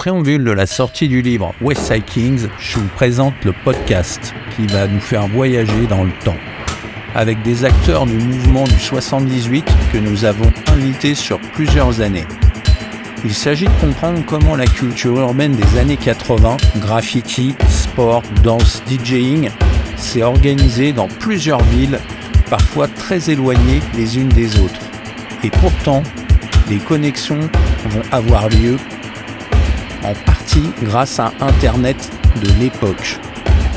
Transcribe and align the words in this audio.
préambule 0.00 0.44
de 0.44 0.50
la 0.50 0.64
sortie 0.64 1.08
du 1.08 1.20
livre 1.20 1.52
West 1.60 1.82
Side 1.82 2.06
Kings, 2.06 2.48
je 2.58 2.78
vous 2.78 2.88
présente 2.96 3.34
le 3.44 3.52
podcast 3.52 4.32
qui 4.56 4.66
va 4.66 4.86
nous 4.86 4.98
faire 4.98 5.28
voyager 5.28 5.86
dans 5.90 6.04
le 6.04 6.12
temps. 6.24 6.38
Avec 7.14 7.42
des 7.42 7.66
acteurs 7.66 8.06
du 8.06 8.14
mouvement 8.14 8.64
du 8.64 8.80
78 8.80 9.62
que 9.92 9.98
nous 9.98 10.24
avons 10.24 10.50
invités 10.68 11.14
sur 11.14 11.38
plusieurs 11.52 12.00
années. 12.00 12.24
Il 13.26 13.34
s'agit 13.34 13.66
de 13.66 13.78
comprendre 13.78 14.22
comment 14.26 14.56
la 14.56 14.64
culture 14.64 15.20
urbaine 15.20 15.54
des 15.54 15.78
années 15.78 15.98
80, 15.98 16.56
graffiti, 16.78 17.54
sport, 17.68 18.22
danse, 18.42 18.82
DJing, 18.88 19.50
s'est 19.98 20.22
organisée 20.22 20.94
dans 20.94 21.08
plusieurs 21.08 21.62
villes, 21.64 21.98
parfois 22.48 22.88
très 22.88 23.28
éloignées 23.28 23.80
les 23.98 24.16
unes 24.16 24.30
des 24.30 24.58
autres. 24.60 24.80
Et 25.44 25.50
pourtant, 25.50 26.02
les 26.70 26.78
connexions 26.78 27.50
vont 27.90 28.02
avoir 28.12 28.48
lieu 28.48 28.78
en 30.04 30.14
partie 30.14 30.70
grâce 30.82 31.18
à 31.18 31.32
Internet 31.40 32.10
de 32.42 32.50
l'époque. 32.60 33.18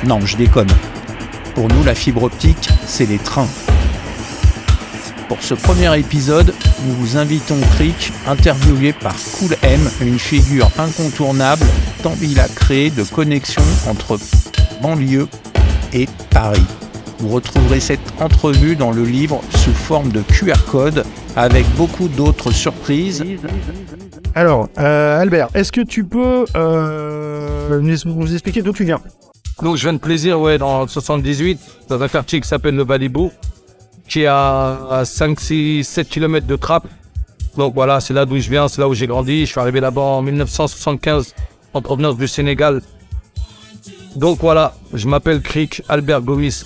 Non, 0.06 0.20
je 0.26 0.38
déconne. 0.38 0.72
Pour 1.56 1.68
nous, 1.68 1.84
la 1.84 1.96
fibre 1.96 2.24
optique, 2.24 2.70
c'est 2.86 3.06
les 3.06 3.20
trains. 3.20 3.48
Pour 5.28 5.42
ce 5.42 5.54
premier 5.54 5.98
épisode, 5.98 6.54
nous 6.86 6.94
vous 6.94 7.18
invitons 7.18 7.60
Crick, 7.76 8.12
interviewé 8.28 8.94
par 8.94 9.16
Cool 9.38 9.56
M, 9.64 9.80
une 10.02 10.20
figure 10.20 10.70
incontournable 10.78 11.66
tant 12.04 12.16
il 12.22 12.40
a 12.40 12.48
créé 12.50 12.90
de 12.90 13.04
connexions 13.04 13.64
entre 13.88 14.20
banlieue 14.82 15.28
et 15.94 16.08
Paris. 16.30 16.83
Vous 17.24 17.30
retrouverez 17.30 17.80
cette 17.80 18.02
entrevue 18.20 18.76
dans 18.76 18.92
le 18.92 19.06
livre 19.06 19.40
sous 19.52 19.72
forme 19.72 20.12
de 20.12 20.20
QR 20.24 20.62
code 20.70 21.06
avec 21.38 21.66
beaucoup 21.78 22.10
d'autres 22.10 22.52
surprises. 22.52 23.24
Alors, 24.36 24.68
euh, 24.78 25.22
Albert, 25.22 25.48
est-ce 25.54 25.72
que 25.72 25.80
tu 25.80 26.04
peux 26.04 26.44
euh, 26.58 27.80
nous, 27.80 27.96
nous 28.06 28.34
expliquer 28.34 28.62
d'où 28.62 28.74
tu 28.74 28.84
viens? 28.84 29.00
Donc, 29.62 29.78
je 29.78 29.84
viens 29.84 29.94
de 29.94 30.00
plaisir, 30.00 30.38
ouais, 30.42 30.58
dans 30.58 30.82
le 30.82 30.90
78, 30.90 31.62
dans 31.88 32.04
un 32.04 32.10
quartier 32.10 32.42
qui 32.42 32.48
s'appelle 32.48 32.76
le 32.76 32.84
Valibou, 32.84 33.32
qui 34.10 34.24
est 34.24 34.28
à 34.28 35.04
5, 35.06 35.40
6, 35.40 35.86
7 35.86 36.10
km 36.10 36.46
de 36.46 36.58
Trappes. 36.58 36.90
Donc 37.56 37.74
voilà, 37.74 38.02
c'est 38.02 38.14
là 38.14 38.26
d'où 38.26 38.38
je 38.38 38.50
viens, 38.50 38.68
c'est 38.68 38.82
là 38.82 38.90
où 38.90 38.94
j'ai 38.94 39.08
grandi. 39.08 39.46
Je 39.46 39.52
suis 39.52 39.62
arrivé 39.62 39.80
là-bas 39.80 40.02
en 40.02 40.22
1975 40.24 41.34
en 41.74 41.82
provenance 41.82 42.18
du 42.18 42.28
Sénégal. 42.28 42.82
Donc 44.16 44.40
voilà, 44.42 44.76
je 44.94 45.08
m'appelle 45.08 45.42
Crick 45.42 45.82
Albert 45.90 46.22
Gomis. 46.22 46.64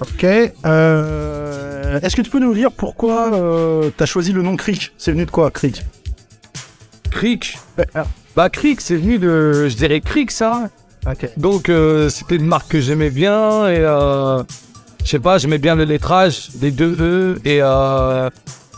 Ok. 0.00 0.24
Euh, 0.24 2.00
est-ce 2.00 2.16
que 2.16 2.22
tu 2.22 2.30
peux 2.30 2.40
nous 2.40 2.54
dire 2.54 2.72
pourquoi 2.72 3.32
euh, 3.34 3.90
tu 3.96 4.02
as 4.02 4.06
choisi 4.06 4.32
le 4.32 4.42
nom 4.42 4.56
Crick 4.56 4.92
C'est 4.98 5.12
venu 5.12 5.26
de 5.26 5.30
quoi, 5.30 5.50
Crick 5.50 5.84
Crick 7.10 7.58
ah, 7.94 8.06
Bah 8.34 8.48
Crick, 8.48 8.80
c'est 8.80 8.96
venu 8.96 9.18
de, 9.18 9.68
je 9.68 9.76
dirais 9.76 10.00
Crick 10.00 10.30
ça. 10.30 10.68
Ok. 11.06 11.30
Donc 11.36 11.68
euh, 11.68 12.08
c'était 12.08 12.36
une 12.36 12.46
marque 12.46 12.68
que 12.68 12.80
j'aimais 12.80 13.10
bien 13.10 13.68
et 13.68 13.78
euh, 13.78 14.42
je 15.04 15.10
sais 15.10 15.18
pas, 15.18 15.38
j'aimais 15.38 15.58
bien 15.58 15.74
le 15.74 15.84
lettrage 15.84 16.50
des 16.54 16.70
deux 16.70 16.96
E 17.00 17.40
et 17.44 17.60
euh, 17.62 18.28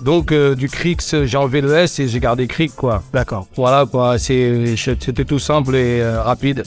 donc 0.02 0.32
euh, 0.32 0.54
du 0.54 0.68
Crix 0.68 0.96
j'ai 1.24 1.36
enlevé 1.36 1.60
le 1.60 1.74
S 1.74 1.98
et 2.00 2.08
j'ai 2.08 2.20
gardé 2.20 2.46
Crick 2.46 2.74
quoi. 2.74 3.02
D'accord. 3.12 3.46
Voilà 3.56 3.86
quoi, 3.86 4.18
c'est 4.18 4.74
c'était 4.76 5.24
tout 5.24 5.38
simple 5.38 5.76
et 5.76 6.00
euh, 6.00 6.22
rapide, 6.22 6.64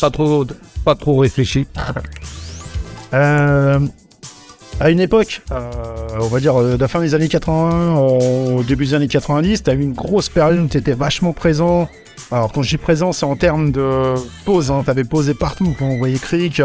pas 0.00 0.10
trop 0.10 0.44
pas 0.84 0.94
trop 0.94 1.18
réfléchi. 1.18 1.66
Euh, 3.12 3.78
à 4.80 4.90
une 4.90 4.98
époque, 4.98 5.42
on 6.18 6.26
va 6.26 6.40
dire 6.40 6.60
de 6.60 6.76
la 6.76 6.88
fin 6.88 7.00
des 7.00 7.14
années 7.14 7.28
80 7.28 7.94
au 7.94 8.64
début 8.64 8.86
des 8.86 8.94
années 8.94 9.06
90, 9.06 9.62
tu 9.62 9.70
as 9.70 9.74
eu 9.74 9.82
une 9.82 9.92
grosse 9.92 10.28
période 10.28 10.58
où 10.58 10.66
tu 10.66 10.78
étais 10.78 10.94
vachement 10.94 11.32
présent. 11.32 11.88
Alors 12.32 12.50
quand 12.50 12.62
je 12.62 12.70
dis 12.70 12.76
présent, 12.76 13.12
c'est 13.12 13.24
en 13.24 13.36
termes 13.36 13.70
de 13.70 14.14
pause, 14.44 14.72
hein, 14.72 14.82
tu 14.82 14.90
avais 14.90 15.04
posé 15.04 15.32
partout. 15.34 15.76
On 15.80 15.98
voyait 15.98 16.18
Cric 16.18 16.60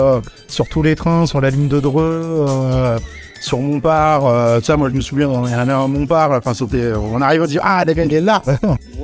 sur 0.48 0.68
tous 0.70 0.82
les 0.82 0.96
trains, 0.96 1.28
sur 1.28 1.40
la 1.40 1.52
ligne 1.52 1.68
de 1.68 1.80
Dreux, 1.80 2.98
sur 3.42 3.60
Montpart. 3.60 4.26
Euh, 4.26 4.60
ça, 4.62 4.76
moi 4.78 4.90
je 4.90 4.96
me 4.96 5.02
souviens, 5.02 5.30
on 5.30 5.48
est 5.48 5.54
allé 5.54 5.72
à 5.72 5.88
Montpart, 5.88 6.32
enfin, 6.32 6.54
c'était- 6.54 6.94
on 6.94 7.22
arrive 7.22 7.44
à 7.44 7.48
dire 7.48 7.62
Ah, 7.64 7.84
la 7.86 7.92
il 7.94 8.14
est 8.14 8.22
là 8.22 8.42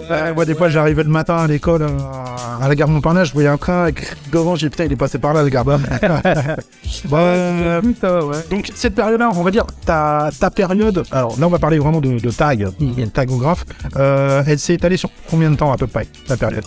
Ouais, 0.09 0.33
Moi, 0.33 0.45
des 0.45 0.53
fois, 0.55 0.69
j'arrivais 0.69 1.03
le 1.03 1.09
matin 1.09 1.37
à 1.37 1.47
l'école, 1.47 1.81
euh, 1.83 1.87
à 2.61 2.67
la 2.67 2.75
gare 2.75 2.87
Montparnasse, 2.87 3.29
je 3.29 3.33
voyais 3.33 3.47
un 3.49 3.57
train 3.57 3.83
avec 3.83 4.13
devant, 4.31 4.55
j'ai 4.55 4.67
dit 4.67 4.71
Putain, 4.71 4.85
il 4.85 4.93
est 4.93 4.95
passé 4.97 5.17
par 5.17 5.33
là, 5.33 5.43
le 5.43 5.49
gars. 5.49 5.63
Bon, 7.05 7.17
euh, 7.17 7.81
donc 8.49 8.69
cette 8.73 8.95
période-là, 8.95 9.29
on 9.35 9.43
va 9.43 9.51
dire 9.51 9.65
ta, 9.85 10.29
ta 10.39 10.49
période. 10.51 11.03
Alors 11.11 11.35
là, 11.39 11.47
on 11.47 11.49
va 11.49 11.59
parler 11.59 11.77
vraiment 11.79 11.99
de, 12.01 12.19
de 12.19 12.31
tag, 12.31 12.67
tagographe. 13.13 13.65
Euh, 13.97 14.43
elle 14.47 14.59
s'est 14.59 14.75
étalée 14.75 14.97
sur 14.97 15.09
combien 15.29 15.49
de 15.51 15.55
temps 15.55 15.71
à 15.71 15.77
peu 15.77 15.87
près 15.87 16.07
ta 16.27 16.37
période? 16.37 16.63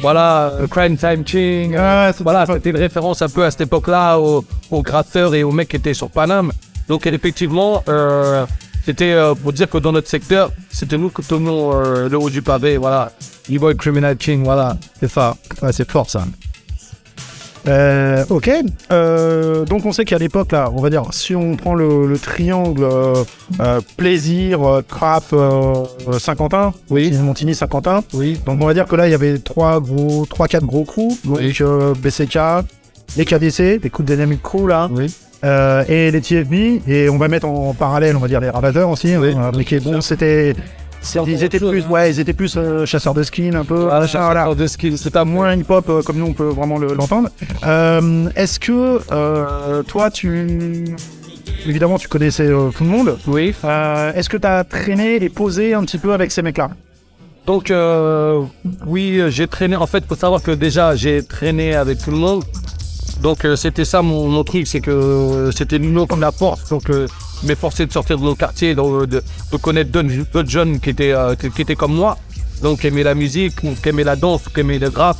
voilà, 0.00 0.52
Crime 0.70 0.96
Time 0.96 1.22
King. 1.22 1.76
Ah, 1.78 2.10
Voilà, 2.20 2.44
c'était 2.46 2.70
une 2.70 2.76
référence 2.78 3.22
un 3.22 3.28
peu 3.28 3.44
à 3.44 3.50
cette 3.52 3.60
époque-là 3.60 4.18
aux, 4.18 4.44
aux 4.70 4.82
gratteurs 4.82 5.34
et 5.34 5.44
aux 5.44 5.52
mecs 5.52 5.68
qui 5.68 5.76
étaient 5.76 5.94
sur 5.94 6.10
Paname. 6.10 6.50
Donc, 6.88 7.06
effectivement, 7.06 7.84
euh, 7.88 8.44
c'était 8.84 9.12
euh, 9.12 9.34
pour 9.34 9.52
dire 9.52 9.68
que 9.68 9.78
dans 9.78 9.92
notre 9.92 10.08
secteur, 10.08 10.50
c'était 10.70 10.98
nous 10.98 11.10
qui 11.10 11.22
tenions 11.22 11.72
euh, 11.74 12.08
le 12.08 12.18
haut 12.18 12.30
du 12.30 12.42
pavé, 12.42 12.76
voilà. 12.76 13.12
B-Boy 13.48 13.76
Criminal 13.76 14.16
King, 14.16 14.44
voilà, 14.44 14.76
c'est. 15.00 15.14
Ouais, 15.16 15.72
c'est 15.72 15.90
fort, 15.90 16.08
ça. 16.08 16.24
Euh, 17.68 18.24
ok. 18.30 18.50
Euh, 18.90 19.64
donc 19.66 19.84
on 19.84 19.92
sait 19.92 20.04
qu'à 20.06 20.16
l'époque 20.16 20.52
là, 20.52 20.70
on 20.74 20.80
va 20.80 20.88
dire, 20.88 21.04
si 21.10 21.34
on 21.34 21.56
prend 21.56 21.74
le, 21.74 22.06
le 22.06 22.18
triangle 22.18 22.82
euh, 22.84 23.80
plaisir, 23.98 24.60
euh, 24.66 25.84
Saint-Quentin, 26.18 26.72
Oui. 26.88 27.10
Montigny, 27.18 27.54
Saint-Quentin. 27.54 28.02
Oui. 28.14 28.40
Donc 28.46 28.62
on 28.62 28.66
va 28.66 28.72
dire 28.72 28.86
que 28.86 28.96
là 28.96 29.08
il 29.08 29.10
y 29.10 29.14
avait 29.14 29.38
trois 29.38 29.78
gros, 29.80 30.24
trois 30.24 30.48
quatre 30.48 30.64
gros 30.64 30.84
crews. 30.84 31.16
Donc 31.24 31.38
Oui. 31.40 31.52
BCK, 32.00 32.38
les 33.18 33.24
KDC, 33.26 33.80
les 33.82 33.90
coups 33.90 34.08
de 34.08 34.14
dynamic 34.14 34.40
crew 34.42 34.66
là, 34.66 34.88
Oui. 34.90 35.12
Euh, 35.44 35.84
et 35.88 36.10
les 36.10 36.20
TFB. 36.20 36.88
Et 36.88 37.08
on 37.10 37.18
va 37.18 37.28
mettre 37.28 37.46
en 37.46 37.74
parallèle, 37.74 38.16
on 38.16 38.20
va 38.20 38.28
dire 38.28 38.40
les 38.40 38.50
rabatteurs 38.50 38.88
aussi. 38.90 39.16
Oui. 39.16 39.34
hein, 39.36 39.50
mais 39.56 39.64
qui 39.64 39.78
bon, 39.80 40.00
c'était, 40.00 40.54
ils 41.26 41.42
étaient 41.44 41.58
chose, 41.58 41.70
plus, 41.70 41.82
hein. 41.82 41.90
ouais, 41.90 42.10
ils 42.10 42.20
étaient 42.20 42.32
plus 42.34 42.54
euh, 42.56 42.84
chasseurs 42.86 43.14
de 43.14 43.22
skins 43.22 43.54
un 43.54 43.64
peu. 43.64 43.74
Voilà, 43.84 44.06
Voilà. 44.06 44.54
de 44.54 44.66
skill, 44.66 44.98
c'est 44.98 45.16
à 45.16 45.24
moins 45.24 45.54
hip-hop 45.56 45.86
euh, 45.88 46.02
comme 46.02 46.16
nous 46.18 46.26
on 46.26 46.32
peut 46.34 46.48
vraiment 46.48 46.78
le- 46.78 46.92
l'entendre. 46.94 47.30
Euh, 47.66 48.28
Est-ce 48.36 48.60
que 48.60 49.00
euh, 49.12 49.82
toi 49.84 50.10
tu... 50.10 50.84
Évidemment 51.66 51.98
tu 51.98 52.08
connaissais 52.08 52.46
euh, 52.46 52.70
tout 52.70 52.84
le 52.84 52.90
monde. 52.90 53.18
Oui. 53.26 53.54
Euh, 53.64 54.12
Est-ce 54.14 54.28
que 54.28 54.36
tu 54.36 54.46
as 54.46 54.64
traîné 54.64 55.22
et 55.22 55.28
posé 55.28 55.74
un 55.74 55.82
petit 55.84 55.98
peu 55.98 56.12
avec 56.12 56.30
ces 56.32 56.42
mecs-là? 56.42 56.70
Donc, 57.46 57.70
euh, 57.70 58.42
oui, 58.86 59.18
euh, 59.18 59.30
j'ai 59.30 59.46
traîné. 59.48 59.74
En 59.74 59.86
fait, 59.86 60.04
faut 60.06 60.14
savoir 60.14 60.42
que 60.42 60.50
déjà, 60.50 60.94
j'ai 60.94 61.22
traîné 61.24 61.74
avec 61.74 61.98
tout 61.98 62.10
le 62.10 62.18
monde. 62.18 62.44
Donc, 63.20 63.44
euh, 63.44 63.54
c'était 63.54 63.84
ça 63.84 64.00
mon, 64.02 64.28
mon 64.28 64.44
truc, 64.44 64.66
c'est 64.66 64.80
que 64.80 64.90
euh, 64.90 65.52
c'était 65.52 65.78
nous 65.78 66.06
comme 66.06 66.20
la 66.20 66.32
porte. 66.32 66.70
Donc, 66.70 66.88
euh, 66.88 67.06
m'efforcer 67.42 67.86
de 67.86 67.92
sortir 67.92 68.18
de 68.18 68.22
mon 68.22 68.34
quartier, 68.34 68.74
de, 68.74 69.06
de, 69.06 69.22
connaître 69.60 69.90
d'autres 69.90 70.48
jeunes 70.48 70.80
qui 70.80 70.90
étaient, 70.90 71.12
euh, 71.12 71.34
qui, 71.34 71.64
comme 71.76 71.94
moi, 71.94 72.16
donc 72.62 72.80
qui 72.80 72.86
aimaient 72.86 73.02
la 73.02 73.14
musique, 73.14 73.56
qui 73.82 73.88
aimaient 73.88 74.04
la 74.04 74.16
danse, 74.16 74.42
qui 74.52 74.60
aimaient 74.60 74.78
le 74.78 74.88
rap. 74.88 75.18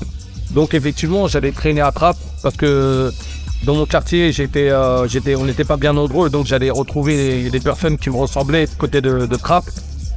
Donc 0.53 0.75
effectivement, 0.75 1.29
j'allais 1.29 1.53
traîner 1.53 1.81
à 1.83 1.93
Trappes 1.93 2.17
parce 2.43 2.57
que 2.57 3.13
dans 3.65 3.75
mon 3.75 3.87
quartier, 3.87 4.33
j'étais, 4.33 4.71
j'étais, 5.07 5.37
on 5.37 5.45
n'était 5.45 5.65
pas 5.65 5.77
bien 5.77 5.93
nombreux, 5.93 6.29
donc 6.29 6.47
j'allais 6.47 6.71
retrouver 6.71 7.51
des, 7.51 7.61
personnes 7.61 7.97
qui 7.99 8.11
me 8.11 8.17
ressemblaient 8.17 8.67
côté 8.77 9.01
de, 9.01 9.27
de. 9.27 9.39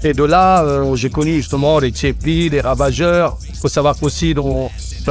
Et 0.06 0.14
de 0.14 0.24
là, 0.24 0.66
j'ai 0.96 1.10
connu 1.10 1.36
justement 1.36 1.78
les 1.78 1.92
Tchépli, 1.92 2.50
les 2.50 2.62
Ravageurs. 2.62 3.38
Il 3.50 3.56
faut 3.58 3.68
savoir 3.68 3.96
qu'aussi, 3.96 4.34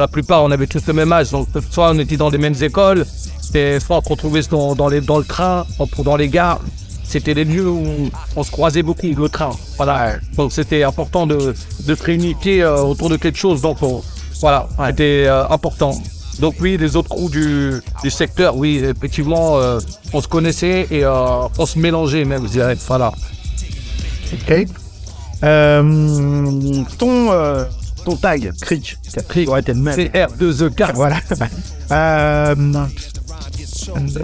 la 0.01 0.07
plupart, 0.07 0.43
on 0.43 0.51
avait 0.51 0.67
tous 0.67 0.85
le 0.87 0.93
même 0.93 1.11
âge. 1.11 1.31
Donc, 1.31 1.47
soit 1.69 1.91
on 1.91 1.99
était 1.99 2.17
dans 2.17 2.29
les 2.29 2.37
mêmes 2.37 2.55
écoles, 2.61 3.05
soit 3.41 3.97
on 3.97 4.01
se 4.03 4.09
retrouvait 4.09 4.41
dans, 4.49 4.75
dans, 4.75 4.87
les, 4.87 5.01
dans 5.01 5.17
le 5.17 5.23
train, 5.25 5.65
dans 5.99 6.15
les 6.15 6.29
gares. 6.29 6.59
C'était 7.03 7.33
les 7.33 7.45
lieux 7.45 7.69
où 7.69 8.09
on 8.35 8.43
se 8.43 8.49
croisait 8.49 8.81
beaucoup, 8.81 9.05
le 9.07 9.29
train. 9.29 9.51
Voilà. 9.77 10.13
Donc, 10.35 10.51
c'était 10.51 10.83
important 10.83 11.27
de, 11.27 11.53
de 11.85 11.95
se 11.95 12.03
réunifier 12.03 12.63
euh, 12.63 12.81
autour 12.81 13.09
de 13.09 13.17
quelque 13.17 13.37
chose. 13.37 13.61
Donc, 13.61 13.77
on- 13.83 14.01
voilà, 14.41 14.67
c'était 14.87 15.25
euh, 15.27 15.47
important. 15.49 15.93
Donc, 16.39 16.55
oui, 16.59 16.77
les 16.77 16.95
autres 16.95 17.09
crews 17.09 17.29
du, 17.29 17.73
du 18.01 18.09
secteur, 18.09 18.55
oui, 18.57 18.81
effectivement, 18.83 19.57
euh, 19.59 19.79
on 20.11 20.21
se 20.21 20.27
connaissait 20.27 20.87
et 20.89 21.03
euh, 21.05 21.47
on 21.57 21.65
se 21.67 21.77
mélangeait 21.77 22.25
même, 22.25 22.43
je 22.47 22.51
dirais. 22.53 22.75
Voilà. 22.87 23.11
Ok. 24.33 24.65
Euh, 25.43 26.83
ton, 26.97 27.31
euh, 27.31 27.65
ton 28.03 28.15
tag, 28.15 28.51
Cric. 28.61 28.97
Cric. 29.27 29.49
Ouais, 29.49 29.61
t'es 29.61 29.73
le 29.73 29.79
même. 29.79 29.95
C'est 29.95 30.11
R2E4. 30.13 30.93
Voilà. 30.95 31.17
Euh, 31.91 32.55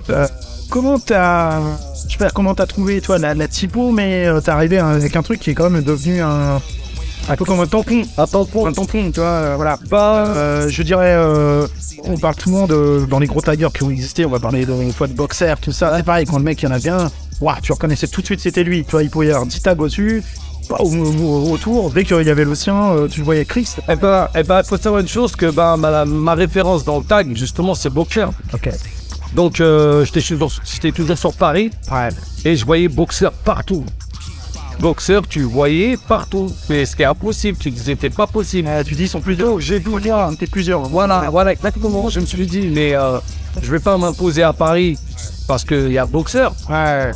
euh, 0.09 0.27
comment 0.69 0.97
t'as, 0.97 1.59
je 2.07 2.11
sais 2.13 2.17
pas 2.17 2.29
comment 2.29 2.55
t'as 2.55 2.65
trouvé 2.65 3.01
toi 3.01 3.17
la, 3.19 3.33
la 3.33 3.47
typo, 3.47 3.91
mais 3.91 4.25
euh, 4.25 4.39
t'es 4.41 4.49
arrivé 4.49 4.79
avec 4.79 5.15
un 5.15 5.21
truc 5.21 5.39
qui 5.39 5.51
est 5.51 5.53
quand 5.53 5.69
même 5.69 5.83
devenu 5.83 6.21
un, 6.21 6.61
un 7.27 7.35
peu 7.35 7.45
comme 7.45 7.59
un 7.59 7.67
tampon. 7.67 8.03
Un 8.17 8.25
tampon. 8.25 8.65
Un 8.65 8.73
tampon, 8.73 9.11
tu 9.11 9.19
vois, 9.19 9.27
euh, 9.29 9.53
voilà. 9.55 9.77
Bah, 9.89 10.25
Euh, 10.27 10.69
je 10.69 10.81
dirais, 10.83 11.13
euh, 11.15 11.67
on 12.03 12.17
parle 12.17 12.35
tout 12.35 12.49
le 12.49 12.55
monde 12.55 12.69
de, 12.69 13.05
dans 13.09 13.19
les 13.19 13.27
gros 13.27 13.41
taggers 13.41 13.69
qui 13.73 13.83
ont 13.83 13.89
existé, 13.91 14.25
on 14.25 14.29
va 14.29 14.39
parler 14.39 14.65
de, 14.65 14.73
une 14.73 14.93
fois 14.93 15.07
de 15.07 15.13
boxer, 15.13 15.55
tout 15.61 15.71
ça. 15.71 15.93
C'est 15.97 16.03
pareil, 16.03 16.25
quand 16.25 16.37
le 16.37 16.43
mec 16.43 16.61
il 16.61 16.65
y 16.65 16.67
en 16.67 16.71
avait 16.71 16.89
un, 16.89 17.11
ouah, 17.41 17.57
tu 17.61 17.71
reconnaissais 17.71 18.07
tout 18.07 18.21
de 18.21 18.25
suite 18.25 18.39
c'était 18.39 18.63
lui. 18.63 18.83
Tu 18.83 18.91
vois, 18.91 19.03
il 19.03 19.09
pouvait 19.09 19.27
y 19.27 19.31
avoir 19.31 19.45
10 19.45 19.61
tags 19.61 19.75
au-dessus, 19.77 20.23
au, 20.77 20.94
au- 20.94 21.51
autour. 21.51 21.92
Dès 21.92 22.04
qu'il 22.04 22.21
y 22.25 22.30
avait 22.30 22.45
le 22.45 22.56
sien, 22.56 22.92
euh, 22.92 23.07
tu 23.07 23.19
le 23.19 23.25
voyais 23.25 23.45
Chris. 23.45 23.68
eh 23.89 23.95
ben, 23.95 24.27
eh 24.36 24.44
ben, 24.44 24.62
faut 24.63 24.77
savoir 24.77 25.01
une 25.01 25.07
chose 25.07 25.36
que 25.36 25.50
ben, 25.51 25.77
ma, 25.77 26.06
ma 26.06 26.33
référence 26.36 26.83
dans 26.83 27.00
le 27.00 27.04
tag, 27.06 27.36
justement, 27.36 27.74
c'est 27.75 27.89
Boxer. 27.89 28.27
Ok. 28.54 28.69
Donc, 29.36 29.60
euh, 29.62 30.06
j'étais 30.06 30.21
toujours, 30.21 30.51
j'étais 30.66 30.92
toujours 30.92 31.18
sur 31.18 31.33
Paris 31.33 31.69
Ouais. 31.92 32.10
et 32.45 32.56
je 32.56 32.66
voyais 32.66 32.88
Boxer 32.88 33.31
partout. 33.45 33.86
Boxer, 34.80 35.19
tu 35.30 35.42
voyais 35.42 35.98
partout. 36.07 36.50
Mais 36.69 36.86
c'était 36.86 37.04
impossible, 37.06 37.57
tu 37.57 37.69
disais, 37.69 37.92
c'était 37.94 38.10
pas 38.10 38.27
possible. 38.27 38.68
Euh, 38.71 38.83
tu 38.83 38.95
dis, 38.95 39.04
ils 39.04 39.10
sont 39.10 39.19
plusieurs. 39.19 39.60
J'ai 39.60 39.77
vu, 39.80 39.89
on 39.94 40.31
était 40.31 40.48
plusieurs. 40.48 40.81
Voilà, 40.83 41.27
voilà, 41.30 41.51
exactement. 41.51 42.10
Je 42.10 42.21
me 42.21 42.25
suis 42.25 42.45
dit, 42.48 42.69
mais 42.74 42.95
euh, 42.95 43.18
je 43.62 43.69
vais 43.69 43.80
pas 43.80 43.98
m'imposer 43.98 44.42
à 44.44 44.54
Paris 44.54 44.98
parce 45.48 45.66
qu'il 45.66 45.92
y 45.92 45.98
a 45.98 46.06
Boxer, 46.06 46.50
Ouais. 46.69 47.12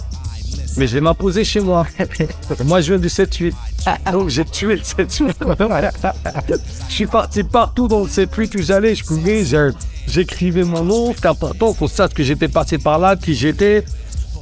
Mais 0.78 0.88
je 0.88 0.94
vais 0.96 1.02
m'imposer 1.02 1.44
chez 1.44 1.60
moi. 1.60 1.86
moi, 2.66 2.82
je 2.82 2.94
viens 2.94 3.00
du 3.02 3.08
7-8. 3.08 3.54
Donc, 4.12 4.30
j'ai 4.30 4.46
tué 4.46 4.76
le 4.76 4.82
7-8. 4.82 5.92
Je 6.90 6.94
suis 6.94 7.06
parti 7.08 7.44
partout 7.44 7.88
dans 7.88 8.02
le 8.02 8.08
7-8 8.08 8.58
où 8.58 8.62
j'allais, 8.62 8.96
je 8.96 9.04
pouvais, 9.04 9.44
j'écrivais 10.08 10.64
mon 10.64 10.84
nom, 10.84 11.14
c'était 11.14 11.28
important 11.28 11.74
qu'on 11.74 11.88
sache 11.88 12.12
que 12.14 12.24
j'étais 12.24 12.48
passé 12.48 12.78
par 12.78 13.00
là, 13.00 13.16
qui 13.16 13.34
j'étais. 13.36 13.84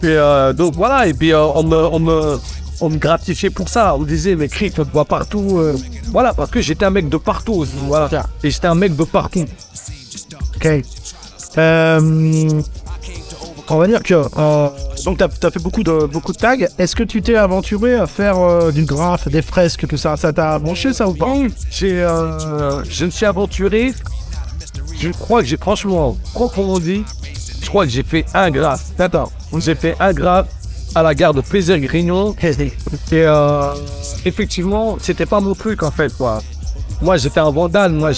Euh, 0.03 0.51
donc 0.53 0.73
voilà, 0.75 1.07
et 1.07 1.13
puis 1.13 1.31
euh, 1.31 1.43
on, 1.43 1.63
me, 1.63 1.75
on, 1.77 1.99
me, 1.99 2.39
on 2.81 2.89
me 2.89 2.97
gratifiait 2.97 3.51
pour 3.51 3.69
ça. 3.69 3.95
On 3.95 3.99
me 3.99 4.05
disait, 4.07 4.35
mais 4.35 4.47
Cric, 4.47 4.73
on 4.79 4.85
te 4.85 4.91
voit 4.91 5.05
partout. 5.05 5.57
euh. 5.59 5.75
Voilà, 6.07 6.33
parce 6.33 6.49
que 6.51 6.59
j'étais 6.61 6.85
un 6.85 6.89
mec 6.89 7.07
de 7.07 7.17
partout 7.17 7.53
aussi. 7.53 7.73
Voilà. 7.85 8.09
Et 8.43 8.49
j'étais 8.49 8.67
un 8.67 8.75
mec 8.75 8.95
de 8.95 9.03
partout. 9.03 9.45
Ok. 10.55 10.67
Euh, 11.57 12.61
on 13.71 13.77
va 13.77 13.87
dire 13.87 14.03
que 14.03 14.13
euh, 14.13 14.69
donc 15.05 15.17
t'as 15.17 15.27
as 15.47 15.51
fait 15.51 15.61
beaucoup 15.61 15.83
de 15.83 16.05
beaucoup 16.05 16.33
de 16.33 16.37
tags. 16.37 16.57
Est-ce 16.77 16.95
que 16.95 17.03
tu 17.03 17.21
t'es 17.21 17.35
aventuré 17.35 17.95
à 17.95 18.05
faire 18.05 18.37
euh, 18.37 18.71
du 18.71 18.83
graphe, 18.83 19.27
des 19.29 19.41
fresques, 19.41 19.87
tout 19.87 19.97
ça 19.97 20.17
Ça 20.17 20.33
t'a 20.33 20.59
branché 20.59 20.93
ça 20.93 21.07
ou 21.07 21.13
pas? 21.13 21.33
J'ai, 21.69 22.01
euh, 22.01 22.83
je 22.83 23.05
me 23.05 23.09
suis 23.09 23.25
aventuré. 23.25 23.93
Je 24.99 25.09
crois 25.09 25.41
que 25.41 25.47
j'ai 25.47 25.57
franchement, 25.57 26.17
proprement 26.33 26.79
dit, 26.79 27.03
je 27.61 27.67
crois 27.67 27.85
que 27.85 27.91
j'ai 27.91 28.03
fait 28.03 28.25
un 28.33 28.51
graphe. 28.51 28.91
Attends, 28.99 29.31
j'ai 29.57 29.75
fait 29.75 29.95
un 29.99 30.13
graphe 30.13 30.47
à 30.93 31.03
la 31.03 31.15
gare 31.15 31.33
de 31.33 31.41
Plaisir-Grignon. 31.41 32.35
Et 32.43 32.69
euh, 33.13 33.73
effectivement, 34.25 34.97
c'était 34.99 35.25
pas 35.25 35.39
mon 35.39 35.55
truc 35.55 35.83
en 35.83 35.91
fait, 35.91 36.15
quoi. 36.15 36.41
Moi, 37.01 37.17
j'étais 37.17 37.39
un 37.39 37.49
vandale. 37.51 37.91
Moi, 37.93 38.11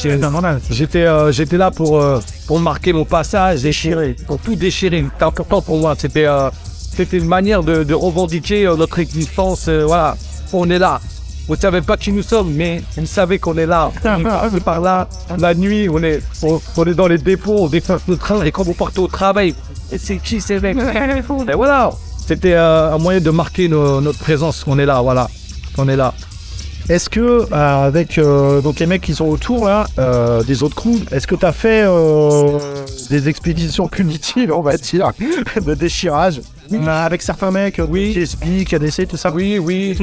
j'étais, 0.69 1.03
euh, 1.05 1.31
j'étais 1.31 1.57
là 1.57 1.71
pour 1.71 1.99
euh, 2.01 2.19
pour 2.47 2.59
marquer 2.59 2.93
mon 2.93 3.05
passage, 3.05 3.61
déchirer, 3.61 4.15
pour 4.27 4.39
tout 4.39 4.55
déchirer. 4.55 5.05
C'était 5.11 5.23
important 5.25 5.61
pour 5.61 5.77
moi. 5.77 5.95
C'était, 5.97 6.25
euh, 6.25 6.49
c'était 6.95 7.17
une 7.17 7.27
manière 7.27 7.63
de, 7.63 7.83
de 7.83 7.93
revendiquer 7.93 8.65
euh, 8.67 8.75
notre 8.75 8.99
existence. 8.99 9.69
voilà, 9.69 10.15
on 10.51 10.69
est 10.69 10.79
là. 10.79 10.99
Vous 11.47 11.55
savez 11.57 11.81
pas 11.81 11.97
qui 11.97 12.11
nous 12.13 12.23
sommes, 12.23 12.53
mais 12.53 12.81
vous 12.95 13.05
savez 13.05 13.37
qu'on 13.37 13.57
est 13.57 13.65
là. 13.65 13.91
On 14.05 14.55
est 14.57 14.59
par 14.61 14.79
là, 14.79 15.09
la 15.37 15.53
nuit, 15.53 15.89
on 15.89 16.01
est, 16.01 16.21
on, 16.41 16.61
on 16.77 16.85
est 16.85 16.93
dans 16.93 17.07
les 17.07 17.17
dépôts, 17.17 17.57
on 17.59 17.67
défonce 17.67 17.99
le 18.07 18.15
train, 18.15 18.41
et 18.43 18.51
quand 18.51 18.63
vous 18.63 18.73
partez 18.73 18.99
au 18.99 19.07
travail, 19.07 19.53
c'est 19.97 20.17
qui 20.17 20.39
ces 20.39 20.61
mecs? 20.61 20.77
Et 21.49 21.53
voilà, 21.53 21.91
c'était 22.25 22.53
un 22.55 22.97
moyen 22.97 23.19
de 23.19 23.29
marquer 23.29 23.67
nos- 23.67 23.99
notre 23.99 24.19
présence, 24.19 24.63
qu'on 24.63 24.79
est 24.79 24.85
là, 24.85 25.01
voilà, 25.01 25.27
qu'on 25.75 25.89
est 25.89 25.97
là. 25.97 26.13
Est-ce 26.89 27.09
que 27.09 27.19
euh, 27.19 27.45
avec 27.85 28.17
euh, 28.17 28.59
donc 28.61 28.79
les 28.79 28.85
mecs 28.85 29.01
qui 29.01 29.15
sont 29.15 29.25
autour 29.25 29.65
là, 29.65 29.87
euh, 29.99 30.43
des 30.43 30.63
autres 30.63 30.75
crews, 30.75 30.99
est-ce 31.11 31.25
que 31.25 31.35
t'as 31.35 31.53
fait 31.53 31.83
euh, 31.85 32.59
des 33.09 33.29
expéditions 33.29 33.87
punitives, 33.87 34.51
on 34.51 34.61
va 34.61 34.75
dire, 34.75 35.11
de 35.65 35.73
déchirage? 35.75 36.41
Euh, 36.71 36.85
avec 36.85 37.21
certains 37.21 37.51
mecs, 37.51 37.79
oui, 37.89 38.13
TSB, 38.13 38.65
KDC, 38.65 39.07
tout 39.07 39.17
ça. 39.17 39.31
Oui, 39.31 39.59
oui, 39.59 39.97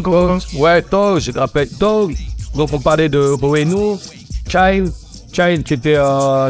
ouais, 0.57 0.83
Tog, 0.83 1.21
je 1.21 1.33
te 1.33 1.39
rappelle 1.39 1.69
Tog. 1.69 2.15
Donc 2.55 2.71
on 2.73 2.81
parlait 2.81 3.09
de 3.09 3.35
Boeno, 3.39 3.99
Child, 4.49 4.91
Child 5.33 5.63
qui 5.63 5.75
était, 5.75 5.99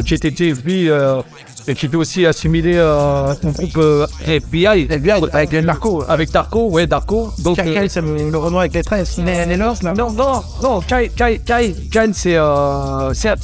qui 0.06 0.14
était 0.14 0.54
euh, 0.66 1.22
et 1.66 1.74
qui 1.74 1.86
était 1.86 1.96
aussi 1.96 2.26
assimilé 2.26 2.74
euh, 2.76 3.34
au 3.42 3.48
groupe 3.48 3.76
euh, 3.76 4.06
FBI. 4.26 4.88
avec 5.32 5.52
les 5.52 5.62
narcos. 5.62 6.04
Avec 6.08 6.30
Darko, 6.30 6.70
ouais, 6.70 6.86
Darko. 6.86 7.30
Donc, 7.38 7.58
euh, 7.58 7.62
Quel 7.74 7.90
c'est 7.90 8.00
le, 8.00 8.36
Renoir 8.36 8.60
avec 8.60 8.74
les 8.74 8.82
tresses 8.82 9.18
Les, 9.18 9.46
les 9.46 9.56
lords, 9.56 9.76
là 9.82 9.92
Non, 9.96 10.10
non, 10.10 10.42
non, 10.62 10.80
Kai, 10.80 11.10
Kai, 11.10 11.38
Kai, 11.40 11.74
Kai, 11.90 12.10
c'est 12.12 12.36
euh, 12.36 13.12
c'est 13.14 13.28
un. 13.28 13.36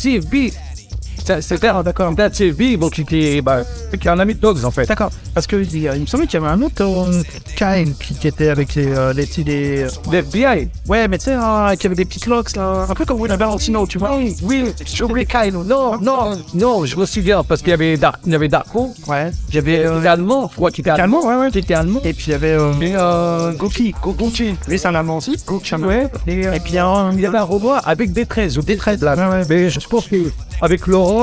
C'est- 1.26 1.64
un, 1.64 1.82
d'accord. 1.82 2.14
TFB, 2.14 2.78
donc 2.78 2.92
qui 2.92 3.40
bah, 3.42 3.62
qui 4.00 4.06
est 4.06 4.10
un 4.10 4.18
ami 4.18 4.34
de 4.34 4.40
Dogs 4.40 4.64
en 4.64 4.70
fait. 4.70 4.86
D'accord. 4.86 5.10
Parce 5.34 5.46
que 5.46 5.56
il, 5.56 5.74
il 5.74 6.00
me 6.00 6.06
semblait 6.06 6.26
qu'il 6.26 6.40
y 6.40 6.42
avait 6.44 6.52
un 6.52 6.62
autre 6.62 6.82
euh, 6.82 7.22
Kyle 7.56 7.94
qui, 8.00 8.14
qui 8.14 8.28
était 8.28 8.48
avec 8.48 8.74
les, 8.74 8.86
euh, 8.94 9.12
les, 9.12 9.26
petits- 9.26 9.44
les- 9.44 9.84
L'FBI. 10.12 10.68
Ouais, 10.88 11.08
mais 11.08 11.18
tu 11.18 11.24
sais, 11.24 11.34
hein, 11.34 11.74
qui 11.78 11.86
avait 11.86 11.96
des 11.96 12.04
petites 12.04 12.26
locks 12.26 12.54
là. 12.56 12.86
Un 12.88 12.94
peu 12.94 13.04
comme 13.04 13.20
Will 13.20 13.32
Valentino, 13.32 13.86
tu 13.86 13.98
vois. 13.98 14.16
Oui, 14.16 14.34
oui, 14.42 14.64
j'ai 14.84 15.04
oublié 15.04 15.26
Kyle. 15.26 15.54
Non, 15.54 15.98
non, 16.00 16.38
non, 16.54 16.84
je 16.84 16.96
me 16.96 17.04
souviens 17.06 17.42
parce 17.42 17.60
qu'il 17.60 17.70
y 17.70 17.74
avait 17.74 17.96
Dark, 17.96 18.20
il 18.26 18.32
y 18.32 18.34
avait 18.34 18.48
Darko, 18.48 18.94
Ouais. 19.08 19.30
il 19.48 19.54
y 19.56 19.58
avait 19.58 19.84
euh, 19.84 20.00
l'allemand, 20.00 20.48
je 20.50 20.56
crois 20.56 20.70
qu'il 20.70 20.82
était 20.82 20.90
allemand. 20.90 21.18
Allemand, 21.20 21.28
ouais, 21.40 21.44
ouais. 21.46 21.50
Qui 21.50 21.58
était 21.58 21.74
allemand. 21.74 22.00
Et 22.04 22.12
puis 22.12 22.26
il 22.28 22.32
y 22.32 22.34
avait 22.34 22.52
euh, 22.52 22.72
Et 22.80 22.94
euh, 22.96 23.52
Goki. 23.52 23.94
Goki. 24.02 24.54
Lui, 24.68 24.78
c'est 24.78 24.86
un 24.88 24.94
Allemand 24.94 25.16
aussi. 25.18 25.36
Goki. 25.46 25.74
ouais, 25.76 26.08
et, 26.26 26.46
euh, 26.46 26.52
Et 26.54 26.60
puis 26.60 26.72
il 26.72 26.76
y 26.76 26.78
a 26.78 26.86
un. 26.86 27.12
il 27.12 27.20
y 27.20 27.26
avait 27.26 27.38
un 27.38 27.42
robot 27.42 27.72
avec 27.84 28.12
des 28.12 28.26
13 28.26 28.58
ou 28.58 28.62
des 28.62 28.76
13 28.76 29.02
là. 29.02 29.14
Ouais, 29.16 29.36
ouais. 29.38 29.42
Mais 29.48 29.70
je 29.70 29.80
pense 29.88 30.06
que 30.08 30.16
avec 30.62 30.86
Laurent, 30.86 31.15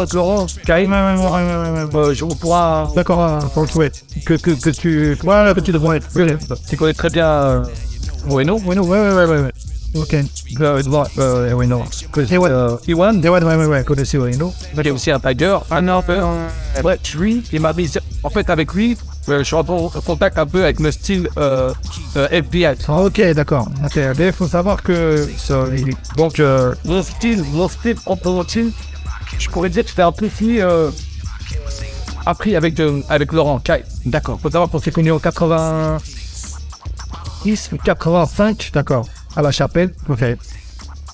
avec 0.00 0.12
Laurent, 0.12 0.46
Kyle, 0.46 0.74
Ouais, 0.74 0.86
ouais, 0.88 1.14
ouais, 1.16 1.30
ouais, 1.30 1.70
ouais, 1.70 1.84
ouais. 1.84 1.94
euh, 1.96 2.14
je 2.14 2.24
on 2.24 2.28
pourra 2.28 2.88
D'accord, 2.94 3.22
euh, 3.22 3.40
pour 3.54 3.62
le 3.62 3.68
que, 4.26 4.34
que, 4.34 4.50
que 4.50 4.70
tu, 4.70 5.16
Ouais, 5.24 5.44
la 5.44 5.54
petite 5.54 5.76
ouais. 6.14 6.36
tu 6.68 6.76
connais 6.76 6.94
très 6.94 7.10
bien 7.10 7.26
euh, 7.26 7.64
Bueno. 8.26 8.58
Non, 8.64 8.82
ouais, 8.82 8.98
ouais, 9.00 9.14
ouais, 9.14 9.24
ouais. 9.26 9.40
ouais. 9.42 9.52
Ok. 9.96 10.14
Euh, 10.60 10.82
euh, 11.18 11.52
oui, 11.52 11.66
non. 11.66 11.82
Et 12.30 12.38
ouais. 12.38 12.48
Euh, 12.50 12.76
Ouais, 13.28 13.42
ouais, 13.42 13.56
ouais, 13.56 13.66
ouais. 13.66 13.82
Connaissez, 13.84 14.18
ouais, 14.18 14.30
non 14.36 14.52
qui 14.82 14.88
est 14.88 14.92
aussi 14.92 15.10
un 15.10 15.18
tiger. 15.18 15.58
Un 15.70 15.88
ouais, 16.84 16.96
lui, 17.18 17.42
il 17.52 17.60
m'a 17.60 17.72
mis. 17.72 17.90
En 18.22 18.30
fait, 18.30 18.48
avec 18.50 18.72
lui, 18.72 18.96
euh, 19.28 19.38
je 19.38 19.42
suis 19.44 19.56
en 19.56 19.64
contact 19.64 20.38
un 20.38 20.46
peu 20.46 20.62
avec 20.62 20.78
le 20.78 20.92
style 20.92 21.28
euh, 21.38 21.72
euh, 22.16 22.28
FBI. 22.30 22.76
Ok, 22.88 23.20
d'accord. 23.34 23.68
Ok, 23.84 23.98
il 24.26 24.32
faut 24.32 24.46
savoir 24.46 24.80
que. 24.82 25.28
ça, 25.36 25.64
il- 25.76 25.92
Donc, 26.16 26.38
euh, 26.38 26.72
style, 27.02 27.42
mon 27.52 27.68
style, 27.68 27.96
mon 28.06 28.42
style, 28.44 28.70
je 29.40 29.48
pourrais 29.48 29.70
dire 29.70 29.82
que 29.82 29.90
c'était 29.90 30.02
un 30.02 30.12
peu 30.12 30.28
fini, 30.28 30.60
euh, 30.60 30.90
appris 32.26 32.54
avec, 32.54 32.80
avec 33.08 33.32
Laurent 33.32 33.58
Kai. 33.58 33.82
D'accord. 34.06 34.38
Faut 34.40 34.50
savoir 34.50 34.70
qu'on 34.70 34.78
s'est 34.78 34.92
connus 34.92 35.12
en 35.12 35.18
80. 35.18 35.98
10 37.44 37.70
ou 37.72 37.76
85, 37.78 38.70
d'accord. 38.72 39.06
À 39.34 39.42
la 39.42 39.50
chapelle. 39.50 39.92
Ok. 40.08 40.24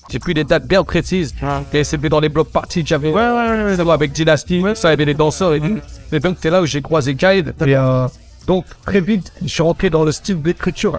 J'ai 0.09 0.19
plus 0.19 0.33
des 0.33 0.43
dates 0.43 0.67
bien 0.67 0.83
précises. 0.83 1.33
Et 1.73 1.83
c'était 1.83 2.09
dans 2.09 2.19
les 2.19 2.29
blocs 2.29 2.49
parties 2.49 2.83
que 2.83 2.89
j'avais. 2.89 3.11
Ouais, 3.11 3.29
ouais, 3.29 3.75
ouais, 3.75 3.91
avec 3.91 4.11
Dynasty, 4.11 4.63
ça, 4.75 4.89
avait 4.89 5.05
les 5.05 5.13
danseurs 5.13 5.53
et 5.53 5.59
tout. 5.59 5.79
Et 6.11 6.19
donc, 6.19 6.37
c'est 6.41 6.49
là 6.49 6.61
où 6.61 6.65
j'ai 6.65 6.81
croisé 6.81 7.15
Kyle. 7.15 7.53
Et, 7.65 7.75
euh, 7.75 8.07
Donc, 8.45 8.65
très 8.85 9.01
vite, 9.01 9.33
je 9.41 9.47
suis 9.47 9.63
rentré 9.63 9.89
dans 9.89 10.03
le 10.03 10.11
style 10.11 10.41
d'écriture. 10.41 10.97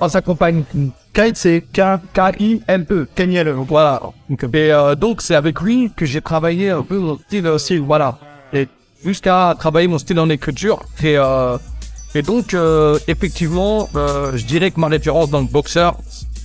On 0.00 0.08
s'accompagne. 0.08 0.64
Kite, 1.12 1.36
c'est 1.36 1.62
K. 1.72 1.80
K-I-N-E. 2.12 3.08
Keniel. 3.14 3.50
Voilà. 3.50 4.00
Et 4.30 4.36
euh, 4.54 4.94
donc, 4.94 5.22
c'est 5.22 5.34
avec 5.34 5.60
lui 5.60 5.90
que 5.94 6.06
j'ai 6.06 6.20
travaillé 6.20 6.70
un 6.70 6.82
peu 6.82 6.98
mon 6.98 7.18
style 7.18 7.46
aussi. 7.48 7.78
Voilà. 7.78 8.18
Et 8.52 8.68
jusqu'à 9.04 9.54
travailler 9.58 9.88
mon 9.88 9.98
style 9.98 10.20
en 10.20 10.28
écriture. 10.30 10.80
Et, 11.02 11.16
euh, 11.16 11.56
et 12.14 12.22
donc, 12.22 12.54
euh, 12.54 12.98
effectivement, 13.08 13.88
je 13.94 14.44
dirais 14.44 14.70
que 14.70 14.80
ma 14.80 14.88
référence 14.88 15.30
dans 15.30 15.40
le 15.40 15.46
boxeur, 15.46 15.96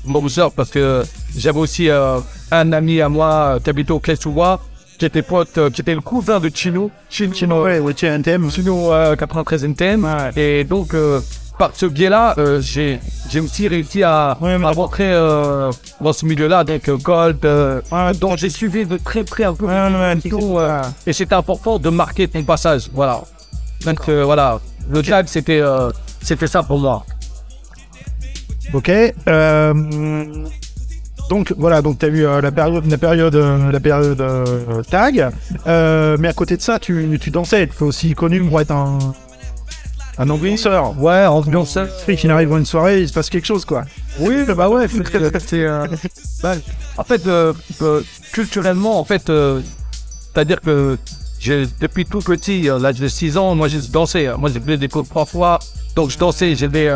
boxeur, 0.05 0.51
parce 0.51 0.69
que 0.69 1.03
j'avais 1.35 1.59
aussi 1.59 1.89
un 1.89 2.71
ami 2.71 3.01
à 3.01 3.09
moi 3.09 3.57
au 3.89 3.99
Klesuwa, 3.99 4.59
qui 4.97 5.05
était 5.05 5.21
pote, 5.21 5.57
euh, 5.57 5.69
qui 5.69 5.81
était 5.81 5.93
le 5.93 6.01
cousin 6.01 6.39
de 6.39 6.49
Chino. 6.53 6.91
Chino, 7.09 7.33
Chino, 7.33 7.63
Ouais, 7.63 7.79
ouais, 7.79 7.93
thème. 7.93 8.49
Chino 8.49 8.93
euh, 8.93 9.15
93 9.15 9.65
NTM. 9.65 10.07
Et 10.35 10.63
donc, 10.63 10.93
euh, 10.93 11.19
par 11.57 11.71
ce 11.73 11.85
biais-là, 11.85 12.35
euh, 12.37 12.59
j'ai 12.61 12.99
j'ai 13.29 13.39
aussi 13.39 13.67
réussi 13.67 14.03
à, 14.03 14.37
Ouais, 14.41 14.57
mais- 14.57 14.65
à 14.67 14.71
rentrer 14.71 15.11
euh, 15.11 15.71
dans 16.01 16.13
ce 16.13 16.25
milieu-là, 16.25 16.59
avec 16.59 16.87
euh, 16.89 16.97
Gold. 16.97 17.43
euh, 17.45 17.81
donc, 18.19 18.37
j'ai 18.37 18.49
suivi 18.49 18.85
de 18.85 18.97
très 18.97 19.23
près 19.23 19.45
un 19.45 19.53
peu. 19.53 19.65
Ouais, 19.65 19.73
euh, 19.73 20.81
et 21.07 21.13
c'était 21.13 21.35
important 21.35 21.79
de 21.79 21.89
marquer 21.89 22.27
ton 22.27 22.43
passage. 22.43 22.89
Voilà. 22.93 23.21
Donc, 23.85 23.99
euh, 24.09 24.23
voilà. 24.25 24.59
Le 24.89 25.01
tag, 25.01 25.25
c'était 25.27 25.59
euh, 25.61 25.89
c'était 26.21 26.47
ça 26.47 26.61
pour 26.63 26.79
moi. 26.79 27.05
Ok. 28.73 28.91
euh, 29.27 29.73
donc 31.29 31.53
voilà, 31.57 31.81
donc 31.81 31.97
tu 31.97 32.05
as 32.05 32.09
eu 32.09 32.25
euh, 32.25 32.39
la 32.41 32.51
période, 32.51 32.85
la 32.85 32.97
période, 32.99 33.35
euh, 33.35 33.71
la 33.71 33.79
période 33.79 34.21
euh, 34.21 34.83
tag. 34.83 35.29
Euh, 35.65 36.17
mais 36.19 36.27
à 36.27 36.33
côté 36.33 36.55
de 36.57 36.61
ça, 36.61 36.77
tu, 36.77 37.17
tu 37.19 37.31
dansais. 37.31 37.67
Tu 37.67 37.73
es 37.83 37.87
aussi 37.87 38.13
connu 38.13 38.41
pour 38.43 38.61
être 38.61 38.71
un, 38.71 38.99
un 40.17 40.29
ambianceur. 40.29 40.99
Ouais, 40.99 41.25
ambianceur. 41.25 41.87
Fait 42.05 42.15
qu'il 42.15 42.31
arrive 42.31 42.49
dans 42.49 42.57
une 42.57 42.65
soirée, 42.65 43.01
il 43.01 43.07
se 43.09 43.13
passe 43.13 43.29
quelque 43.29 43.45
chose, 43.45 43.65
quoi. 43.65 43.83
Oui, 44.19 44.43
bah 44.55 44.69
ouais, 44.69 44.87
c'est. 44.87 45.63
euh, 45.65 45.87
bah, 46.41 46.55
en 46.97 47.03
fait, 47.03 47.25
euh, 47.27 47.53
euh, 47.81 48.01
culturellement, 48.31 48.99
en 48.99 49.03
fait, 49.03 49.29
euh, 49.29 49.61
c'est-à-dire 50.33 50.61
que 50.61 50.97
depuis 51.79 52.05
tout 52.05 52.19
petit, 52.19 52.69
à 52.69 52.79
l'âge 52.79 52.99
de 52.99 53.07
6 53.07 53.37
ans, 53.37 53.53
moi 53.55 53.67
j'ai 53.67 53.79
dansé. 53.91 54.27
hein. 54.27 54.35
Moi 54.39 54.49
j'ai 54.51 54.59
fait 54.59 54.77
des 54.77 54.87
cours 54.87 55.07
trois 55.07 55.25
fois, 55.25 55.59
donc 55.95 56.09
je 56.09 56.17
dansais, 56.17 56.55
j'aimais, 56.55 56.89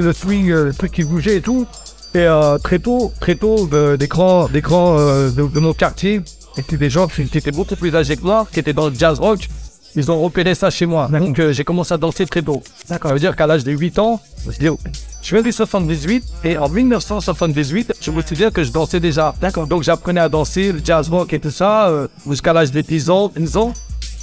le 0.00 0.12
swing, 0.12 0.48
le 0.50 0.72
truc 0.72 0.92
qui 0.92 1.02
bougeait 1.04 1.38
et 1.38 1.40
tout. 1.40 1.66
Et 2.14 2.28
très 2.62 2.78
tôt, 2.78 3.12
très 3.20 3.34
tôt, 3.34 3.66
des 3.98 4.06
grands, 4.06 4.46
des 4.48 4.60
grands 4.60 4.96
de, 4.96 5.30
de 5.48 5.60
nos 5.60 5.74
quartiers, 5.74 6.20
étaient 6.56 6.76
des 6.76 6.88
gens 6.90 7.08
qui 7.08 7.22
étaient 7.22 7.50
beaucoup 7.50 7.74
plus 7.74 7.96
âgés 7.96 8.16
que 8.16 8.22
moi, 8.22 8.46
qui 8.52 8.60
étaient 8.60 8.72
dans 8.72 8.88
le 8.88 8.94
jazz 8.94 9.18
rock. 9.18 9.48
Ils 9.96 10.10
ont 10.10 10.20
repéré 10.20 10.54
ça 10.54 10.70
chez 10.70 10.86
moi. 10.86 11.08
Donc 11.08 11.38
euh, 11.38 11.52
j'ai 11.52 11.64
commencé 11.64 11.94
à 11.94 11.96
danser 11.96 12.26
très 12.26 12.42
tôt. 12.42 12.62
Ça 12.86 12.98
veut 13.02 13.18
dire 13.18 13.36
qu'à 13.36 13.46
l'âge 13.46 13.64
de 13.64 13.72
8 13.72 13.98
ans, 13.98 14.20
je 14.42 14.48
me 14.48 14.52
suis 14.52 14.60
dit, 14.60 14.68
oh, 14.68 14.78
je 15.22 15.36
du 15.36 15.52
78 15.52 16.24
et 16.44 16.58
en 16.58 16.68
1978, 16.68 17.94
je 18.00 18.10
me 18.10 18.22
souviens 18.22 18.50
que 18.50 18.64
je 18.64 18.72
dansais 18.72 19.00
déjà. 19.00 19.34
D'accord. 19.40 19.66
Donc 19.66 19.82
j'apprenais 19.82 20.20
à 20.20 20.28
danser, 20.28 20.72
le 20.72 20.80
jazz 20.84 21.08
rock 21.08 21.32
et 21.32 21.40
tout 21.40 21.50
ça, 21.50 21.88
euh, 21.88 22.08
jusqu'à 22.28 22.52
l'âge 22.52 22.72
de 22.72 22.80
10 22.80 23.10
ans, 23.10 23.32
10 23.36 23.56
ans. 23.56 23.72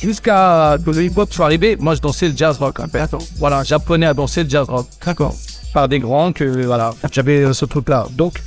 Jusqu'à 0.02 0.78
que 0.84 0.90
le 0.90 1.04
hip-hop 1.04 1.32
soit 1.32 1.46
arrivé, 1.46 1.78
moi 1.80 1.94
je 1.94 2.02
dansais 2.02 2.28
le 2.28 2.36
jazz 2.36 2.58
rock. 2.58 2.80
en 2.80 2.88
fait. 2.88 3.10
Voilà, 3.38 3.64
j'apprenais 3.64 4.08
à 4.08 4.14
danser 4.16 4.44
le 4.44 4.50
jazz 4.50 4.68
rock. 4.68 4.88
D'accord. 5.06 5.36
Par 5.74 5.88
des 5.88 6.00
grands 6.00 6.34
que, 6.34 6.66
voilà, 6.66 6.94
j'avais 7.12 7.44
euh, 7.44 7.54
ce 7.54 7.66
truc-là. 7.66 8.08
Donc, 8.12 8.42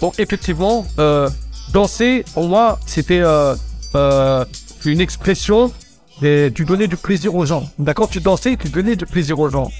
donc 0.00 0.18
effectivement, 0.18 0.86
euh, 0.98 1.28
danser, 1.72 2.24
pour 2.34 2.48
moi, 2.48 2.78
c'était 2.86 3.20
euh, 3.20 3.54
euh, 3.94 4.44
une 4.84 5.00
expression 5.00 5.72
et 6.22 6.50
tu 6.54 6.64
donnais 6.64 6.86
du 6.88 6.96
plaisir 6.96 7.34
aux 7.34 7.46
gens. 7.46 7.68
D'accord 7.78 8.08
Tu 8.08 8.20
dansais, 8.20 8.56
tu 8.56 8.68
donnais 8.68 8.96
du 8.96 9.06
plaisir 9.06 9.38
aux 9.38 9.48
gens. 9.50 9.70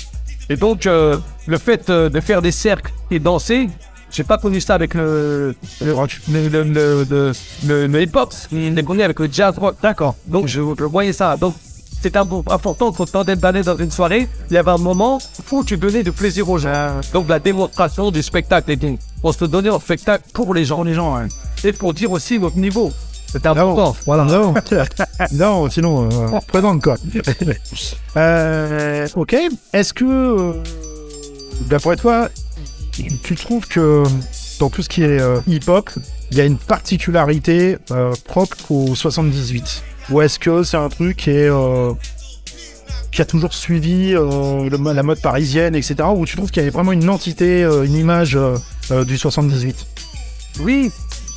Et 0.51 0.57
donc, 0.57 0.87
euh, 0.87 1.17
le 1.47 1.59
fait 1.59 1.91
euh, 1.91 2.09
de 2.09 2.21
faire 2.21 2.41
des 2.43 2.53
cercles 2.53 2.93
et 3.11 3.19
danser, 3.19 3.69
j'ai 4.11 4.25
pas 4.25 4.39
connu 4.39 4.61
ça 4.61 4.75
avec 4.75 4.95
le, 4.95 5.55
le, 5.83 5.93
le, 6.31 6.49
le, 6.49 6.63
le, 6.65 7.05
le- 7.11 7.33
le- 7.67 7.87
le 7.87 8.03
hip-hop, 8.03 8.33
l'ai 8.75 8.83
connu 8.83 9.03
avec 9.03 9.19
le 9.21 9.29
jazz 9.31 9.59
rock. 9.59 9.77
D'accord. 9.83 10.15
Donc, 10.27 10.47
je, 10.47 10.61
je 10.79 10.85
voyais 10.85 11.13
ça. 11.13 11.37
Donc, 11.37 11.55
un- 12.17 12.27
important 12.55 12.93
quand 12.93 13.15
on 13.15 13.25
d'aller 13.25 13.63
dans 13.63 13.77
une 13.77 13.91
soirée, 13.91 14.29
il 14.51 14.55
y 14.55 14.57
avait 14.57 14.71
un 14.71 14.79
moment 14.79 15.19
où 15.53 15.65
tu 15.65 15.77
donnais 15.77 16.03
du 16.03 16.13
plaisir 16.13 16.49
aux 16.49 16.57
gens. 16.59 16.93
Donc, 17.13 17.29
la 17.29 17.39
démonstration 17.41 18.11
du 18.11 18.23
spectacle, 18.23 18.75
on 19.23 19.33
se 19.33 19.45
donnait 19.45 19.69
un 19.69 19.81
spectacle 19.81 20.25
pour 20.33 20.55
les 20.55 20.65
gens. 20.65 20.77
Pour 20.77 20.85
les 20.85 20.95
gens, 20.95 21.17
ouais. 21.17 21.27
Et 21.65 21.73
pour 21.73 21.93
dire 21.93 22.11
aussi 22.13 22.39
notre 22.39 22.57
niveau. 22.57 22.93
C'était 23.31 23.47
important. 23.49 23.95
Voilà. 24.07 24.25
Non, 24.25 24.55
non 25.33 25.71
sinon, 25.71 26.09
euh, 26.11 26.39
présente, 26.47 26.83
quoi. 26.83 26.97
Euh, 28.17 29.07
ok. 29.15 29.37
Est-ce 29.73 29.93
que, 29.93 30.05
euh, 30.05 30.53
d'après 31.69 31.97
toi, 31.97 32.29
tu 33.23 33.37
trouves 33.37 33.67
que 33.69 34.03
dans 34.59 34.71
tout 34.71 34.83
ce 34.83 34.89
qui 34.89 35.03
est 35.05 35.21
euh, 35.21 35.41
hip-hop, 35.47 35.91
il 36.31 36.37
y 36.39 36.41
a 36.41 36.45
une 36.45 36.57
particularité 36.59 37.77
propre 38.25 38.57
au 38.71 38.95
78 38.95 39.83
Ou 40.11 40.21
est-ce 40.23 40.39
que 40.39 40.63
c'est 40.63 40.77
un 40.77 40.89
truc 40.89 41.17
qui 41.19 41.31
est. 41.31 41.51
qui 43.13 43.23
a 43.23 43.25
toujours 43.25 43.55
suivi 43.55 44.13
le- 44.13 44.93
la 44.93 45.03
mode 45.03 45.21
parisienne, 45.21 45.75
etc. 45.77 45.97
Ou 46.15 46.27
tu 46.27 46.37
trouves 46.37 46.51
qu'il 46.51 46.61
y 46.63 46.65
avait 46.67 46.71
vraiment 46.75 46.93
une 46.93 47.09
entité, 47.09 47.63
une 47.63 47.95
image 47.95 48.37
du 49.07 49.17
78 49.19 49.87
Oui, 50.61 50.91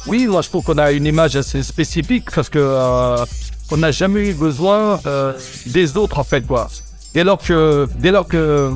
oui, 0.08 0.28
moi 0.28 0.42
je 0.42 0.50
trouve 0.50 0.64
qu'on 0.64 0.78
a 0.78 0.92
une 0.92 1.06
image 1.06 1.36
assez 1.36 1.62
spécifique 1.64 2.30
parce 2.34 2.50
que 2.50 2.60
euh, 2.60 3.24
on 3.72 3.78
n'a 3.78 3.92
jamais 3.92 4.30
eu 4.30 4.34
besoin 4.34 5.00
euh, 5.06 5.34
des 5.68 5.96
autres 5.98 6.20
en 6.20 6.24
fait 6.24 6.46
quoi. 6.46 6.70
Dès 7.14 7.24
lors 7.24 7.38
que, 7.38 7.88
dès 8.00 8.12
lors 8.12 8.28
que, 8.28 8.72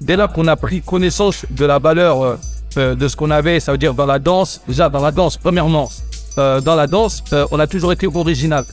dès 0.00 0.16
lors 0.16 0.32
qu'on 0.32 0.46
a 0.46 0.56
pris 0.56 0.82
connaissance 0.82 1.44
de 1.50 1.64
la 1.64 1.78
valeur 1.78 2.22
euh, 2.22 2.36
euh, 2.76 2.94
de 2.94 3.08
ce 3.08 3.16
qu'on 3.16 3.30
avait, 3.30 3.58
ça 3.60 3.72
veut 3.72 3.78
dire 3.78 3.94
dans 3.94 4.06
la 4.06 4.18
danse, 4.18 4.60
déjà 4.68 4.88
dans 4.88 5.02
la 5.02 5.10
danse 5.10 5.36
premièrement, 5.36 5.90
euh, 6.38 6.60
dans 6.60 6.74
la 6.76 6.86
danse, 6.86 7.24
euh, 7.32 7.46
on 7.50 7.58
a 7.58 7.66
toujours 7.66 7.92
été 7.92 8.06
original. 8.06 8.64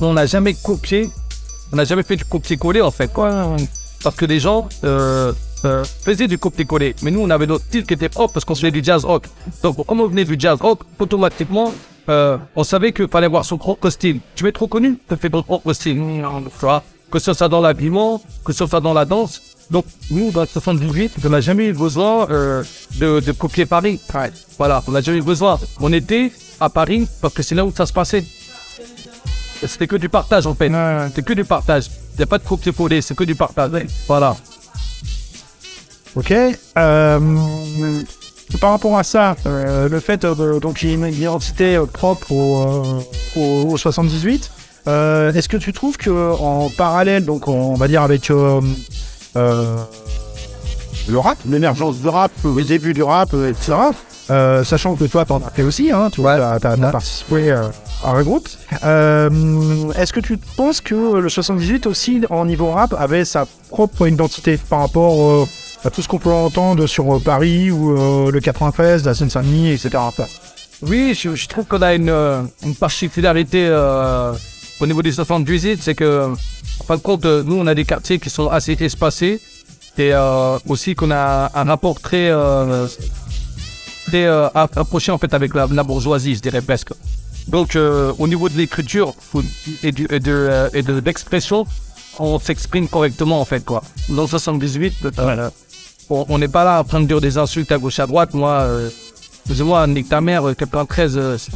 On 0.00 0.12
n'a 0.12 0.26
jamais 0.26 0.54
copié, 0.54 1.10
on 1.72 1.76
n'a 1.76 1.84
jamais 1.84 2.02
fait 2.02 2.16
du 2.16 2.24
copier-coller 2.24 2.82
en 2.82 2.90
fait 2.90 3.12
quoi. 3.12 3.56
Parce 4.02 4.16
que 4.16 4.24
les 4.26 4.40
gens 4.40 4.68
euh, 5.64 5.84
faisaient 5.84 6.28
du 6.28 6.38
copier-coller. 6.38 6.94
Mais 7.02 7.10
nous, 7.10 7.20
on 7.20 7.30
avait 7.30 7.46
notre 7.46 7.64
style 7.64 7.84
qui 7.84 7.94
était 7.94 8.08
propre 8.08 8.34
parce 8.34 8.44
qu'on 8.44 8.54
faisait 8.54 8.70
du 8.70 8.82
jazz 8.82 9.04
rock. 9.04 9.24
Donc, 9.62 9.84
comme 9.86 10.00
on 10.00 10.06
venait 10.06 10.24
du 10.24 10.36
jazz 10.38 10.58
rock, 10.60 10.80
automatiquement, 10.98 11.72
euh, 12.08 12.38
on 12.56 12.64
savait 12.64 12.92
qu'il 12.92 13.08
fallait 13.08 13.26
avoir 13.26 13.44
son 13.44 13.58
propre 13.58 13.90
style. 13.90 14.20
Tu 14.34 14.46
es 14.48 14.52
trop 14.52 14.66
connu, 14.66 14.98
tu 15.08 15.16
fais 15.16 15.30
ton 15.30 15.42
propre 15.42 15.72
style. 15.72 15.96
Tu 15.96 16.60
vois, 16.60 16.82
que 17.10 17.18
ce 17.18 17.32
soit 17.32 17.48
dans 17.48 17.60
l'habillement, 17.60 18.22
que 18.44 18.52
ce 18.52 18.66
soit 18.66 18.80
dans 18.80 18.94
la 18.94 19.04
danse. 19.04 19.42
Donc, 19.70 19.84
nous, 20.10 20.30
dans 20.32 20.40
le 20.40 20.46
78, 20.46 21.12
on 21.24 21.28
n'a 21.28 21.40
jamais 21.40 21.66
eu 21.66 21.72
besoin 21.72 22.28
euh, 22.30 22.64
de, 22.98 23.20
de 23.20 23.32
copier 23.32 23.66
Paris. 23.66 24.00
Voilà, 24.58 24.82
on 24.88 24.92
n'a 24.92 25.00
jamais 25.00 25.18
eu 25.18 25.22
besoin. 25.22 25.58
On 25.80 25.92
était 25.92 26.32
à 26.58 26.68
Paris 26.68 27.06
parce 27.20 27.34
que 27.34 27.42
c'est 27.42 27.54
là 27.54 27.64
où 27.64 27.72
ça 27.74 27.86
se 27.86 27.92
passait. 27.92 28.24
C'était 29.66 29.86
que 29.86 29.96
du 29.96 30.08
partage 30.08 30.46
en 30.46 30.54
fait. 30.54 30.72
C'était 31.08 31.22
que 31.22 31.34
du 31.34 31.44
partage. 31.44 31.86
Il 32.14 32.16
n'y 32.18 32.24
a 32.24 32.26
pas 32.26 32.38
de 32.38 32.44
copier-coller, 32.44 33.02
c'est 33.02 33.14
que 33.14 33.24
du 33.24 33.34
partage. 33.34 33.70
Voilà. 34.08 34.36
Ok. 36.16 36.32
Euh, 36.32 37.20
par 38.60 38.70
rapport 38.70 38.98
à 38.98 39.04
ça, 39.04 39.36
euh, 39.46 39.88
le 39.88 40.00
fait 40.00 40.24
euh, 40.24 40.58
donc 40.58 40.78
qu'il 40.78 40.88
y 40.88 40.92
ait 40.92 40.96
une 40.96 41.06
identité 41.06 41.76
euh, 41.76 41.86
propre 41.86 42.32
au, 42.32 42.62
euh, 42.62 43.00
au, 43.36 43.72
au 43.72 43.76
78, 43.76 44.50
euh, 44.88 45.32
est-ce 45.32 45.48
que 45.48 45.56
tu 45.56 45.72
trouves 45.72 45.96
que 45.96 46.10
en 46.10 46.68
parallèle, 46.70 47.24
donc 47.24 47.46
on 47.46 47.74
va 47.74 47.86
dire 47.86 48.02
avec 48.02 48.28
le 48.28 48.60
rap, 51.14 51.38
l'émergence 51.48 51.98
du 51.98 52.08
rap, 52.08 52.32
le 52.44 52.64
début 52.64 52.92
du 52.92 53.02
rap, 53.04 53.32
etc. 53.34 53.74
Sachant 54.64 54.94
que 54.96 55.04
toi, 55.04 55.24
t'en 55.24 55.38
as 55.38 55.50
fait 55.50 55.62
aussi, 55.62 55.90
hein, 55.92 56.08
tu 56.12 56.20
vois, 56.20 56.58
t'as, 56.60 56.76
t'as 56.76 56.90
participé 56.90 57.50
à 57.52 57.70
un 58.04 58.22
groupe. 58.22 58.48
Est-ce 58.82 60.12
que 60.12 60.20
tu 60.20 60.36
penses 60.56 60.80
que 60.80 61.18
le 61.18 61.28
78 61.28 61.86
aussi, 61.86 62.22
en 62.30 62.44
niveau 62.46 62.70
rap, 62.70 62.94
avait 62.98 63.24
sa 63.24 63.46
propre 63.70 64.08
identité 64.08 64.56
par 64.56 64.80
rapport 64.80 65.46
tout 65.88 66.02
ce 66.02 66.08
qu'on 66.08 66.18
peut 66.18 66.30
entendre 66.32 66.86
sur 66.86 67.16
euh, 67.16 67.18
Paris 67.20 67.70
ou 67.70 67.96
euh, 67.96 68.30
le 68.30 68.40
93, 68.40 69.04
la 69.04 69.14
Seine-Saint-Denis, 69.14 69.70
etc. 69.72 69.90
Oui, 70.82 71.14
je, 71.18 71.34
je 71.34 71.48
trouve 71.48 71.64
qu'on 71.66 71.80
a 71.82 71.94
une, 71.94 72.10
euh, 72.10 72.42
une 72.62 72.74
particularité 72.74 73.66
euh, 73.66 74.32
au 74.80 74.86
niveau 74.86 75.00
des 75.02 75.12
78, 75.12 75.80
c'est 75.82 75.94
que, 75.94 76.32
en 76.80 76.84
fin 76.84 76.96
de 76.96 77.02
compte, 77.02 77.24
euh, 77.24 77.42
nous, 77.44 77.56
on 77.56 77.66
a 77.66 77.74
des 77.74 77.84
quartiers 77.84 78.18
qui 78.18 78.28
sont 78.30 78.48
assez 78.48 78.76
espacés 78.80 79.40
et 79.98 80.12
euh, 80.12 80.58
aussi 80.68 80.94
qu'on 80.94 81.10
a 81.10 81.50
un 81.54 81.64
rapport 81.64 82.00
très, 82.00 82.30
euh, 82.30 82.86
très 84.06 84.24
euh, 84.26 84.48
app- 84.54 84.76
approché 84.76 85.12
en 85.12 85.18
fait 85.18 85.32
avec 85.34 85.54
la, 85.54 85.66
la 85.70 85.82
bourgeoisie, 85.82 86.34
je 86.34 86.40
dirais 86.40 86.62
presque. 86.62 86.90
Donc, 87.48 87.74
euh, 87.76 88.12
au 88.18 88.26
niveau 88.28 88.48
de 88.48 88.56
l'écriture 88.56 89.14
et, 89.82 89.92
du, 89.92 90.06
et 90.10 90.20
de, 90.20 90.30
euh, 90.32 90.68
et 90.72 90.82
de 90.82 91.00
l'expression, 91.04 91.66
on 92.18 92.38
s'exprime 92.38 92.86
correctement 92.88 93.40
en 93.40 93.44
fait 93.44 93.64
quoi. 93.64 93.82
Dans 94.08 94.22
le 94.22 94.28
78, 94.28 94.94
euh, 95.18 95.50
on 96.10 96.38
n'est 96.38 96.48
pas 96.48 96.64
là 96.64 96.78
à 96.78 96.84
prendre 96.84 97.06
dire 97.06 97.20
des 97.20 97.38
insultes 97.38 97.70
à 97.72 97.78
gauche 97.78 97.98
à 98.00 98.06
droite. 98.06 98.34
Moi, 98.34 98.50
euh, 98.50 98.88
excusez-moi, 99.44 99.86
nique 99.86 100.08
ta 100.08 100.20
mère, 100.20 100.48
euh, 100.48 100.54
93, 100.54 101.16
euh, 101.16 101.38
c'est- 101.38 101.52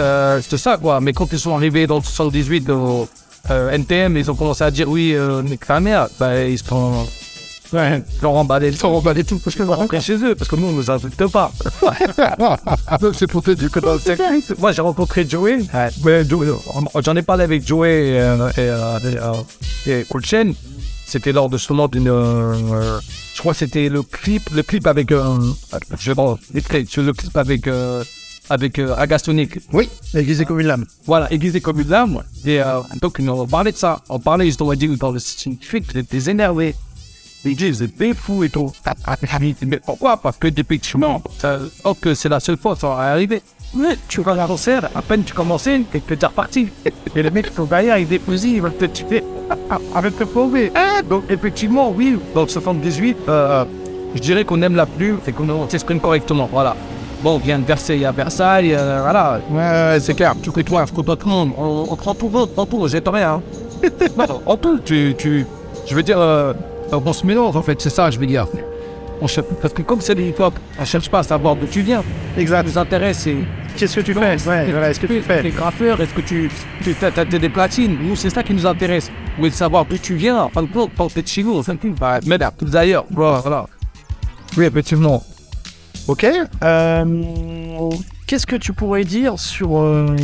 euh, 0.00 0.40
c'est 0.46 0.58
ça 0.58 0.76
quoi. 0.76 1.00
Mais 1.00 1.12
quand 1.12 1.32
ils 1.32 1.38
sont 1.38 1.54
arrivés 1.54 1.86
dans 1.86 1.96
le 1.96 2.02
78 2.02 2.68
au, 2.70 3.08
NTM, 3.48 4.16
ils 4.16 4.30
ont 4.30 4.34
commencé 4.34 4.62
à 4.64 4.70
dire 4.70 4.88
oui, 4.88 5.16
nique 5.44 5.66
ta 5.66 5.80
mère. 5.80 6.08
Bah, 6.18 6.42
ils 6.44 6.58
se 6.58 6.64
sont, 6.64 7.04
Ouais. 7.72 8.02
ils 8.20 8.26
ont 8.26 8.32
remballé 8.32 8.68
Ils 8.68 8.86
ont 8.86 8.96
emballé 8.96 9.24
tout 9.24 9.38
parce 9.38 9.56
que 9.56 9.62
rentrer 9.62 10.00
chez 10.00 10.16
eux 10.22 10.34
parce 10.34 10.48
que 10.48 10.56
nous 10.56 10.66
on 10.66 10.72
nous 10.72 10.90
insulte 10.90 11.26
pas. 11.28 11.50
Donc 13.00 13.14
c'est 13.18 13.26
pour 13.26 13.42
te 13.42 13.50
dire 13.52 13.70
que 13.70 13.80
dans 13.80 13.94
le 13.94 13.98
secteur, 13.98 14.30
moi 14.58 14.72
j'ai 14.72 14.82
rencontré 14.82 15.26
Joey. 15.28 15.60
J'en 17.04 17.16
ai 17.16 17.22
parlé 17.22 17.44
avec 17.44 17.66
Joey 17.66 18.18
et, 18.56 18.60
et, 19.86 20.04
euh, 21.02 21.06
euh. 21.06 21.06
C'était 21.06 21.32
lors 21.32 21.48
de 21.48 21.58
justement 21.58 21.88
d'une. 21.88 22.08
euh, 22.08 23.00
je 23.34 23.40
crois 23.40 23.52
que 23.52 23.58
c'était 23.60 23.88
le 23.88 24.02
clip, 24.02 24.50
le 24.54 24.62
clip 24.62 24.86
avec. 24.86 25.12
Euh, 25.12 25.38
je 25.98 26.12
bon, 26.12 26.38
le 27.02 27.12
clip 27.12 27.36
avec. 27.36 27.66
Euh, 27.66 28.04
avec 28.50 28.78
euh, 28.80 28.94
Agastonic. 28.96 29.60
Oui, 29.72 29.88
aiguisé 30.14 30.44
comme 30.44 30.60
une 30.60 30.66
lame. 30.66 30.84
Voilà, 31.06 31.32
aiguisé 31.32 31.60
comme 31.60 31.80
une 31.80 31.88
lame. 31.88 32.22
Et 32.44 32.60
euh, 32.60 32.80
donc, 33.00 33.18
ont 33.30 33.46
parlé 33.46 33.72
de 33.72 33.76
ça. 33.76 34.00
On 34.08 34.18
parlait 34.18 34.46
justement, 34.46 34.74
dit 34.74 34.88
dans 34.96 35.12
le 35.12 35.20
scientifique, 35.20 35.84
vous 35.90 35.98
êtes 35.98 36.12
énervé. 36.28 36.74
Ils 37.44 37.56
disent, 37.56 37.78
des 37.78 38.14
fous 38.14 38.44
et 38.44 38.50
tout. 38.50 38.70
Mais 39.66 39.78
pourquoi? 39.78 40.16
Parce 40.16 40.36
que 40.36 40.48
effectivement, 40.48 41.22
ça- 41.38 41.60
oh, 41.84 41.94
que 41.94 42.14
c'est 42.14 42.28
la 42.28 42.40
seule 42.40 42.56
fois 42.58 42.76
ça 42.76 42.88
va 42.88 42.94
arriver. 43.12 43.42
Mais 43.74 43.96
tu 44.06 44.20
vas 44.20 44.34
la 44.34 44.46
concert, 44.46 44.88
à 44.94 45.00
peine 45.00 45.24
tu 45.24 45.32
commences, 45.32 45.66
et 45.66 45.82
que 45.90 46.14
tu 46.14 46.22
es 46.22 46.26
reparti. 46.26 46.68
Et 47.16 47.22
le 47.22 47.30
mec, 47.30 47.46
son 47.54 47.64
derrière, 47.64 47.98
il 47.98 48.06
il 48.12 48.60
va 48.60 48.70
te 48.70 48.84
tuer 48.84 49.22
avec 49.94 50.18
le 50.18 50.26
pauvre. 50.26 50.58
Donc, 51.08 51.24
effectivement, 51.30 51.90
oui, 51.90 52.18
dans 52.34 52.42
le 52.42 52.48
78, 52.48 53.16
euh, 53.28 53.64
je 54.14 54.20
dirais 54.20 54.44
qu'on 54.44 54.60
aime 54.62 54.76
la 54.76 54.86
pluie 54.86 55.14
et 55.26 55.32
qu'on 55.32 55.68
s'exprime 55.68 56.00
correctement. 56.00 56.48
Voilà. 56.52 56.76
Bon, 57.22 57.36
on 57.36 57.38
vient 57.38 57.58
de 57.58 57.64
Versailles 57.64 58.04
à 58.04 58.12
Versailles, 58.12 58.74
euh, 58.74 59.00
voilà. 59.02 59.40
Ouais, 59.50 60.00
C'est 60.00 60.14
clair, 60.14 60.34
tu 60.42 60.50
toi, 60.64 60.84
faut 60.86 61.02
pas 61.02 61.16
tout 61.16 61.28
le 61.28 61.32
monde. 61.32 61.52
On, 61.56 61.86
on 61.88 61.96
prend 61.96 62.14
tout 62.14 62.30
on 62.34 62.46
prend 62.46 62.66
tout, 62.66 62.88
j'ai 62.88 63.00
rien. 63.06 63.34
Hein. 63.34 63.88
En 64.46 64.56
tout, 64.56 64.78
tu, 64.84 65.14
tu, 65.16 65.46
je 65.86 65.94
veux 65.94 66.02
dire, 66.02 66.18
euh, 66.18 66.52
on 66.92 67.12
se 67.12 67.24
mélange 67.26 67.56
en 67.56 67.62
fait, 67.62 67.80
c'est 67.80 67.90
ça, 67.90 68.10
je 68.10 68.18
veux 68.18 68.26
dire. 68.26 68.46
Parce 69.60 69.72
que 69.72 69.82
comme 69.82 70.00
c'est 70.00 70.16
des 70.16 70.28
hip-hop, 70.28 70.54
on 70.80 70.84
cherche 70.84 71.08
pas 71.08 71.20
à 71.20 71.22
savoir 71.22 71.54
d'où 71.54 71.66
tu 71.66 71.80
viens. 71.82 72.02
exact. 72.36 72.66
Ce 72.66 72.72
qui 72.72 72.76
nous 72.76 72.82
intéresse, 72.82 73.18
c'est 73.18 73.36
Qu'est-ce 73.76 73.96
que 73.96 74.00
tu 74.02 74.14
fais 74.14 74.20
Ouais, 74.20 74.70
voilà, 74.70 74.90
est-ce 74.90 75.00
que 75.00 75.06
tu 75.06 75.14
les 75.14 75.22
fais 75.22 75.50
graffeurs, 75.50 76.00
est-ce 76.00 76.14
que 76.14 76.20
tu, 76.20 76.50
tu 76.82 76.94
as, 77.04 77.24
des 77.24 77.48
platines 77.48 77.96
Nous, 78.00 78.16
c'est 78.16 78.30
ça 78.30 78.42
qui 78.42 78.54
nous 78.54 78.66
intéresse. 78.66 79.08
Vous 79.36 79.38
voulez 79.44 79.50
savoir 79.50 79.84
d'où 79.84 79.96
tu 79.98 80.14
viens, 80.14 80.42
en 80.42 80.48
fin 80.50 80.62
de 80.62 80.68
compte, 80.68 80.90
quand 80.96 81.12
t'es 81.12 81.22
de 81.22 81.28
chez 81.28 81.42
nous, 81.42 81.62
mais 82.26 82.38
là, 82.38 82.52
tout 82.56 82.64
d'ailleurs, 82.66 83.04
voilà, 83.10 83.38
voilà. 83.40 83.66
Oui, 84.56 84.66
effectivement. 84.66 85.22
Ok. 86.08 86.26
Euh, 86.62 87.90
Qu'est-ce 88.26 88.46
que 88.46 88.56
tu 88.56 88.72
pourrais 88.72 89.04
dire 89.04 89.38
sur 89.38 89.78
euh, 89.78 90.16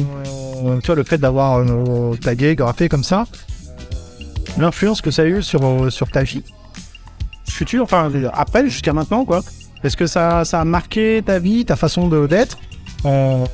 tu 0.80 0.86
vois, 0.86 0.94
le 0.94 1.04
fait 1.04 1.18
d'avoir 1.18 1.58
euh, 1.58 2.14
tagué, 2.16 2.54
graffé 2.54 2.88
comme 2.88 3.04
ça? 3.04 3.26
L'influence 4.58 5.00
que 5.02 5.10
ça 5.10 5.22
a 5.22 5.24
eu 5.26 5.42
sur, 5.42 5.64
euh, 5.64 5.90
sur 5.90 6.08
ta 6.08 6.22
vie? 6.22 6.42
Future, 7.48 7.82
enfin 7.82 8.10
après, 8.32 8.64
jusqu'à 8.64 8.92
maintenant, 8.92 9.24
quoi. 9.24 9.40
Est-ce 9.84 9.96
que 9.96 10.06
ça, 10.06 10.44
ça 10.44 10.60
a 10.60 10.64
marqué 10.64 11.22
ta 11.24 11.38
vie, 11.38 11.64
ta 11.64 11.76
façon 11.76 12.08
de- 12.08 12.26
d'être? 12.26 12.58
Euh, 13.04 13.44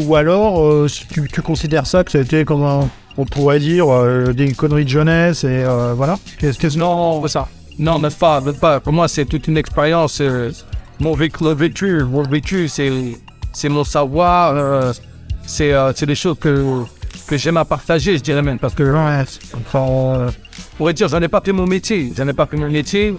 Ou 0.00 0.14
alors, 0.16 0.62
euh, 0.62 0.88
tu, 1.10 1.28
tu 1.28 1.42
considères 1.42 1.86
ça 1.86 2.04
que 2.04 2.10
c'était 2.10 2.44
comme 2.44 2.64
un, 2.64 2.88
on 3.16 3.24
pourrait 3.24 3.60
dire, 3.60 3.88
euh, 3.88 4.32
des 4.32 4.52
conneries 4.52 4.84
de 4.84 4.90
jeunesse 4.90 5.44
et 5.44 5.64
voilà 5.94 6.18
Qu'est-ce 6.38 6.58
que 6.58 6.78
Non, 6.78 7.22
c'est 7.22 7.32
ça. 7.32 7.48
Non, 7.78 7.98
même 7.98 8.12
pas, 8.12 8.40
même 8.40 8.56
pas. 8.56 8.80
Pour 8.80 8.92
moi, 8.92 9.08
c'est 9.08 9.24
toute 9.26 9.48
une 9.48 9.56
expérience. 9.58 10.22
mon 11.00 11.14
vécu, 11.14 11.44
vécu, 11.54 12.02
mon 12.04 12.22
vécu, 12.22 12.68
c'est, 12.68 12.90
c'est 13.52 13.68
mon 13.68 13.84
savoir. 13.84 14.94
c'est, 15.46 15.72
c'est 15.94 16.06
des 16.06 16.14
choses 16.14 16.38
que, 16.40 16.82
que 17.26 17.36
j'aime 17.36 17.58
à 17.58 17.64
partager, 17.64 18.16
je 18.16 18.22
dirais 18.22 18.42
même. 18.42 18.58
Parce 18.58 18.74
que, 18.74 18.82
Ouais, 18.82 19.24
enfin, 19.54 19.80
on 19.80 20.76
pourrait 20.78 20.94
dire, 20.94 21.08
j'en 21.08 21.20
ai 21.20 21.28
pas 21.28 21.42
fait 21.44 21.52
mon 21.52 21.66
métier. 21.66 22.12
J'en 22.16 22.26
ai 22.28 22.32
pas 22.32 22.46
fait 22.46 22.56
mon 22.56 22.70
métier. 22.70 23.14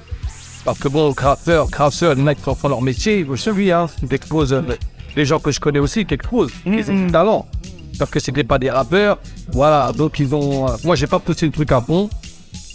Parce 0.67 0.79
que 0.79 0.89
bon, 0.89 1.11
graffeur, 1.11 1.69
graffeur, 1.69 2.13
les 2.13 2.21
mecs 2.21 2.39
font 2.39 2.67
leur 2.67 2.81
métier, 2.81 3.25
je 3.33 3.51
bien, 3.51 3.83
hein, 3.83 3.89
ils 4.03 4.13
exposent 4.13 4.61
les 5.17 5.25
gens 5.25 5.39
que 5.39 5.51
je 5.51 5.59
connais 5.59 5.79
aussi 5.79 6.05
quelque 6.05 6.29
chose. 6.29 6.51
Ils 6.65 6.89
ont 6.89 7.05
du 7.05 7.11
talent. 7.11 7.45
Parce 7.99 8.11
que 8.11 8.19
c'était 8.19 8.43
pas 8.43 8.59
des 8.59 8.69
rappeurs. 8.69 9.17
Voilà, 9.51 9.91
donc 9.91 10.19
ils 10.19 10.33
ont. 10.35 10.67
euh, 10.69 10.71
moi, 10.83 10.95
j'ai 10.95 11.07
pas 11.07 11.19
poussé 11.19 11.47
le 11.47 11.51
truc 11.51 11.71
à 11.71 11.81
fond. 11.81 12.09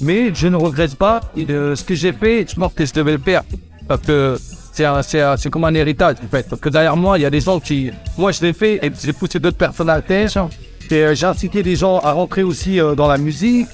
Mais 0.01 0.35
je 0.35 0.49
ne 0.49 0.57
regrette 0.57 0.97
pas 0.97 1.21
euh, 1.39 1.77
ce 1.77 1.85
que 1.85 1.95
j'ai 1.95 2.13
fait. 2.13 2.45
Je 2.51 2.57
pense 2.57 2.73
que 2.75 2.85
je 2.85 2.93
devais 2.93 3.13
le 3.13 3.19
faire. 3.19 3.43
Parce 3.87 4.03
que 4.03 4.37
c'est 4.73 5.51
comme 5.51 5.65
un 5.65 5.75
héritage, 5.75 6.17
en 6.25 6.29
fait. 6.29 6.49
Parce 6.49 6.61
que 6.61 6.69
derrière 6.69 6.97
moi, 6.97 7.19
il 7.19 7.23
y 7.23 7.25
a 7.25 7.31
des 7.31 7.41
gens 7.41 7.61
qui. 7.61 7.91
Moi, 8.19 8.33
je 8.33 8.41
l'ai 8.43 8.53
fait 8.53 8.85
et 8.85 8.91
j'ai 9.03 9.13
poussé 9.13 9.39
d'autres 9.39 9.57
personnes 9.57 9.91
à 9.91 9.97
le 9.97 10.03
faire. 10.03 10.49
Euh, 10.91 11.15
j'ai 11.15 11.27
incité 11.27 11.63
des 11.63 11.77
gens 11.77 11.99
à 12.01 12.13
rentrer 12.13 12.43
aussi 12.43 12.81
euh, 12.81 12.95
dans 12.97 13.07
la 13.07 13.17
musique, 13.17 13.69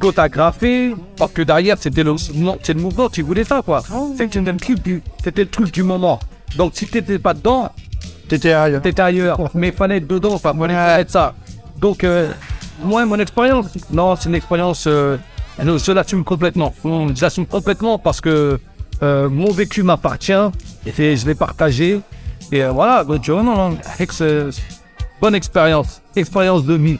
graffer. 0.00 0.94
Parce 1.18 1.32
que 1.32 1.42
derrière, 1.42 1.76
c'était 1.78 2.02
le, 2.02 2.14
c'est 2.16 2.74
le 2.74 2.80
mouvement 2.80 3.08
qui 3.08 3.20
voulait 3.20 3.44
ça, 3.44 3.60
quoi. 3.62 3.82
C'était 4.16 4.40
le 4.40 4.56
truc 4.56 4.82
du, 4.82 5.02
c'était 5.22 5.42
le 5.44 5.50
truc 5.50 5.72
du 5.72 5.82
moment. 5.82 6.18
Donc, 6.56 6.72
si 6.74 6.86
t'étais 6.86 7.18
pas 7.18 7.34
dedans, 7.34 7.70
t'étais 8.28 8.52
ailleurs. 8.52 8.82
t'étais 8.82 9.02
ailleurs. 9.02 9.50
Mais 9.54 9.72
fallait 9.72 9.98
être 9.98 10.06
dedans, 10.06 10.34
enfin, 10.34 10.54
fallait 10.54 11.02
être 11.02 11.10
ça. 11.10 11.34
Donc, 11.80 12.04
euh, 12.04 12.30
moi, 12.82 13.04
mon 13.06 13.18
expérience, 13.18 13.66
non, 13.90 14.16
c'est 14.16 14.28
une 14.28 14.34
expérience, 14.34 14.86
euh, 14.86 15.16
je 15.58 15.92
l'assume 15.92 16.24
complètement. 16.24 16.74
Je 16.84 17.20
l'assume 17.20 17.46
complètement 17.46 17.98
parce 17.98 18.20
que 18.20 18.58
euh, 19.02 19.28
mon 19.28 19.52
vécu 19.52 19.82
m'appartient 19.82 20.32
et 20.86 21.16
je 21.16 21.26
l'ai 21.26 21.34
partagé. 21.34 22.00
Et 22.52 22.62
euh, 22.62 22.70
voilà, 22.70 23.04
donc, 23.04 23.26
non, 23.28 23.42
non, 23.42 23.78
bonne 25.20 25.34
expérience, 25.34 26.02
expérience 26.14 26.64
de 26.64 26.74
vie. 26.74 26.98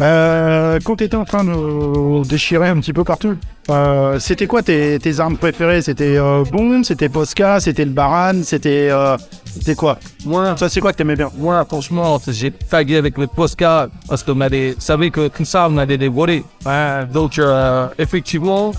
Euh, 0.00 0.78
quand 0.84 0.96
tu 0.96 1.04
étais 1.04 1.16
en 1.16 1.24
train 1.24 1.44
de 1.44 2.26
déchirer 2.26 2.68
un 2.68 2.80
petit 2.80 2.92
peu 2.92 3.04
partout, 3.04 3.36
euh, 3.68 4.18
c'était 4.18 4.46
quoi 4.46 4.62
tes, 4.62 4.98
tes 4.98 5.20
armes 5.20 5.36
préférées? 5.36 5.82
C'était 5.82 6.16
euh, 6.16 6.44
c'était 6.82 7.08
Posca, 7.08 7.60
c'était 7.60 7.84
le 7.84 7.92
Baran, 7.92 8.42
c'était 8.42 8.88
euh, 8.90 9.16
c'était 9.52 9.74
quoi? 9.74 9.98
Moi, 10.24 10.56
Ça, 10.56 10.68
c'est 10.68 10.80
quoi 10.80 10.92
que 10.92 10.98
t'aimais 10.98 11.16
bien? 11.16 11.30
moi, 11.36 11.64
franchement, 11.64 12.20
j'ai 12.28 12.52
fagué 12.68 12.96
avec 12.96 13.18
le 13.18 13.26
Posca 13.26 13.88
parce 14.08 14.22
qu'on 14.22 14.40
a 14.40 14.48
des, 14.48 14.72
vous 14.72 14.80
savez 14.80 15.10
que 15.10 15.28
tout 15.28 15.44
ça, 15.44 15.68
on 15.70 15.76
a 15.78 15.86
des 15.86 15.98
dévoilés. 15.98 16.44
Ouais, 16.64 17.04
donc, 17.12 17.38
euh, 17.38 17.88
effectivement, 17.98 18.72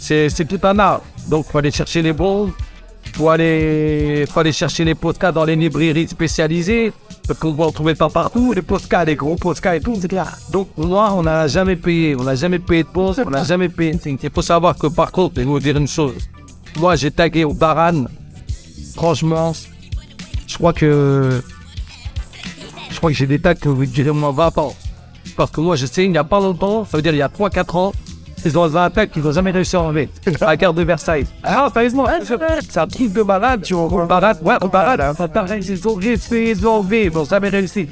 c'est, 0.00 0.48
tout 0.48 0.60
un 0.62 0.78
art. 0.78 1.02
Donc, 1.28 1.46
faut 1.46 1.58
aller 1.58 1.70
chercher 1.70 2.02
les 2.02 2.12
bons, 2.12 2.50
faut 3.14 3.28
aller, 3.28 4.24
faut 4.30 4.40
aller 4.40 4.52
chercher 4.52 4.84
les 4.84 4.94
Posca 4.94 5.32
dans 5.32 5.44
les 5.44 5.56
librairies 5.56 6.08
spécialisées. 6.08 6.92
Parce 7.26 7.38
qu'on 7.38 7.52
va 7.52 7.66
en 7.66 7.72
trouver 7.72 7.94
pas 7.94 8.08
partout, 8.08 8.52
les 8.52 8.62
Posca, 8.62 9.04
les 9.04 9.14
gros 9.14 9.36
Posca 9.36 9.76
et 9.76 9.80
tout. 9.80 9.96
Donc, 10.50 10.68
moi, 10.76 11.12
on 11.14 11.22
n'a 11.22 11.46
jamais 11.46 11.76
payé, 11.76 12.16
on 12.18 12.24
n'a 12.24 12.34
jamais 12.34 12.58
payé 12.58 12.82
de 12.82 12.88
pause, 12.88 13.22
on 13.24 13.30
n'a 13.30 13.44
jamais 13.44 13.68
payé. 13.68 13.96
Il 14.04 14.30
faut 14.30 14.42
savoir 14.42 14.76
que, 14.76 14.88
par 14.88 15.12
contre, 15.12 15.34
je 15.36 15.40
vais 15.42 15.46
vous 15.46 15.60
dire 15.60 15.76
une 15.76 15.86
chose. 15.86 16.14
Moi, 16.78 16.96
j'ai 16.96 17.10
tagué 17.10 17.44
au 17.44 17.54
Baran. 17.54 18.04
Franchement, 18.94 19.52
je 20.46 20.56
crois 20.56 20.72
que. 20.72 21.42
Je 22.90 22.96
crois 22.96 23.10
que 23.10 23.16
j'ai 23.16 23.26
des 23.26 23.38
tags 23.38 23.54
que 23.54 23.68
vous 23.68 23.86
direz 23.86 24.10
moins 24.10 24.32
20 24.32 24.58
ans. 24.58 24.74
Parce 25.36 25.50
que 25.50 25.60
moi, 25.60 25.76
je 25.76 25.86
sais, 25.86 26.04
il 26.04 26.10
n'y 26.10 26.18
a 26.18 26.24
pas 26.24 26.40
longtemps, 26.40 26.84
ça 26.84 26.98
veut 26.98 27.02
dire 27.02 27.12
il 27.12 27.18
y 27.18 27.22
a 27.22 27.28
3-4 27.28 27.76
ans, 27.76 27.92
ils 28.44 28.58
ont 28.58 28.74
un 28.76 28.90
tag 28.90 29.10
qu'ils 29.10 29.22
n'ont 29.22 29.32
jamais 29.32 29.50
réussi 29.50 29.76
à 29.76 29.80
enlever. 29.80 30.08
La 30.40 30.56
gare 30.56 30.74
de 30.74 30.82
Versailles. 30.82 31.26
Ah, 31.42 31.68
sérieusement, 31.72 32.06
c'est 32.24 32.36
c'est 32.68 32.80
un 32.80 32.86
truc 32.86 33.12
de 33.12 33.22
malade, 33.22 33.62
tu 33.62 33.74
vois. 33.74 34.06
Malade, 34.06 34.38
ouais, 34.42 34.54
malade. 34.72 35.16
Ça 35.16 35.28
paraît, 35.28 35.60
ils 35.60 35.88
ont 35.88 35.94
réussi, 35.94 36.50
ils 36.50 36.66
ont 36.66 36.76
enlevé, 36.76 37.04
ils 37.06 37.12
n'ont 37.12 37.24
jamais 37.24 37.48
réussi. 37.48 37.86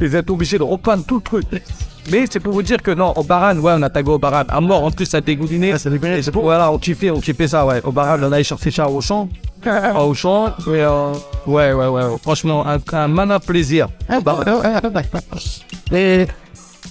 Ils 0.00 0.14
étaient 0.14 0.30
obligés 0.30 0.58
de 0.58 0.62
reprendre 0.62 1.04
tout 1.06 1.16
le 1.16 1.22
truc. 1.22 1.62
Mais 2.10 2.24
c'est 2.30 2.38
pour 2.38 2.52
vous 2.52 2.62
dire 2.62 2.80
que 2.80 2.92
non, 2.92 3.12
au 3.16 3.24
Baran, 3.24 3.56
ouais, 3.58 3.72
on 3.76 3.82
a 3.82 3.90
tagué 3.90 4.10
au 4.10 4.18
Baran. 4.18 4.44
À 4.48 4.60
mort, 4.60 4.84
en 4.84 4.90
plus, 4.92 5.06
ça 5.06 5.20
dégouliné. 5.20 5.72
Ah, 5.72 5.78
ça 5.78 5.90
dégoulinait, 5.90 6.20
Et 6.20 6.22
c'est 6.22 6.30
pour, 6.30 6.44
voilà, 6.44 6.70
on 6.70 6.78
kiffait, 6.78 7.10
on 7.10 7.18
kiffait 7.20 7.48
ça, 7.48 7.66
ouais. 7.66 7.80
Au 7.82 7.90
Baran, 7.90 8.18
on 8.22 8.30
allait 8.32 8.44
chercher 8.44 8.70
ça 8.70 8.88
au 8.88 9.00
champ. 9.00 9.28
au 9.98 10.14
champ, 10.14 10.46
et, 10.48 10.52
euh, 10.68 11.12
ouais, 11.46 11.72
ouais, 11.72 11.88
ouais. 11.88 12.02
Franchement, 12.22 12.64
un, 12.64 12.78
un 12.92 13.08
malin 13.08 13.40
plaisir. 13.40 13.88
Ah, 14.08 14.20
bah, 14.20 14.38
Et, 15.92 16.26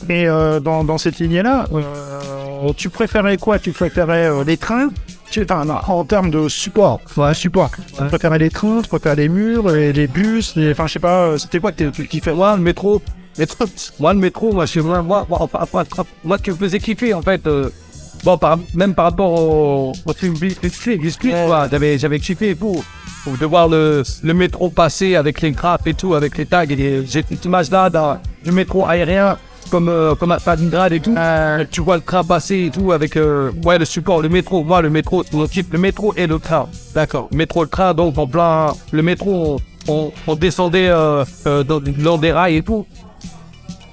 et 0.10 0.28
euh, 0.28 0.60
dans, 0.60 0.84
dans 0.84 0.98
cette 0.98 1.20
lignée-là, 1.20 1.66
euh, 1.72 1.82
tu 2.76 2.90
préférais 2.90 3.38
quoi? 3.38 3.60
Tu 3.60 3.72
préférais 3.72 4.28
euh, 4.28 4.44
les 4.44 4.58
trains? 4.58 4.90
Tu, 5.32 5.44
enfin, 5.44 5.66
non, 5.66 5.76
en 5.88 6.04
termes 6.06 6.30
de 6.30 6.48
support, 6.48 7.02
ouais, 7.18 7.34
support. 7.34 7.72
Tu 7.98 8.04
préférais 8.06 8.38
les 8.40 8.50
trains, 8.50 8.82
tu 8.82 8.90
préférais 8.90 9.16
les 9.16 9.30
murs, 9.30 9.76
et 9.76 9.92
les 9.92 10.08
bus, 10.08 10.56
les, 10.56 10.72
enfin 10.72 10.88
je 10.88 10.94
sais 10.94 11.00
pas, 11.00 11.24
euh, 11.28 11.38
c'était 11.38 11.60
quoi 11.60 11.72
que 11.72 11.90
tu 11.90 12.08
kiffais? 12.08 12.34
Moi, 12.34 12.56
le 12.56 12.62
métro, 12.62 13.02
métro, 13.38 13.66
moi, 14.00 14.14
le 14.14 14.20
métro, 14.20 14.54
moi, 14.54 14.66
je 14.66 14.72
suis 14.72 14.82
moi, 14.82 15.02
moi, 15.02 15.26
moi, 15.30 15.50
moi, 16.24 16.38
ce 16.38 16.44
qui 16.44 16.52
me 16.52 16.56
faisait 16.56 16.80
kiffer, 16.80 17.14
en 17.14 17.22
fait, 17.24 17.46
euh, 17.48 17.70
bon, 18.24 18.38
par, 18.38 18.60
même 18.76 18.94
par 18.94 19.06
rapport 19.06 19.32
au, 19.32 19.94
au 20.06 20.14
film 20.14 20.34
biscuit, 20.36 21.00
j'avais, 21.72 21.98
j'avais 21.98 22.20
kiffé. 22.20 22.54
Donc, 22.56 22.84
De 23.40 23.46
voir 23.48 23.68
le, 23.68 24.04
le 24.24 24.34
métro 24.36 24.70
passer 24.70 25.16
avec 25.16 25.42
les 25.42 25.50
grappes 25.52 25.88
et 25.88 25.96
tout, 25.96 26.14
avec 26.14 26.38
les 26.38 26.46
tags, 26.46 26.64
et 26.70 27.04
j'ai 27.08 27.26
cette 27.28 27.44
image-là 27.44 27.90
dans- 27.90 28.20
du 28.44 28.52
métro 28.52 28.86
aérien, 28.86 29.38
comme, 29.70 29.90
euh, 29.90 30.16
comme 30.16 30.32
à 30.32 30.40
Stalingrad 30.40 30.94
et 30.94 31.00
tout. 31.00 31.16
Euh, 31.18 31.66
tu 31.70 31.82
vois 31.82 31.96
le 31.98 32.02
train 32.02 32.24
passer 32.24 32.66
et 32.66 32.70
tout 32.70 32.92
avec, 32.92 33.16
euh, 33.18 33.52
ouais, 33.64 33.78
le 33.78 33.86
support, 33.86 34.22
le 34.22 34.30
métro, 34.30 34.64
moi, 34.64 34.82
le 34.82 34.90
métro, 34.90 35.24
le 35.32 35.78
métro 35.78 36.14
et 36.16 36.28
le 36.28 36.40
train. 36.40 36.68
D'accord. 36.94 37.30
Métro, 37.32 37.64
le 37.64 37.70
train, 37.70 37.94
donc, 37.94 38.18
en 38.18 38.28
plein, 38.28 38.74
le 38.92 39.02
métro, 39.02 39.58
on, 39.88 39.94
on, 39.94 40.12
on 40.28 40.36
descendait, 40.36 40.88
euh, 40.90 41.24
dans, 41.64 42.18
des 42.18 42.32
rails 42.32 42.58
et 42.58 42.62
tout. 42.64 42.86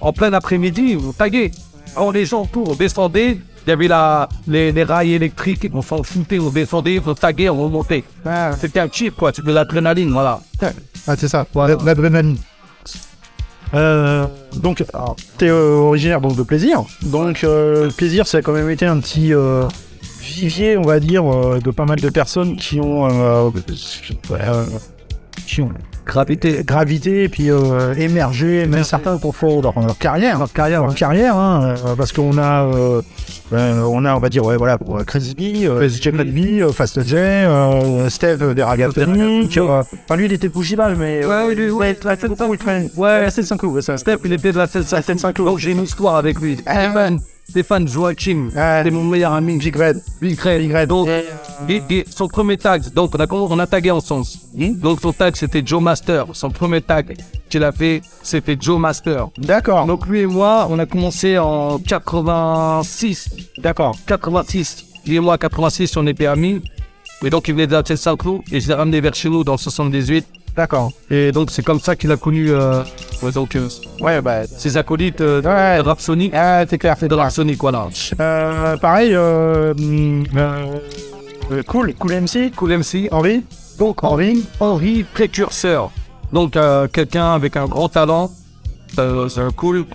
en 0.00 0.12
plein 0.12 0.32
après-midi, 0.32 0.94
vous 0.94 1.12
taguez. 1.12 1.50
Alors 1.96 2.12
les 2.12 2.26
gens, 2.26 2.46
tout, 2.46 2.64
on 2.66 2.74
descendait. 2.74 3.38
Il 3.64 3.70
y 3.70 3.72
avait 3.72 3.86
la, 3.86 4.28
les, 4.48 4.72
les 4.72 4.82
rails 4.82 5.12
électriques, 5.12 5.70
on 5.72 5.82
s'en 5.82 6.02
foutait, 6.02 6.40
on 6.40 6.50
descendait, 6.50 7.00
on 7.06 7.14
taguait, 7.14 7.48
on 7.48 7.62
remontait. 7.62 8.02
C'était 8.58 8.80
un 8.80 8.88
chip, 8.90 9.14
quoi, 9.16 9.30
c'était 9.32 9.46
de 9.48 9.52
l'adrénaline, 9.52 10.10
voilà. 10.10 10.40
Ah, 11.06 11.14
c'est 11.16 11.28
ça, 11.28 11.46
l'adrénaline. 11.54 12.38
Euh, 13.74 14.26
donc, 14.56 14.84
t'es 15.38 15.48
euh, 15.48 15.76
originaire 15.76 16.20
donc 16.20 16.36
de 16.36 16.42
plaisir. 16.42 16.84
Donc, 17.02 17.44
euh, 17.44 17.90
plaisir, 17.90 18.26
ça 18.26 18.38
a 18.38 18.42
quand 18.42 18.52
même 18.52 18.70
été 18.70 18.86
un 18.86 19.00
petit 19.00 19.32
euh, 19.32 19.66
vivier, 20.20 20.76
on 20.76 20.82
va 20.82 21.00
dire, 21.00 21.24
euh, 21.24 21.58
de 21.58 21.70
pas 21.70 21.84
mal 21.84 22.00
de 22.00 22.08
personnes 22.10 22.56
qui 22.56 22.80
ont, 22.80 23.06
euh, 23.06 23.50
euh, 24.30 24.64
qui 25.46 25.62
ont 25.62 25.70
Gravité. 26.12 26.62
gravité 26.64 27.24
et 27.24 27.28
puis 27.30 27.50
euh, 27.50 27.94
émergé, 27.94 28.66
même 28.66 28.84
certains 28.84 29.16
pour 29.16 29.34
faire 29.34 29.62
leur, 29.62 29.72
leur 29.80 29.96
carrière, 29.96 30.38
leur 30.38 30.52
carrière, 30.52 30.82
leur 30.82 30.94
carrière, 30.94 31.36
hein, 31.36 31.74
euh, 31.86 31.94
parce 31.96 32.12
qu'on 32.12 32.36
a, 32.36 32.66
euh, 32.66 33.00
euh, 33.54 33.82
on 33.88 34.04
a, 34.04 34.14
on 34.14 34.18
va 34.18 34.28
dire, 34.28 34.44
ouais, 34.44 34.58
voilà, 34.58 34.76
pour 34.76 35.02
Chris 35.06 35.32
B, 35.36 35.64
euh, 35.64 35.88
J. 35.88 36.00
Cradby, 36.12 36.60
euh, 36.62 36.70
Fast 36.70 37.02
J, 37.02 37.14
euh, 37.16 38.10
Steve 38.10 38.42
euh, 38.42 38.54
enfin 40.04 40.16
lui 40.16 40.26
il 40.26 40.32
était 40.34 40.48
Bougival, 40.48 40.96
mais 40.96 41.24
Ouais, 41.24 41.44
oui, 41.48 41.54
oui, 41.56 41.70
ouais, 41.70 41.96
la 42.04 42.12
il 42.14 42.56
traîne. 42.58 42.90
Ouais, 42.96 43.22
la 43.22 43.30
tête 43.30 43.44
5 43.46 43.56
coups, 43.58 43.74
ouais, 43.74 43.82
ça. 43.82 43.96
Steph, 43.96 44.18
il 44.24 44.32
était 44.34 44.52
de 44.52 44.58
la 44.58 44.66
scène 44.66 44.84
La 44.92 45.00
scène 45.02 45.18
Saint-Cloud. 45.18 45.48
Donc 45.48 45.58
j'ai 45.58 45.70
une 45.70 45.82
histoire 45.82 46.16
avec 46.16 46.38
lui. 46.40 46.58
Ah, 46.66 46.84
Stéphane, 46.84 47.20
Stéphane 47.48 47.88
Joachim, 47.88 48.50
Ah. 48.56 48.82
c'est 48.84 48.90
mon 48.90 49.04
meilleur 49.04 49.32
ami. 49.32 49.58
Big 49.58 49.74
Red. 49.76 50.00
Big 50.20 50.38
Red. 50.40 50.60
Big 50.60 50.72
Red. 50.74 50.88
Donc, 50.88 51.08
Et, 51.68 51.72
et- 51.74 51.82
et 51.98 52.04
son 52.08 52.28
premier 52.28 52.56
tag, 52.56 52.82
donc 52.94 53.12
on 53.14 53.20
a, 53.20 53.26
on 53.30 53.58
a 53.58 53.66
tagué 53.66 53.90
ensemble. 53.90 54.26
Donc 54.54 55.00
son 55.00 55.12
tag 55.12 55.34
c'était 55.36 55.62
Joe 55.64 55.82
Master. 55.82 56.01
Son 56.32 56.50
premier 56.50 56.80
tag 56.80 57.16
qu'il 57.48 57.62
a 57.64 57.72
fait, 57.72 58.00
c'était 58.22 58.56
Joe 58.58 58.78
Master. 58.78 59.28
D'accord, 59.38 59.86
Donc 59.86 60.06
lui 60.06 60.20
et 60.20 60.26
moi, 60.26 60.66
on 60.70 60.78
a 60.78 60.86
commencé 60.86 61.38
en 61.38 61.78
86. 61.78 63.28
d'accord. 63.58 63.96
86. 64.06 64.86
Lui 65.06 65.16
et 65.16 65.20
moi, 65.20 65.36
86, 65.38 65.96
on 65.96 66.06
était 66.06 66.26
amis. 66.26 66.62
Et 67.24 67.30
donc 67.30 67.46
il 67.48 67.52
venait 67.54 67.66
de 67.66 67.72
la 67.72 67.82
tête 67.82 67.98
et 68.50 68.60
je 68.60 68.68
l'ai 68.68 68.74
ramené 68.74 69.00
vers 69.00 69.14
chez 69.14 69.28
nous 69.28 69.44
dans 69.44 69.52
le 69.52 69.58
78. 69.58 70.26
D'accord. 70.56 70.92
Et 71.10 71.32
donc 71.32 71.50
c'est 71.50 71.62
comme 71.64 71.80
ça 71.80 71.96
qu'il 71.96 72.10
a 72.12 72.16
connu 72.16 72.50
euh, 72.50 72.82
ouais, 73.22 73.32
donc, 73.32 73.54
euh, 73.56 73.68
Ouais, 74.00 74.20
bah. 74.20 74.44
ses 74.46 74.76
acolytes 74.76 75.20
euh, 75.20 75.40
Ouais. 75.40 75.82
de. 75.82 76.30
Ah, 76.34 76.64
t'es 76.66 76.78
clair, 76.78 76.96
c'est 76.98 77.08
De 77.08 77.14
voilà. 77.60 77.88
Euh, 78.20 78.76
pareil, 78.76 79.12
euh, 79.14 79.72
cool, 81.66 81.94
cool 81.94 82.12
MC, 82.12 82.50
Cool 82.54 82.78
MC. 82.78 83.08
Henri? 83.12 83.44
Donc 83.82 84.04
Henri. 84.04 84.44
Henri 84.60 85.02
Précurseur. 85.02 85.90
Donc 86.32 86.54
euh, 86.54 86.86
quelqu'un 86.86 87.32
avec 87.32 87.56
un 87.56 87.66
grand 87.66 87.88
talent. 87.88 88.30
Euh, 89.00 89.28
c'est 89.28 89.42
cool. 89.56 89.86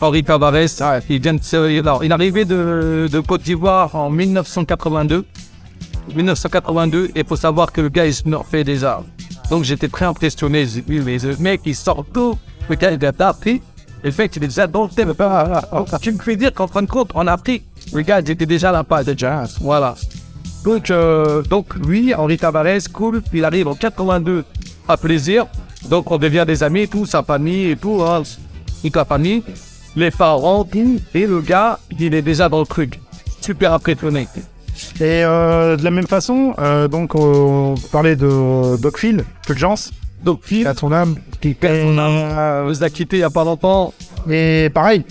Henri 0.00 0.24
Tavares. 0.24 1.02
Il 1.10 1.20
vient 1.20 1.34
de 1.34 1.78
alors, 1.78 2.02
il 2.02 2.10
est 2.10 2.14
arrivé 2.14 2.46
de, 2.46 3.06
de 3.12 3.20
Côte 3.20 3.42
d'Ivoire 3.42 3.94
en 3.96 4.08
1982. 4.08 5.26
1982. 6.16 7.10
Et 7.14 7.20
il 7.20 7.26
faut 7.26 7.36
savoir 7.36 7.70
que 7.70 7.82
le 7.82 7.90
gars, 7.90 8.06
il 8.06 8.14
se 8.14 8.22
fait 8.50 8.64
des 8.64 8.82
arts. 8.82 9.04
Donc 9.50 9.64
j'étais 9.64 9.88
très 9.88 10.06
impressionné. 10.06 10.64
J'ai 10.64 10.80
vu, 10.80 11.02
mais 11.02 11.18
le 11.18 11.36
mec, 11.36 11.60
il 11.66 11.76
sort 11.76 12.02
tout. 12.14 12.38
Le 12.70 12.76
gars, 12.76 12.92
il 12.92 13.04
a 13.04 13.28
appris. 13.28 13.60
Et 14.02 14.06
le 14.06 14.10
fait, 14.10 14.34
il 14.36 14.44
est 14.44 14.48
déjà 14.48 14.66
dans 14.66 14.84
le 14.84 14.88
thème. 14.88 15.12
Tu 16.00 16.12
me 16.12 16.18
fais 16.18 16.36
dire 16.36 16.54
qu'en 16.54 16.66
fin 16.66 16.80
de 16.80 16.88
compte, 16.88 17.10
en 17.14 17.26
Afrique, 17.26 17.64
le 17.92 18.00
gars, 18.00 18.20
il 18.20 18.30
était 18.30 18.46
déjà 18.46 18.72
là-bas 18.72 19.04
de 19.04 19.14
jazz. 19.14 19.58
Voilà. 19.60 19.96
Donc, 20.64 20.90
euh, 20.90 21.42
donc 21.42 21.74
lui, 21.74 22.14
Henri 22.14 22.38
Tavares, 22.38 22.90
cool, 22.92 23.22
il 23.34 23.44
arrive 23.44 23.68
en 23.68 23.74
82 23.74 24.44
à 24.88 24.96
plaisir. 24.96 25.46
Donc 25.90 26.10
on 26.10 26.16
devient 26.16 26.44
des 26.46 26.62
amis, 26.62 26.88
tout, 26.88 27.04
sa 27.04 27.22
famille 27.22 27.70
et 27.70 27.76
tout, 27.76 28.02
hein. 28.02 28.22
toute 28.82 28.96
la 28.96 29.04
famille. 29.04 29.42
Les 29.94 30.10
parents, 30.10 30.64
tout, 30.64 30.98
et 31.14 31.26
le 31.26 31.40
gars, 31.40 31.78
il 32.00 32.14
est 32.14 32.22
déjà 32.22 32.48
dans 32.48 32.60
le 32.60 32.66
truc. 32.66 32.98
Super 33.42 33.74
impressionné. 33.74 34.26
Et 34.96 35.22
euh, 35.22 35.76
de 35.76 35.84
la 35.84 35.90
même 35.90 36.06
façon, 36.06 36.54
euh, 36.58 36.88
donc 36.88 37.14
on 37.14 37.74
parlait 37.92 38.16
de 38.16 38.76
Doc 38.80 38.98
Phil, 38.98 39.24
Fulgence, 39.46 39.92
Phil, 40.42 40.66
à 40.66 40.74
ton 40.74 40.90
âme. 40.90 41.16
qui 41.40 41.54
on 41.62 41.98
a, 41.98 42.62
vous 42.62 42.82
a 42.82 42.88
quitté 42.88 43.18
il 43.18 43.20
y 43.20 43.24
a 43.24 43.30
pas 43.30 43.44
longtemps. 43.44 43.92
Et 44.28 44.70
pareil, 44.72 45.04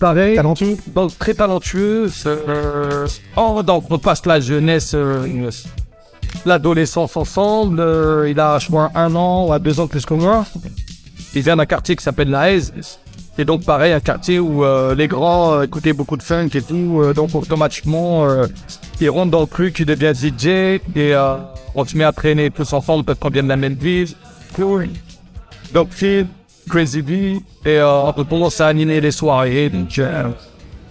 Pareil. 0.00 0.36
talentueux. 0.36 0.76
Donc 0.94 1.16
très 1.18 1.34
talentueux. 1.34 2.08
c'est, 2.08 2.28
Euh, 2.28 3.06
oh, 3.36 3.62
donc 3.62 3.84
on 3.90 3.98
passe 3.98 4.24
la 4.26 4.40
jeunesse, 4.40 4.92
euh, 4.94 5.50
l'adolescence 6.44 7.16
ensemble. 7.16 7.80
euh, 7.80 8.30
il 8.30 8.38
a 8.40 8.58
je 8.58 8.66
crois 8.68 8.90
un 8.94 9.14
an 9.14 9.48
ou 9.54 9.58
deux 9.58 9.80
ans 9.80 9.86
plus 9.86 10.04
que 10.06 10.14
moi. 10.14 10.44
Il 11.34 11.42
vient 11.42 11.56
d'un 11.56 11.66
quartier 11.66 11.96
qui 11.96 12.02
s'appelle 12.02 12.30
la 12.30 12.52
Haise. 12.52 12.72
Et 13.40 13.44
donc 13.44 13.64
pareil, 13.64 13.92
un 13.92 14.00
quartier 14.00 14.40
où 14.40 14.64
euh, 14.64 14.94
les 14.96 15.06
grands 15.06 15.52
euh, 15.54 15.62
écoutaient 15.62 15.92
beaucoup 15.92 16.16
de 16.16 16.22
funk 16.24 16.48
et 16.54 16.62
tout. 16.62 17.00
euh, 17.02 17.12
donc 17.14 17.34
automatiquement, 17.34 18.24
euh, 18.24 18.46
il 19.00 19.08
rentre 19.10 19.30
dans 19.30 19.42
le 19.42 19.46
truc, 19.46 19.78
il 19.78 19.86
devient 19.86 20.12
DJ. 20.14 20.46
Et 20.46 20.80
euh, 21.14 21.36
on 21.74 21.84
se 21.84 21.96
met 21.96 22.02
à 22.04 22.10
traîner 22.12 22.50
tous 22.50 22.72
ensemble 22.72 23.04
parce 23.04 23.18
qu'on 23.20 23.28
vient 23.30 23.44
de 23.44 23.48
la 23.48 23.56
même 23.56 23.74
ville. 23.74 24.08
Donc 25.72 25.88
Phil, 25.90 26.26
Crazy 26.68 27.02
B, 27.02 27.40
et 27.66 27.80
on 27.82 28.12
commence 28.24 28.60
à 28.60 28.66
animer 28.68 29.00
les 29.00 29.10
soirées. 29.10 29.68
Donc 29.70 29.98
euh, 29.98 30.24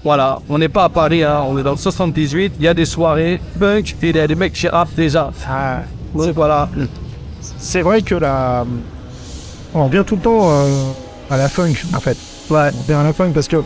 voilà, 0.04 0.40
on 0.50 0.58
n'est 0.58 0.70
pas 0.70 0.86
à 0.86 0.90
Paris, 0.90 1.24
hein, 1.24 1.44
on 1.48 1.58
est 1.58 1.64
dans 1.64 1.72
le 1.72 1.78
78, 1.78 2.54
il 2.60 2.66
y 2.66 2.68
a 2.68 2.74
des 2.74 2.86
soirées 2.86 3.40
punk, 3.60 3.96
et 4.02 4.10
il 4.10 4.16
y 4.16 4.20
a 4.20 4.28
des 4.28 4.36
mecs 4.36 4.54
qui 4.54 4.68
rappent 4.68 4.96
déjà. 4.96 5.32
Ah, 5.48 5.82
Donc 6.14 6.34
voilà. 6.34 6.70
c'est 7.58 7.82
vrai 7.82 8.02
que 8.02 8.16
la... 8.16 8.66
On 9.74 9.86
revient 9.86 10.04
tout 10.06 10.16
le 10.16 10.22
temps 10.22 10.50
euh, 10.50 10.92
à 11.30 11.38
la 11.38 11.50
funk, 11.50 11.74
en 11.96 12.00
fait. 12.00 12.18
Ouais. 12.50 12.70
On 12.74 12.82
revient 12.82 12.94
à 12.94 13.04
la 13.04 13.14
funk 13.14 13.32
parce 13.34 13.48
que 13.50 13.58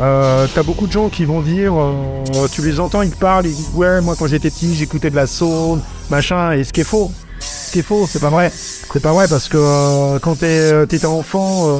euh, 0.00 0.46
t'as 0.54 0.62
beaucoup 0.62 0.86
de 0.86 0.92
gens 0.92 1.08
qui 1.08 1.24
vont 1.24 1.40
dire, 1.40 1.72
euh, 1.74 2.46
tu 2.52 2.62
les 2.62 2.78
entends, 2.78 3.02
ils 3.02 3.10
parlent, 3.10 3.46
ils 3.46 3.54
disent 3.54 3.70
ouais, 3.74 4.00
moi 4.00 4.14
quand 4.16 4.28
j'étais 4.28 4.50
petit, 4.50 4.74
j'écoutais 4.74 5.10
de 5.10 5.16
la 5.16 5.26
soul, 5.26 5.80
machin, 6.10 6.52
et 6.52 6.62
ce 6.62 6.72
qui 6.72 6.82
est 6.82 6.84
faux. 6.84 7.10
Ce 7.40 7.72
qui 7.72 7.80
est 7.80 7.82
faux, 7.82 8.06
c'est 8.08 8.20
pas 8.20 8.30
vrai. 8.30 8.50
C'est 8.52 9.02
pas 9.02 9.12
vrai 9.12 9.26
parce 9.28 9.48
que 9.48 9.58
euh, 9.58 10.18
quand 10.18 10.42
euh, 10.42 10.86
t'étais 10.86 11.06
enfant 11.06 11.68
euh, 11.68 11.78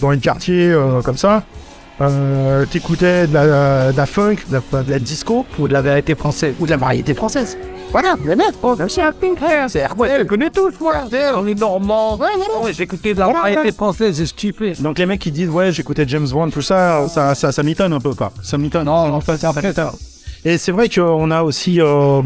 dans 0.00 0.10
un 0.10 0.18
quartier 0.18 0.70
euh, 0.70 1.02
comme 1.02 1.16
ça, 1.18 1.42
t'écoutais 2.70 3.26
de 3.26 3.34
la, 3.34 3.92
de 3.92 3.96
la 3.96 4.06
funk, 4.06 4.36
de 4.50 4.60
la, 4.72 4.82
de 4.82 4.90
la 4.90 4.98
disco 4.98 5.46
ou 5.58 5.68
de 5.68 5.72
la 5.72 5.82
vérité 5.82 6.14
française 6.14 6.54
ou 6.58 6.66
de 6.66 6.70
la 6.70 6.76
variété 6.76 7.14
française. 7.14 7.56
Voilà, 7.92 8.16
les 8.24 8.34
mecs, 8.34 8.54
oh, 8.62 8.74
c'est 8.88 9.02
un 9.02 9.12
pink 9.12 9.38
hair, 9.42 9.68
c'est 9.68 9.86
je 9.86 10.22
connais 10.24 10.48
tous, 10.48 10.72
moi. 10.80 10.94
On 11.36 11.46
est 11.46 11.54
normand. 11.54 12.18
Écouté 12.78 13.12
de 13.12 13.18
la 13.18 13.28
variété 13.28 13.70
française, 13.70 14.16
j'ai 14.16 14.24
kiffé. 14.24 14.72
Donc 14.80 14.98
les 14.98 15.04
mecs 15.04 15.20
qui 15.20 15.30
disent 15.30 15.50
ouais 15.50 15.70
j'écoutais 15.72 16.08
James 16.08 16.26
Bond 16.26 16.50
tout 16.50 16.62
ça 16.62 17.06
ça 17.08 17.34
ça, 17.34 17.52
ça 17.52 17.62
m'étonne 17.62 17.92
un 17.92 18.00
peu 18.00 18.14
pas 18.14 18.32
ça 18.42 18.56
m'étonne 18.56 18.86
Non, 18.86 19.20
fait, 19.20 19.44
en 19.44 19.52
fait, 19.52 19.78
et 20.44 20.58
c'est 20.58 20.72
vrai 20.72 20.88
qu'on 20.88 21.30
a 21.30 21.42
aussi 21.42 21.80
euh, 21.80 22.20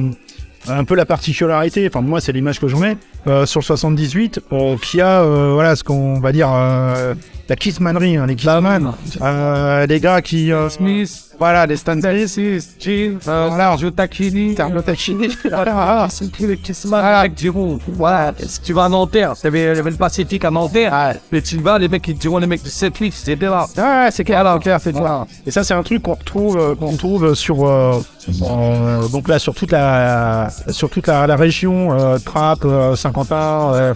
un 0.69 0.85
peu 0.85 0.95
la 0.95 1.07
particularité 1.07 1.87
enfin 1.87 2.01
moi 2.01 2.21
c'est 2.21 2.33
l'image 2.33 2.61
que 2.61 2.69
j'en 2.69 2.83
ai 2.85 2.97
euh, 3.27 3.47
sur 3.47 3.61
le 3.61 3.65
78 3.65 4.41
euh, 4.53 4.77
qui 4.81 5.01
a 5.01 5.23
euh, 5.23 5.53
voilà 5.55 5.77
ce 5.77 5.85
qu'on 5.85 6.21
va 6.21 6.33
dire 6.33 6.51
euh, 6.53 7.15
la 7.49 7.57
kissmanerie 7.57 8.17
hein, 8.17 8.27
les 8.27 8.37
kissman 8.37 8.93
euh, 9.23 9.87
les 9.87 10.01
gars 10.01 10.21
qui 10.21 10.53
euh, 10.53 10.69
Smith, 10.69 11.27
voilà 11.39 11.67
les 11.67 11.77
Stan 11.77 11.99
Smith, 12.01 12.77
Jim, 12.81 13.19
euh, 13.29 13.47
Voilà. 13.49 13.77
Joe 13.77 13.95
Tacchini, 13.95 14.55
Terme 14.55 14.83
Tachini 14.83 15.29
Voilà, 15.45 16.07
c'est 16.11 16.31
qui 16.31 16.47
le 16.47 16.55
Kissman 16.57 17.05
avec 17.05 17.39
Giroud. 17.39 17.81
Voilà, 17.89 18.33
si 18.39 18.61
tu 18.63 18.73
vas 18.73 18.85
à 18.85 18.89
Nanterre, 18.89 19.35
il 19.43 19.45
y 19.45 19.47
avait, 19.49 19.75
le 19.75 19.97
Pacifique 19.97 20.45
à 20.45 20.51
Nanterre. 20.51 21.17
Mais 21.31 21.43
tu 21.43 21.59
vas, 21.59 21.79
les 21.79 21.89
mecs 21.89 22.03
qui 22.03 22.15
diront, 22.15 22.39
les 22.39 22.47
mecs 22.47 22.63
de 22.63 22.69
cette 22.69 22.99
liste, 23.01 23.25
c'était 23.25 23.47
là. 23.47 23.67
Ouais, 23.77 24.09
c'est 24.11 24.25
clair, 24.25 24.45
c'est 24.55 24.63
clair, 24.63 24.81
c'est 24.81 24.93
clair. 24.93 25.27
Et 25.47 25.51
ça, 25.51 25.63
c'est 25.63 25.75
un 25.75 25.83
truc 25.83 26.03
qu'on 26.03 26.15
retrouve, 26.15 26.57
euh, 26.57 26.75
qu'on 26.75 26.93
retrouve 26.93 27.35
sur, 27.35 27.67
euh, 27.67 28.01
euh, 28.43 29.09
donc 29.09 29.29
là, 29.29 29.39
sur 29.39 29.55
toute 29.55 29.73
la, 29.73 30.49
sur 30.71 30.89
toute 30.89 31.07
la, 31.07 31.27
la 31.27 31.37
région, 31.37 31.93
euh, 31.93 32.19
euh, 32.65 32.97
Saint-Quentin, 32.97 33.73
euh, 33.75 33.95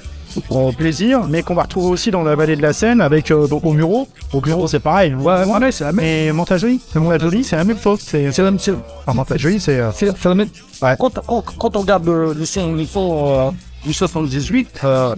au 0.50 0.72
plaisir, 0.72 1.26
mais 1.28 1.42
qu'on 1.42 1.54
va 1.54 1.62
retrouver 1.62 1.88
aussi 1.90 2.10
dans 2.10 2.22
la 2.22 2.34
vallée 2.34 2.56
de 2.56 2.62
la 2.62 2.72
Seine 2.72 3.00
avec 3.00 3.30
euh, 3.30 3.46
donc 3.46 3.64
au 3.64 3.72
Muro. 3.72 4.08
Au 4.32 4.40
Muro, 4.40 4.66
c'est 4.68 4.80
pareil. 4.80 5.14
Ouais, 5.14 5.44
ouais, 5.44 5.72
c'est 5.72 5.84
la 5.84 5.92
même. 5.92 6.04
Mais 6.04 6.32
Montajolie, 6.32 6.80
c'est 6.92 6.98
c'est 7.44 7.56
la 7.56 7.64
même 7.64 7.78
chose. 7.78 8.00
C'est, 8.00 8.36
la 8.36 8.44
même 8.44 8.60
chose. 8.60 8.78
enfin, 9.00 9.14
Montajolie, 9.14 9.60
c'est, 9.60 9.78
euh, 9.78 9.90
la 10.24 10.34
même. 10.34 10.48
Ouais. 10.82 10.94
Quand, 10.98 11.20
quand, 11.26 11.44
quand 11.58 11.76
on 11.76 11.80
regarde 11.80 12.06
le, 12.06 12.32
le 12.32 12.46
le 12.76 12.84
son 12.86 13.48
euh, 13.48 13.50
du 13.84 13.92
78, 13.92 14.80
euh, 14.84 15.14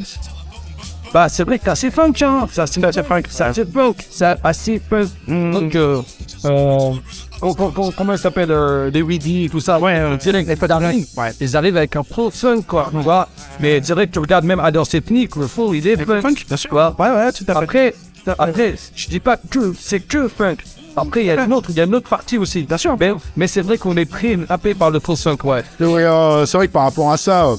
bah 1.12 1.28
c'est 1.28 1.44
vrai 1.44 1.58
que 1.58 1.64
c'est 1.64 1.70
assez 1.70 1.90
funk, 1.90 2.12
hein. 2.22 2.46
C'est 2.50 2.60
assez 2.62 2.82
assez 2.84 3.02
funk, 3.02 3.22
C'est 3.28 3.44
assez 3.44 3.64
funk. 3.66 3.94
C'est 4.10 4.36
assez 4.42 4.80
funk. 4.88 5.08
Donc, 5.28 5.74
euh, 5.74 6.00
euh, 6.46 6.92
com- 7.40 7.54
com- 7.54 7.72
com- 7.74 7.90
comment 7.96 8.12
il 8.12 8.18
s'appelle 8.18 8.50
euh, 8.50 8.90
Les 8.90 9.02
Weedy, 9.02 9.48
tout 9.50 9.60
ça? 9.60 9.78
Ouais, 9.78 9.96
euh, 9.98 10.16
direct, 10.16 10.48
les 10.48 10.56
Federines. 10.56 11.04
Ouais. 11.16 11.32
Ils 11.40 11.56
arrivent 11.56 11.76
avec 11.76 11.94
un 11.96 12.02
faux 12.02 12.30
funk, 12.30 12.62
quoi. 12.66 12.88
Tu 12.90 12.98
vois. 12.98 13.28
Mais 13.60 13.80
direct, 13.80 14.12
tu 14.12 14.18
regardes 14.20 14.44
même 14.44 14.60
Adore 14.60 14.88
Technique, 14.88 15.36
le 15.36 15.46
fond, 15.46 15.72
il 15.72 15.86
est 15.86 15.96
funk. 16.02 16.20
funk, 16.22 16.34
bien 16.48 16.56
sûr. 16.56 16.72
Ouais, 16.72 17.10
ouais, 17.10 17.32
tout 17.32 17.44
à 17.48 17.54
fait. 17.54 17.62
Après, 17.62 17.94
après, 18.38 18.74
je 18.94 19.08
dis 19.08 19.20
pas 19.20 19.36
que 19.36 19.74
c'est 19.78 20.00
que 20.00 20.28
funk. 20.28 20.56
Après, 20.96 21.20
il 21.22 21.26
y 21.26 21.30
a 21.30 21.44
une 21.44 21.52
autre, 21.54 21.70
il 21.70 21.76
y 21.76 21.80
a 21.80 21.84
une 21.84 21.94
autre 21.94 22.08
partie 22.08 22.36
aussi. 22.38 22.62
Bien 22.64 22.76
sûr. 22.76 22.96
Mais, 23.00 23.12
mais 23.36 23.46
c'est 23.46 23.62
vrai 23.62 23.78
qu'on 23.78 23.96
est 23.96 24.10
très 24.10 24.38
happé 24.48 24.74
par 24.74 24.90
le 24.90 25.00
faux 25.00 25.16
funk, 25.16 25.38
ouais. 25.44 25.62
Et 25.80 25.84
ouais, 25.84 26.04
euh, 26.04 26.44
c'est 26.46 26.56
vrai 26.58 26.68
que 26.68 26.72
par 26.72 26.82
rapport 26.84 27.10
à 27.10 27.16
ça, 27.16 27.46
euh, 27.46 27.56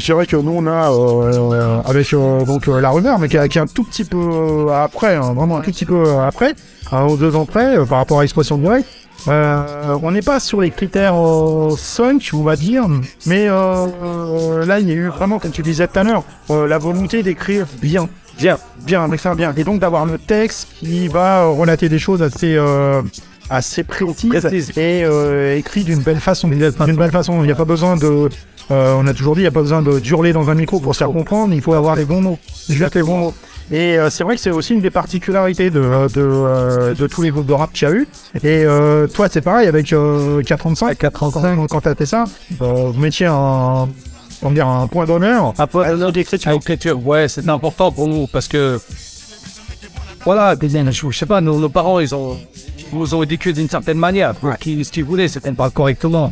c'est 0.00 0.12
vrai 0.12 0.26
que 0.26 0.36
nous 0.36 0.52
on 0.52 0.66
a 0.66 0.90
euh, 0.92 1.80
avec 1.84 2.12
euh, 2.12 2.44
donc 2.44 2.68
euh, 2.68 2.80
la 2.80 2.90
rumeur, 2.90 3.18
mais 3.18 3.28
qui, 3.28 3.36
est- 3.36 3.56
un 3.56 3.66
tout 3.66 3.84
petit 3.84 4.04
peu 4.04 4.18
euh, 4.18 4.68
après, 4.68 5.14
hein, 5.16 5.32
vraiment 5.34 5.58
un 5.58 5.60
tout 5.62 5.70
petit 5.70 5.84
peu 5.86 6.18
après, 6.20 6.54
un 6.92 7.06
ou 7.06 7.16
deux 7.16 7.34
ans 7.36 7.44
près, 7.46 7.76
euh, 7.78 7.84
par 7.84 7.98
rapport 7.98 8.18
à 8.18 8.22
l'expression 8.22 8.58
directe. 8.58 8.88
Euh, 9.28 9.96
on 10.02 10.10
n'est 10.12 10.22
pas 10.22 10.38
sur 10.38 10.60
les 10.60 10.70
critères 10.70 11.14
euh, 11.16 11.70
sunk, 11.76 12.30
on 12.34 12.42
va 12.42 12.54
dire, 12.54 12.84
mais 13.26 13.48
euh, 13.48 13.86
euh, 14.04 14.66
là 14.66 14.78
il 14.78 14.88
y 14.88 14.92
a 14.92 14.94
eu 14.94 15.08
vraiment, 15.08 15.38
comme 15.38 15.50
tu 15.50 15.62
disais 15.62 15.88
tout 15.88 15.98
à 15.98 16.04
l'heure, 16.04 16.22
euh, 16.50 16.68
la 16.68 16.78
volonté 16.78 17.22
d'écrire 17.24 17.66
bien, 17.82 18.08
bien, 18.38 18.56
bien, 18.84 19.08
d'écrire 19.08 19.34
bien, 19.34 19.52
et 19.56 19.64
donc 19.64 19.80
d'avoir 19.80 20.06
le 20.06 20.18
texte 20.18 20.68
qui 20.78 21.08
va 21.08 21.42
euh, 21.42 21.48
relater 21.48 21.88
des 21.88 21.98
choses 21.98 22.22
assez 22.22 22.54
euh, 22.56 23.02
assez 23.50 23.82
précises 23.84 24.70
et 24.76 25.04
euh, 25.04 25.56
écrit 25.56 25.82
d'une 25.84 26.00
belle 26.02 26.20
façon. 26.20 26.48
D'une 26.48 26.96
belle 26.96 27.10
façon. 27.12 27.40
Il 27.42 27.46
n'y 27.46 27.52
a 27.52 27.56
pas 27.56 27.64
besoin 27.64 27.96
de. 27.96 28.28
Euh, 28.70 28.94
on 28.98 29.06
a 29.06 29.14
toujours 29.14 29.34
dit, 29.34 29.40
il 29.40 29.44
n'y 29.44 29.48
a 29.48 29.52
pas 29.52 29.62
besoin 29.62 29.82
de 29.82 30.00
hurler 30.04 30.32
dans 30.32 30.50
un 30.50 30.54
micro 30.54 30.80
pour 30.80 30.94
se 30.94 30.98
faire 30.98 31.12
comprendre. 31.12 31.54
Il 31.54 31.62
faut 31.62 31.74
avoir 31.74 31.96
les 31.96 32.04
bons 32.04 32.20
mots. 32.20 32.38
Juste 32.68 32.94
les 32.94 33.02
bons 33.02 33.18
mots. 33.18 33.34
Et 33.70 33.98
euh, 33.98 34.10
c'est 34.10 34.22
vrai 34.22 34.36
que 34.36 34.40
c'est 34.40 34.50
aussi 34.50 34.74
une 34.74 34.80
des 34.80 34.90
particularités 34.90 35.70
de, 35.70 35.80
de, 35.80 36.20
euh, 36.20 36.94
de 36.94 37.06
tous 37.08 37.22
les 37.22 37.30
groupes 37.30 37.46
de 37.46 37.52
rap 37.52 37.72
qu'il 37.72 37.88
y 37.88 37.90
a 37.90 37.94
eu. 37.94 38.06
Et 38.36 38.64
euh, 38.64 39.08
toi, 39.08 39.28
c'est 39.30 39.40
pareil 39.40 39.66
avec 39.66 39.92
euh, 39.92 40.40
435. 40.42 40.96
435, 40.98 41.68
quand 41.68 41.80
t'as 41.80 41.94
fait 41.96 42.06
ça, 42.06 42.24
euh, 42.62 42.90
vous 42.92 43.00
mettiez 43.00 43.26
un, 43.26 43.88
comment 44.40 44.52
dire, 44.52 44.68
un 44.68 44.86
point 44.86 45.04
d'honneur 45.04 45.52
à 45.58 45.66
l'écriture. 46.14 46.50
À 46.50 46.54
l'écriture, 46.54 47.04
ouais, 47.04 47.26
c'est 47.28 47.48
important 47.48 47.90
pour 47.90 48.06
nous 48.06 48.28
parce 48.28 48.46
que, 48.46 48.78
voilà, 50.24 50.54
je, 50.60 50.68
je 51.10 51.18
sais 51.18 51.26
pas, 51.26 51.40
nos, 51.40 51.58
nos 51.58 51.68
parents, 51.68 51.98
ils 51.98 52.14
ont, 52.14 52.36
nous 52.92 53.14
ont 53.14 53.22
éduqués 53.22 53.52
d'une 53.52 53.68
certaine 53.68 53.98
manière. 53.98 54.34
Qui, 54.60 54.84
ce 54.84 54.90
qu'ils 54.92 55.04
voulaient, 55.04 55.28
c'était 55.28 55.52
pas 55.52 55.70
correctement. 55.70 56.30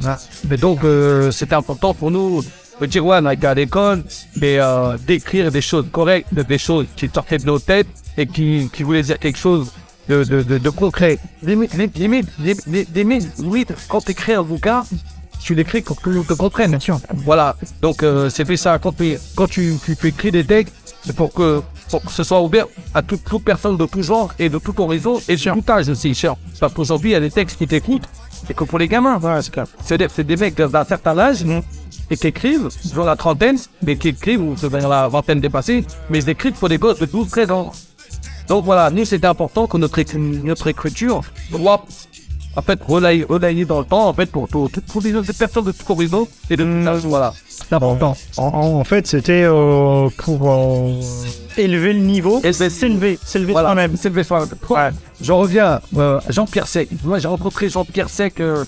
Mais 0.49 0.57
donc, 0.57 0.85
euh, 0.85 1.31
c'était 1.31 1.55
important 1.55 1.95
pour 1.95 2.11
nous 2.11 2.43
de 2.81 2.87
dire, 2.87 3.05
ouais, 3.07 3.19
on 3.21 3.27
a 3.27 3.35
été 3.35 3.47
à 3.47 3.55
l'école, 3.55 4.03
mais 4.37 4.59
euh, 4.59 4.97
d'écrire 5.07 5.51
des 5.53 5.61
choses 5.61 5.87
correctes, 5.93 6.35
des 6.35 6.59
choses 6.59 6.87
qui 6.97 7.09
sortaient 7.13 7.39
de 7.39 7.47
nos 7.47 7.59
têtes 7.59 7.87
et 8.17 8.27
qui, 8.27 8.69
qui 8.73 8.83
voulaient 8.83 9.03
dire 9.03 9.19
quelque 9.19 9.39
chose 9.39 9.73
de, 10.09 10.25
de, 10.25 10.43
de, 10.43 10.59
de 10.59 10.71
concret. 10.71 11.19
Limite, 11.43 11.75
limite, 11.75 11.97
limite, 12.39 12.95
limite, 12.95 13.29
oui, 13.39 13.65
quand 13.89 14.01
tu 14.01 14.11
écris 14.11 14.33
un 14.35 14.43
bouquin, 14.43 14.85
tu 15.41 15.55
l'écris 15.55 15.83
pour 15.83 16.01
que 16.01 16.11
l'on 16.11 16.25
te 16.25 16.33
comprenne. 16.33 16.71
Bien 16.71 16.81
sûr. 16.81 17.01
Voilà. 17.25 17.55
Donc, 17.81 18.03
euh, 18.03 18.31
c'est 18.31 18.45
fait 18.45 18.57
ça. 18.57 18.79
Quand, 18.79 18.97
tu, 18.97 19.17
quand 19.37 19.47
tu, 19.47 19.75
tu, 19.85 19.95
tu 19.97 20.07
écris 20.09 20.33
des 20.33 20.45
textes, 20.45 20.75
c'est 21.05 21.15
pour 21.15 21.33
que 21.33 21.63
ce 22.09 22.23
soit 22.23 22.41
ouvert 22.41 22.67
à 22.95 23.03
toute, 23.03 23.25
toute 23.25 23.45
personne 23.45 23.77
de 23.77 23.87
tout 23.87 24.03
genre 24.03 24.33
et 24.39 24.49
de 24.49 24.59
tout 24.59 24.79
horizon 24.81 25.21
et 25.29 25.37
de 25.37 25.51
tout 25.53 25.71
âge 25.71 25.89
aussi, 25.89 26.15
cher. 26.15 26.35
Parce 26.61 26.73
qu'aujourd'hui, 26.73 27.11
il 27.11 27.13
y 27.13 27.17
a 27.17 27.21
des 27.21 27.31
textes 27.31 27.59
qui 27.59 27.67
t'écoutent 27.67 28.09
et 28.49 28.55
que 28.55 28.65
pour 28.65 28.79
les 28.79 28.89
gamins, 28.89 29.19
voilà, 29.19 29.43
c'est 29.43 29.53
clair. 29.53 29.67
C'est 29.85 29.99
des, 29.99 30.09
c'est 30.09 30.25
des 30.25 30.37
mecs 30.37 30.55
d'un 30.55 30.85
certain 30.85 31.19
âge 31.19 31.45
et 32.11 32.17
qui 32.17 32.27
écrivent, 32.27 32.69
dans 32.95 33.05
la 33.05 33.17
trentaine, 33.17 33.59
mais 33.83 33.97
qui 33.97 34.09
écrivent, 34.09 34.43
ou 34.43 34.55
c'est 34.57 34.69
vers 34.69 34.89
la 34.89 35.09
vingtaine 35.09 35.41
dépassée, 35.41 35.85
mais 36.11 36.19
ils 36.19 36.29
écrivent 36.29 36.53
pour 36.53 36.69
des 36.69 36.79
gosses 36.79 36.99
de 36.99 37.07
12-13 37.07 37.51
ans. 37.51 37.73
Donc 38.49 38.65
voilà, 38.65 38.91
nous, 38.91 39.05
c'était 39.05 39.27
important 39.27 39.67
que 39.67 39.79
notre, 39.79 40.03
notre 40.19 40.67
écriture 40.67 41.23
soit 41.51 41.85
en 42.57 42.63
fait, 42.63 42.81
relayer, 42.87 43.25
relayer 43.25 43.65
dans 43.65 43.81
le 43.81 43.87
temps, 43.87 44.09
en 44.09 44.15
fait, 44.15 44.27
pour, 44.31 44.49
pour, 44.49 44.71
pour, 44.71 45.03
autres 45.05 45.33
personnes 45.33 45.65
de 45.65 45.73
tout 45.73 45.91
horizon 45.93 46.29
et 46.51 46.57
de 46.57 46.65
tout 46.65 46.89
âge, 46.89 47.03
voilà. 47.05 47.33
C'est 47.49 47.73
important. 47.73 48.17
En, 48.37 48.47
en 48.47 48.85
fait, 48.85 49.07
c'était 49.07 49.43
euh, 49.45 50.09
pour 50.19 50.51
euh, 50.51 51.01
élever 51.57 51.93
le 51.93 52.01
niveau 52.01 52.41
s'élever, 52.41 53.19
s'élever 53.25 53.53
Voilà, 53.53 53.69
soi-même. 53.69 53.97
c'est 53.97 54.09
le 54.09 54.23
fait. 54.23 54.35
Ouais. 54.71 54.91
Je 55.21 55.33
reviens 55.33 55.81
euh, 55.97 56.21
à 56.27 56.33
Jean-Pierre 56.33 56.67
Sec. 56.69 56.89
Moi, 57.05 57.19
j'ai 57.19 57.29
rencontré 57.29 57.69
Jean-Pierre 57.69 58.09
Sec 58.09 58.41
euh, 58.41 58.65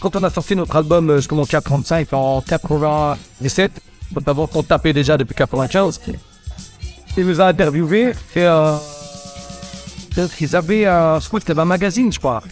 quand 0.00 0.14
on 0.16 0.22
a 0.22 0.30
sorti 0.30 0.54
notre 0.56 0.76
album 0.76 1.20
Je 1.20 1.28
commence 1.28 1.48
435 1.48 2.12
en 2.12 2.40
97. 2.40 3.72
Nous 4.14 4.22
avons 4.26 4.48
on 4.54 4.62
tapait 4.62 4.92
déjà 4.92 5.16
depuis 5.16 5.34
95. 5.34 6.00
Il 7.16 7.26
nous 7.26 7.40
a 7.40 7.46
interviewé 7.46 8.10
et 8.10 8.12
euh, 8.36 8.76
ils 10.40 10.56
avaient 10.56 10.86
c'était 11.20 11.58
un 11.58 11.64
magazine, 11.64 12.12
je 12.12 12.18
crois. 12.18 12.42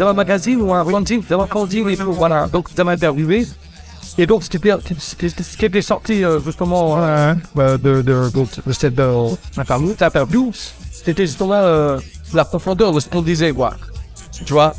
C'était 0.00 0.08
un 0.08 0.14
magazine 0.14 0.62
ou 0.62 0.72
un 0.72 0.82
fanzine, 0.82 1.20
c'était 1.20 1.34
un 1.34 1.46
tout, 1.46 2.12
voilà. 2.14 2.46
Donc, 2.46 2.70
ils 2.74 2.82
m'ont 2.82 2.88
interviewé. 2.90 3.46
Et 4.16 4.24
donc, 4.26 4.42
ce 4.42 4.48
qui 4.48 4.56
était, 4.56 4.72
c'était- 4.98 5.42
ce 5.42 5.54
qui 5.58 5.64
était 5.66 5.82
sorti 5.82 6.22
justement 6.42 6.96
euh, 6.96 7.34
de, 7.54 7.76
de, 7.76 8.30
de, 8.30 8.30
de 8.66 8.72
cette 8.72 8.98
interview, 10.00 10.52
c'était 10.90 11.26
justement 11.26 11.52
euh, 11.62 11.98
la 12.32 12.46
profondeur 12.46 12.92
de 12.94 13.00
ce 13.00 13.10
qu'on 13.10 13.20
disait, 13.20 13.52
quoi. 13.52 13.74
Tu 14.46 14.54
vois? 14.54 14.74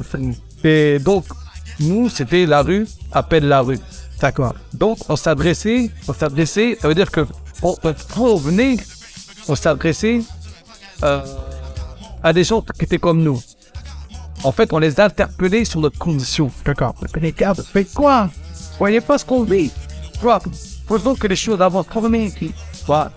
Et 0.63 0.97
donc, 0.97 1.25
nous, 1.79 2.09
c'était 2.09 2.47
la 2.47 2.63
rue, 2.63 2.87
appelle 3.11 3.47
la 3.47 3.61
rue. 3.61 3.77
D'accord. 4.19 4.55
Donc, 4.73 4.97
on 5.07 5.15
s'adressait, 5.15 5.91
on 6.07 6.13
s'adressait, 6.15 6.79
ça 6.81 6.87
veut 6.87 6.95
dire 6.95 7.11
que 7.11 7.27
on, 7.61 7.75
on, 7.83 7.93
on 8.21 8.35
venait, 8.37 8.77
on 9.47 9.53
s'adressait 9.53 10.23
euh, 11.03 11.21
à 12.23 12.33
des 12.33 12.43
gens 12.43 12.61
qui 12.63 12.85
étaient 12.85 12.97
comme 12.97 13.21
nous. 13.21 13.39
En 14.43 14.51
fait, 14.51 14.73
on 14.73 14.79
les 14.79 14.99
interpellait 14.99 15.65
sur 15.65 15.79
notre 15.81 15.99
condition. 15.99 16.51
D'accord. 16.65 16.95
Les 17.19 17.31
gars, 17.31 17.53
faites 17.53 17.93
quoi? 17.93 18.29
Voyez 18.79 19.01
pas 19.01 19.17
ce 19.17 19.25
qu'on 19.25 19.43
vit 19.43 19.69
Tu 20.13 20.19
vois, 20.21 20.39
faisons 20.87 21.15
que 21.15 21.27
les 21.27 21.35
choses 21.35 21.61
avancent. 21.61 21.85
Tu 22.39 22.51
vois, 22.87 23.11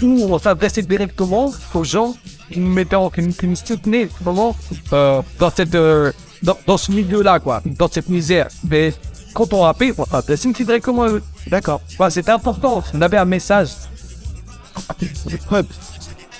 nous, 0.00 0.22
on 0.22 0.38
s'adressait 0.38 0.82
directement 0.82 1.52
aux 1.74 1.84
gens 1.84 2.14
qui 2.50 2.58
nous 2.60 2.72
mettaient 2.72 2.96
en, 2.96 3.10
qui, 3.10 3.20
nous- 3.22 3.56
soutenaient 3.56 4.08
vraiment 4.22 4.56
euh, 4.94 5.20
dans 5.38 5.50
cette, 5.50 5.74
euh, 5.74 6.10
dans, 6.42 6.56
dans 6.66 6.78
ce 6.78 6.90
milieu-là, 6.92 7.38
quoi, 7.40 7.62
dans 7.66 7.88
cette 7.88 8.08
misère. 8.08 8.48
Mais 8.68 8.94
quand 9.34 9.52
on 9.52 9.60
rappelle, 9.60 9.92
on 9.98 10.04
s'adressait 10.06 10.50
directement 10.52 11.02
à 11.02 11.08
eux. 11.10 11.22
D'accord. 11.48 11.82
Voilà, 11.98 12.10
C'était 12.10 12.30
important. 12.32 12.82
On 12.94 13.02
avait 13.02 13.18
un 13.18 13.26
message. 13.26 13.68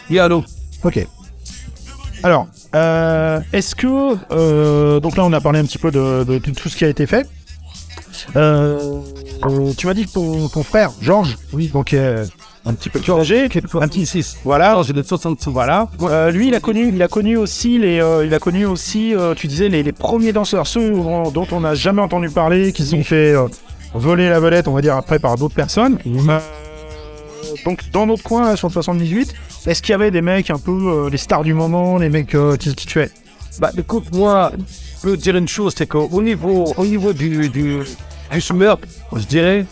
Et 0.09 0.19
allô 0.19 0.43
Ok. 0.83 1.07
Alors, 2.23 2.49
euh, 2.75 3.41
est-ce 3.53 3.75
que 3.75 4.17
euh, 4.33 5.01
donc 5.01 5.17
là 5.17 5.25
on 5.25 5.33
a 5.33 5.41
parlé 5.41 5.59
un 5.59 5.65
petit 5.65 5.79
peu 5.79 5.91
de, 5.91 6.25
de- 6.25 6.39
de 6.39 6.51
tout 6.51 6.69
ce 6.69 6.77
qui 6.77 6.85
a 6.85 6.89
été 6.89 7.07
fait. 7.07 7.27
Euh, 8.37 9.01
euh, 9.45 9.73
tu 9.77 9.87
m'as 9.87 9.95
dit 9.95 10.05
que 10.07 10.13
ton, 10.13 10.49
ton 10.49 10.63
frère 10.63 10.91
Georges, 11.01 11.37
oui, 11.53 11.69
donc 11.69 11.95
euh, 11.95 12.25
un 12.67 12.75
petit 12.75 12.91
peu 12.91 13.01
plus 13.01 13.13
âgé, 13.13 13.49
qui 13.49 13.59
est 13.59 13.65
un 13.75 13.89
petit 13.89 14.05
6. 14.07 14.39
Voilà. 14.45 14.81
J'ai 14.85 14.93
de 14.93 15.03
66. 15.03 15.49
Voilà. 15.51 15.89
Euh, 16.03 16.31
lui, 16.31 16.49
il 16.49 16.55
a 16.55 16.61
connu, 16.61 16.91
il 16.95 17.03
a 17.03 17.09
connu 17.09 17.37
aussi 17.39 17.79
les, 17.79 17.97
il 18.25 18.35
a 18.35 18.39
connu 18.39 18.67
aussi, 18.67 19.15
tu 19.37 19.47
disais 19.47 19.69
les, 19.69 19.83
les 19.83 19.93
premiers 19.93 20.33
danseurs, 20.33 20.67
ceux 20.67 20.91
dont 20.93 21.47
on 21.53 21.61
n'a 21.61 21.75
jamais 21.75 22.03
entendu 22.03 22.29
parler, 22.29 22.73
qui 22.73 22.83
se 22.83 22.91
sont 22.91 23.03
fait 23.03 23.35
voler 23.95 24.29
la 24.29 24.39
vedette, 24.41 24.69
on 24.69 24.73
va 24.75 24.83
dire 24.83 24.95
après 24.97 25.19
par 25.19 25.37
d'autres 25.37 25.55
personnes. 25.55 25.99
Donc 27.65 27.81
dans 27.93 28.07
notre 28.07 28.23
coin 28.23 28.45
là, 28.45 28.57
sur 28.57 28.69
le 28.69 28.73
78, 28.73 29.35
est-ce 29.67 29.83
qu'il 29.83 29.93
y 29.93 29.95
avait 29.95 30.11
des 30.11 30.23
mecs 30.23 30.51
un 30.51 30.59
peu 30.59 30.73
euh, 30.73 31.11
les 31.11 31.19
stars 31.19 31.45
du 31.45 31.55
moment, 31.55 31.99
les 31.99 32.09
mecs 32.09 32.35
euh, 32.35 32.57
qui, 32.57 32.75
tuaient 32.75 33.11
Bah 33.59 33.71
écoute, 33.77 34.07
moi, 34.13 34.53
je 34.59 35.03
peux 35.03 35.17
te 35.17 35.23
dire 35.23 35.37
une 35.37 35.49
chose, 35.49 35.75
c'est 35.77 35.87
qu'au 35.87 36.23
niveau, 36.23 36.73
au 36.77 36.87
niveau 36.87 37.13
du, 37.13 37.49
du, 37.49 37.81
du 37.81 38.53
meurtre, 38.55 38.87
je 39.15 39.25
dirais, 39.25 39.67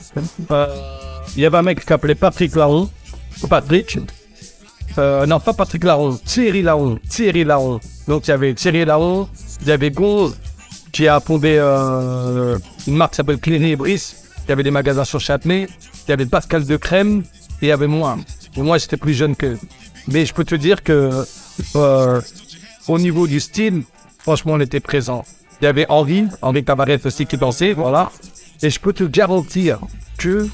il 1.37 1.42
y 1.42 1.46
avait 1.46 1.59
un 1.59 1.62
mec 1.62 1.81
qui 1.81 1.87
s'appelait 1.87 2.14
Patrick 2.14 2.55
Laron, 2.55 2.90
Patrick, 3.48 3.98
euh, 4.98 5.24
non 5.27 5.40
pas 5.40 5.55
Patrick 5.55 5.85
Laron, 5.85 6.18
Thierry 6.24 6.62
Laron, 6.62 6.98
Thierry 7.09 7.44
Laron. 7.44 7.81
Donc 8.07 8.27
il 8.27 8.31
y 8.31 8.35
avait 8.35 8.53
Thierry 8.55 8.85
Laron, 8.85 9.29
il 9.62 9.68
y 9.68 9.72
avait 9.72 9.90
Gonz, 9.90 10.37
qui 10.92 11.09
a 11.09 11.20
fondé 11.20 11.59
une 12.87 12.96
marque 12.96 13.12
qui 13.12 13.16
s'appelle 13.16 13.38
Cléry 13.38 13.77
Brice, 13.77 14.16
il 14.44 14.51
y 14.51 14.53
avait 14.53 14.62
des 14.62 14.70
magasins 14.70 15.05
sur 15.05 15.20
Châtelet, 15.20 15.68
il 16.07 16.11
y 16.11 16.12
avait 16.12 16.27
Pascal 16.27 16.64
de 16.64 16.77
Crème, 16.77 17.22
et 17.61 17.66
il 17.66 17.68
y 17.68 17.72
avait 17.72 17.87
moi. 17.87 18.18
Et 18.57 18.62
moi 18.62 18.79
j'étais 18.79 18.96
plus 18.96 19.14
jeune 19.14 19.37
que. 19.37 19.57
Mais 20.10 20.24
je 20.24 20.32
peux 20.32 20.44
te 20.44 20.54
dire 20.54 20.82
que 20.82 21.24
euh, 21.76 22.20
au 22.88 22.98
niveau 22.98 23.26
du 23.26 23.40
style, 23.40 23.82
franchement, 24.18 24.54
on 24.54 24.60
était 24.60 24.80
présent. 24.80 25.24
Il 25.60 25.64
y 25.64 25.68
avait 25.68 25.86
Henri, 25.88 26.24
Henri 26.40 26.64
Tavares 26.64 27.04
aussi 27.04 27.26
qui 27.26 27.36
dansait, 27.36 27.72
voilà. 27.72 28.10
Et 28.62 28.70
je 28.70 28.80
peux 28.80 28.92
te 28.92 29.04
garantir 29.04 29.78
que 30.16 30.48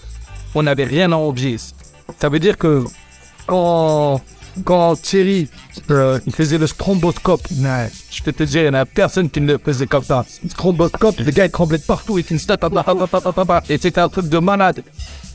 on 0.54 0.62
n'avait 0.62 0.84
rien 0.84 1.12
à 1.12 1.16
envier. 1.16 1.56
Ça 2.20 2.28
veut 2.28 2.38
dire 2.38 2.58
que 2.58 2.84
quand, 3.46 4.20
quand 4.64 5.00
Thierry 5.00 5.48
euh, 5.90 6.18
faisait 6.32 6.58
le 6.58 6.66
stromboscope, 6.66 7.46
je 7.50 8.22
peux 8.22 8.32
te 8.32 8.42
dire, 8.42 8.62
il 8.62 8.64
n'y 8.64 8.70
en 8.70 8.80
a 8.80 8.86
personne 8.86 9.30
qui 9.30 9.40
ne 9.40 9.52
le 9.52 9.58
faisait 9.58 9.86
comme 9.86 10.04
ça. 10.04 10.24
Stromboscope, 10.48 11.18
le 11.18 11.30
gars 11.30 11.46
il 11.46 11.50
tremblait 11.50 11.78
de 11.78 11.82
partout, 11.82 12.18
il 12.18 12.24
finissait, 12.24 12.54
et 13.68 13.78
c'était 13.78 14.00
un 14.00 14.08
truc 14.08 14.28
de 14.28 14.38
malade. 14.38 14.82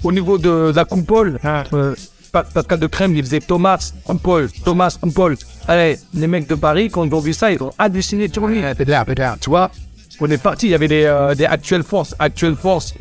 Au 0.03 0.11
niveau 0.11 0.37
de, 0.37 0.71
la 0.73 0.85
coupole, 0.85 1.39
euh, 1.73 1.95
Pascal 2.31 2.79
de 2.79 2.87
Crème, 2.87 3.15
il 3.15 3.23
faisait 3.23 3.39
Thomas, 3.39 3.91
Paul, 4.23 4.49
Thomas, 4.63 4.97
Paul. 5.15 5.35
Allez, 5.67 5.97
les 6.13 6.27
mecs 6.27 6.47
de 6.47 6.55
Paris, 6.55 6.89
quand 6.89 7.03
ils 7.03 7.13
ont 7.13 7.19
vu 7.19 7.33
ça, 7.33 7.51
ils 7.51 7.61
ont 7.61 7.71
halluciné 7.77 8.27
sur 8.31 8.47
lui. 8.47 8.61
Tu 9.41 9.49
vois, 9.49 9.71
on 10.19 10.29
est 10.29 10.37
parti, 10.41 10.67
il 10.67 10.71
y 10.71 10.75
avait 10.75 10.87
des, 10.87 11.03
euh, 11.05 11.33
des 11.35 11.45
actuelles 11.45 11.83
forces, 11.83 12.15
actuelles 12.19 12.55
forces. 12.55 12.93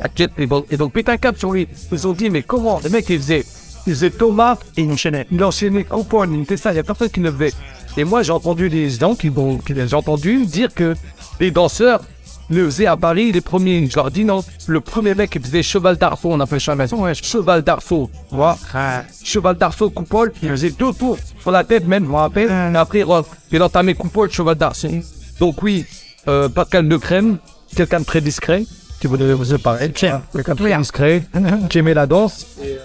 Actuelles, 0.00 0.30
et 0.70 0.76
donc, 0.76 0.92
pété 0.92 1.10
un 1.12 1.16
cap 1.16 1.36
sur 1.38 1.52
lui. 1.52 1.68
Ils 1.92 2.06
ont 2.06 2.12
dit, 2.12 2.30
mais 2.30 2.42
comment 2.42 2.80
Les 2.82 2.90
mecs, 2.90 3.08
ils 3.08 3.18
faisaient, 3.18 3.44
ils 3.86 3.92
faisaient 3.94 4.10
Thomas 4.10 4.56
et 4.76 4.82
ils 4.82 4.90
enchaînaient. 4.92 5.26
Ils 5.30 5.42
enchaînaient 5.42 5.86
Paul, 6.08 6.28
il 6.32 6.42
était 6.42 6.56
ça, 6.56 6.70
il 6.70 6.74
n'y 6.74 6.80
a 6.80 6.84
personne 6.84 7.10
qui 7.10 7.20
le 7.20 7.30
faisait. 7.32 7.52
Et 7.96 8.02
moi, 8.04 8.22
j'ai 8.24 8.32
entendu 8.32 8.68
des 8.68 8.90
gens 8.90 9.14
qui 9.14 9.28
vont, 9.28 9.58
qui- 9.58 9.74
j'ai 9.74 9.94
entendu 9.94 10.46
dire 10.46 10.74
que 10.74 10.94
les 11.38 11.50
danseurs 11.52 12.00
le 12.50 12.64
faisaient 12.66 12.86
à 12.86 12.96
Paris, 12.96 13.32
les 13.32 13.40
premiers. 13.40 13.86
Je 13.88 13.96
leur 13.96 14.10
dis 14.10 14.24
non. 14.24 14.44
Le 14.66 14.80
premier 14.80 15.14
mec 15.14 15.30
qui 15.30 15.38
faisait 15.38 15.62
cheval 15.62 15.96
d'arceau, 15.96 16.30
on 16.32 16.40
appelle 16.40 16.60
ça 16.60 16.74
maison, 16.74 17.02
ouais, 17.02 17.14
cheval 17.14 17.62
d'arceau. 17.62 18.10
Voilà. 18.30 18.56
Cheval 19.22 19.56
d'arceau, 19.56 19.90
coupole. 19.90 20.32
Il 20.42 20.50
faisait 20.50 20.70
deux 20.70 20.92
tours 20.92 21.18
sur 21.40 21.50
la 21.50 21.64
tête, 21.64 21.86
même, 21.86 22.04
je 22.04 22.10
me 22.10 22.16
rappelle. 22.16 22.50
Après, 22.76 23.04
il 23.50 23.62
entamait 23.62 23.94
coupole, 23.94 24.30
cheval 24.30 24.56
d'arceau. 24.56 24.88
Donc, 25.40 25.62
oui, 25.62 25.84
euh, 26.28 26.48
Pascal 26.48 26.88
de 26.88 26.96
crème, 26.96 27.38
quelqu'un 27.74 28.00
de 28.00 28.04
très 28.04 28.20
discret. 28.20 28.64
Tu 29.00 29.08
voulais 29.08 29.32
vous 29.32 29.58
parler. 29.58 29.90
Quelqu'un 29.90 30.22
de 30.32 30.54
très 30.54 30.78
discret, 30.78 31.24
qui 31.70 31.78
aimait 31.78 31.94
la 31.94 32.06
danse. 32.06 32.46
Et, 32.62 32.68
euh, 32.68 32.78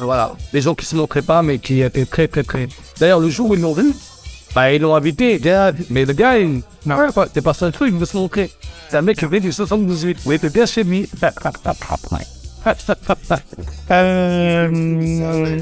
voilà. 0.00 0.32
Les 0.52 0.60
gens 0.60 0.74
qui 0.74 0.86
se 0.86 0.94
montraient 0.96 1.22
pas, 1.22 1.42
mais 1.42 1.58
qui 1.58 1.82
étaient 1.82 2.06
très, 2.06 2.28
très, 2.28 2.42
très. 2.42 2.68
D'ailleurs, 3.00 3.20
le 3.20 3.28
jour 3.28 3.50
où 3.50 3.54
ils 3.54 3.60
l'ont 3.60 3.74
vu, 3.74 3.92
bah, 4.56 4.72
ils 4.72 4.80
l'ont 4.80 4.94
invité. 4.94 5.38
Mais 5.90 6.04
le 6.06 6.12
gars, 6.14 6.38
il. 6.38 6.62
Non, 6.86 6.96
ouais, 6.96 7.12
pas- 7.14 7.26
t'es 7.28 7.42
pas 7.42 7.52
seul 7.52 7.72
truc, 7.72 7.90
il 7.92 7.98
veut 7.98 8.06
se 8.06 8.16
montrer. 8.16 8.50
C'est 8.88 8.96
un 8.96 9.02
mec 9.02 9.18
qui 9.18 9.26
vient 9.26 9.38
du 9.38 9.52
78. 9.52 10.18
Oui, 10.24 10.38
t'es 10.38 10.48
bien 10.48 10.64
chez 10.64 10.82
lui. 10.82 11.08
Euh, 13.90 15.58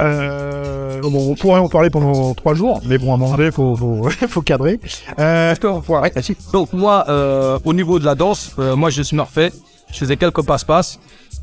euh, 0.00 1.00
bon, 1.02 1.30
on 1.30 1.34
pourrait 1.34 1.60
en 1.60 1.68
parler 1.68 1.90
pendant 1.90 2.32
trois 2.34 2.54
jours, 2.54 2.80
mais 2.86 2.98
bon, 2.98 3.12
à 3.12 3.14
un 3.14 3.18
moment 3.18 3.36
donné, 3.36 3.50
faut, 3.52 3.76
faut, 3.76 4.08
faut 4.28 4.42
cadrer. 4.42 4.80
Euh, 5.18 5.54
Donc 6.52 6.72
moi, 6.72 7.04
euh, 7.08 7.58
au 7.64 7.72
niveau 7.74 7.98
de 7.98 8.04
la 8.04 8.14
danse, 8.14 8.52
euh, 8.58 8.74
moi 8.76 8.90
je 8.90 9.02
suis 9.02 9.16
parfait. 9.16 9.52
Je 9.92 9.98
faisais 9.98 10.16
quelques 10.16 10.42
passe-passe. 10.42 10.98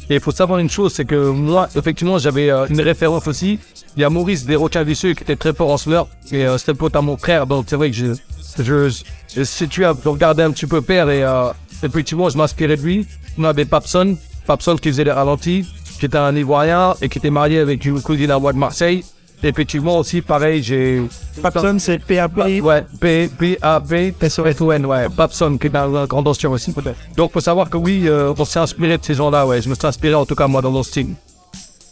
Et 0.09 0.15
il 0.15 0.19
faut 0.19 0.31
savoir 0.31 0.59
une 0.59 0.69
chose, 0.69 0.93
c'est 0.93 1.05
que 1.05 1.29
moi, 1.29 1.69
effectivement, 1.75 2.17
j'avais 2.17 2.49
euh, 2.49 2.65
une 2.67 2.81
référence 2.81 3.27
aussi. 3.27 3.59
Il 3.95 4.01
y 4.01 4.03
a 4.03 4.09
Maurice 4.09 4.45
Desrochins-Visseux 4.45 5.13
qui 5.13 5.23
était 5.23 5.35
très 5.35 5.53
fort 5.53 5.71
en 5.71 5.77
slur. 5.77 6.07
Et 6.31 6.45
euh, 6.47 6.57
c'était 6.57 6.73
pote 6.73 6.95
à 6.95 7.01
mon 7.01 7.15
frère. 7.15 7.45
Donc 7.45 7.65
c'est 7.67 7.75
vrai 7.75 7.91
que 7.91 7.95
je, 7.95 8.13
je, 8.57 8.89
je, 9.35 9.43
si 9.43 9.67
tu 9.67 9.85
as 9.85 9.91
regardé 9.91 10.41
un 10.41 10.51
petit 10.51 10.65
peu 10.65 10.81
père 10.81 11.09
et 11.09 11.23
euh, 11.23 11.51
effectivement, 11.83 12.29
je 12.29 12.38
m'inspirais 12.38 12.75
de 12.75 12.81
lui. 12.81 13.07
On 13.38 13.43
avait 13.43 13.65
Papson, 13.65 14.17
Papson 14.47 14.75
qui 14.77 14.89
faisait 14.89 15.03
les 15.03 15.12
ralentis, 15.12 15.67
qui 15.99 16.05
était 16.07 16.17
un 16.17 16.35
Ivoirien 16.35 16.95
et 17.01 17.09
qui 17.09 17.19
était 17.19 17.29
marié 17.29 17.59
avec 17.59 17.85
une 17.85 18.01
cousine 18.01 18.31
à 18.31 18.39
moi 18.39 18.51
de 18.51 18.57
Marseille. 18.57 19.03
Effectivement 19.41 19.97
aussi, 19.97 20.21
pareil, 20.21 20.62
j'ai 20.62 21.02
Papson, 21.41 21.78
c'est 21.80 21.99
PAP. 21.99 22.38
Ouais, 22.62 22.86
P, 22.99 23.30
P, 23.38 23.58
A, 23.62 23.80
P, 23.80 24.13
S, 24.19 24.39
O, 24.39 24.45
S, 24.45 24.60
O, 24.60 24.71
N, 24.71 24.86
ouais. 24.86 25.08
Papson, 25.08 25.58
qui 25.58 25.67
est 25.67 25.75
un, 25.78 25.95
un 25.95 26.06
grand 26.06 26.21
danseur 26.21 26.52
aussi, 26.52 26.73
peut-être. 26.73 26.97
Donc, 27.15 27.32
faut 27.32 27.39
savoir 27.39 27.69
que 27.69 27.78
oui, 27.78 28.04
euh, 28.08 28.34
on 28.38 28.43
s'est 28.43 28.60
inspiré 28.60 28.97
de 28.97 29.06
ces 29.06 29.13
gens-là, 29.13 29.47
ouais. 29.47 29.62
Je 29.62 29.69
me 29.69 29.75
suis 29.75 29.88
inspiré, 29.88 30.13
en 30.13 30.25
tout 30.25 30.36
cas, 30.36 30.47
moi, 30.47 30.62
dans 30.62 30.84
style. 30.84 31.15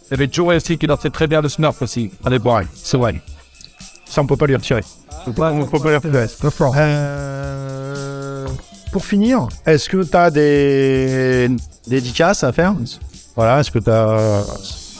Il 0.09 0.11
y 0.11 0.13
avait 0.15 0.27
Joe 0.29 0.55
aussi 0.55 0.77
qui 0.77 0.87
dansait 0.87 1.09
très 1.09 1.27
bien 1.27 1.41
le 1.41 1.47
snurf 1.47 1.81
aussi. 1.81 2.11
Allez, 2.25 2.39
bon, 2.39 2.59
c'est 2.73 2.97
vrai. 2.97 3.21
Ça, 4.05 4.21
on 4.21 4.25
peut 4.25 4.35
pas 4.37 4.45
lui 4.47 4.55
retirer. 4.55 4.83
On 5.25 5.31
peut 5.31 5.33
pas 5.33 5.51
lui 5.51 5.95
retirer. 5.95 6.21
Euh, 6.77 8.47
pour 8.91 9.05
finir, 9.05 9.47
est-ce 9.65 9.89
que 9.89 10.03
tu 10.03 10.15
as 10.17 10.31
des 10.31 11.49
dédicaces 11.87 12.43
à 12.43 12.51
faire? 12.51 12.73
Voilà, 13.35 13.59
est-ce 13.61 13.71
que 13.71 13.79
tu 13.79 13.89
as. 13.89 14.43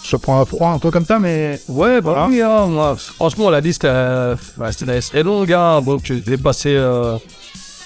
Je 0.09 0.15
prends 0.15 0.39
un 0.39 0.45
froid 0.45 0.69
un 0.69 0.79
peu 0.79 0.89
comme 0.89 1.05
ça, 1.05 1.19
mais. 1.19 1.59
Ouais, 1.67 1.99
bah 2.01 2.11
Voilà. 2.11 2.27
oui, 2.27 2.41
hein, 2.41 2.67
moi, 2.67 2.95
franchement, 2.95 3.49
la 3.49 3.59
liste, 3.59 3.83
euh, 3.83 4.35
ouais, 4.57 4.71
c'était 4.71 4.99
très 5.01 5.21
longue, 5.23 5.51
hein. 5.51 5.81
Donc, 5.81 6.01
je 6.05 6.13
vais 6.13 6.37
passer, 6.37 6.73
euh, 6.75 7.17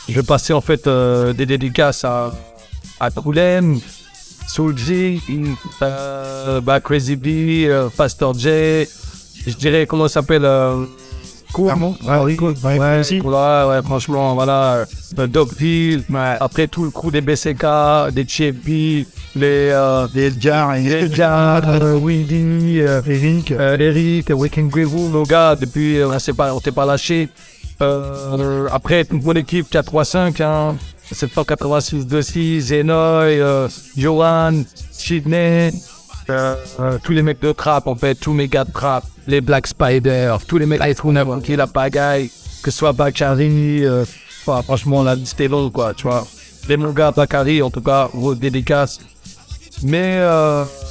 je 0.08 0.14
vais 0.20 0.24
passer, 0.26 0.54
en 0.54 0.62
fait, 0.62 0.86
euh, 0.86 1.34
des 1.34 1.48
dédicaces 1.48 2.04
à, 2.06 2.32
à 3.00 3.10
Toulem, 3.10 3.80
Soulji, 4.48 5.20
euh, 5.82 6.62
bah, 6.62 6.80
Crazy 6.80 7.16
B, 7.16 7.28
euh, 7.68 7.90
Pastor 7.96 8.38
J, 8.38 8.86
je 9.48 9.56
dirais, 9.58 9.88
comment 9.88 10.08
ça 10.08 10.22
s'appelle, 10.22 10.46
euh, 11.60 11.64
Clairement 11.64 11.96
Ouais, 12.04 12.18
oui. 12.24 12.38
Ouais, 12.42 12.78
Ouais, 12.78 13.02
ouais, 13.24 13.68
ouais, 13.70 13.82
franchement, 13.84 14.34
voilà, 14.36 14.86
euh, 15.20 15.28
Dog 15.28 15.50
Hill, 15.60 16.04
après 16.40 16.68
tout 16.68 16.84
le 16.86 16.90
crew 16.92 17.12
des 17.12 17.22
BCK, 17.22 17.66
des 18.14 18.26
Chiefs, 18.28 18.56
les, 18.66 19.70
euh, 19.72 20.08
Des 20.14 20.28
Edgar 20.28 20.76
et 20.76 20.86
Edgar, 20.86 21.62
euh, 21.68 21.96
Windy, 21.98 22.82
euh, 22.82 23.02
Eric. 23.08 23.52
euh, 23.52 23.78
Eric, 23.78 24.30
Weekend 24.30 24.70
Greville, 24.70 25.10
nos 25.12 25.24
gars, 25.24 25.56
depuis, 25.56 25.98
euh, 26.00 26.10
on 26.10 26.20
s'est 26.20 26.34
pas, 26.34 26.54
on 26.54 26.60
s'est 26.60 26.72
pas 26.72 26.86
lâché. 26.86 27.30
Euh, 27.82 28.68
après, 28.72 29.06
toute 29.06 29.24
mon 29.24 29.34
équipe, 29.34 29.68
4-3-5, 29.72 30.42
hein, 30.42 30.76
786-26, 31.12 32.60
Zenoy, 32.62 33.40
euh, 33.40 33.68
Johan, 33.98 34.64
Sydney, 34.92 35.72
euh, 36.32 36.56
euh, 36.80 36.98
tous 37.04 37.12
les 37.12 37.22
mecs 37.22 37.42
de 37.42 37.52
trap, 37.52 37.88
en 37.88 37.96
fait, 37.96 38.16
tous 38.16 38.34
mes 38.34 38.48
gars 38.48 38.64
de 38.64 38.72
trap, 38.72 39.04
les 39.28 39.42
Black 39.42 39.68
Spider, 39.68 40.36
tous 40.48 40.58
les 40.58 40.66
mecs 40.66 40.82
qui 41.44 41.56
la 41.56 41.68
pagaille, 41.68 42.30
que 42.64 42.72
ce 42.72 42.78
soit 42.78 42.94
Bakary, 42.94 43.86
euh, 43.86 44.06
franchement, 44.64 45.04
la 45.04 45.16
liste 45.16 45.40
est 45.40 45.48
longue, 45.48 45.72
quoi, 45.72 45.94
tu 45.94 46.04
vois. 46.04 46.26
Les 46.68 46.78
mon 46.78 46.92
gars 46.92 47.12
Bakary, 47.12 47.62
en 47.62 47.70
tout 47.70 47.82
cas, 47.82 48.10
vos 48.14 48.36
dédicaces. 48.36 49.00
Mais 49.84 50.20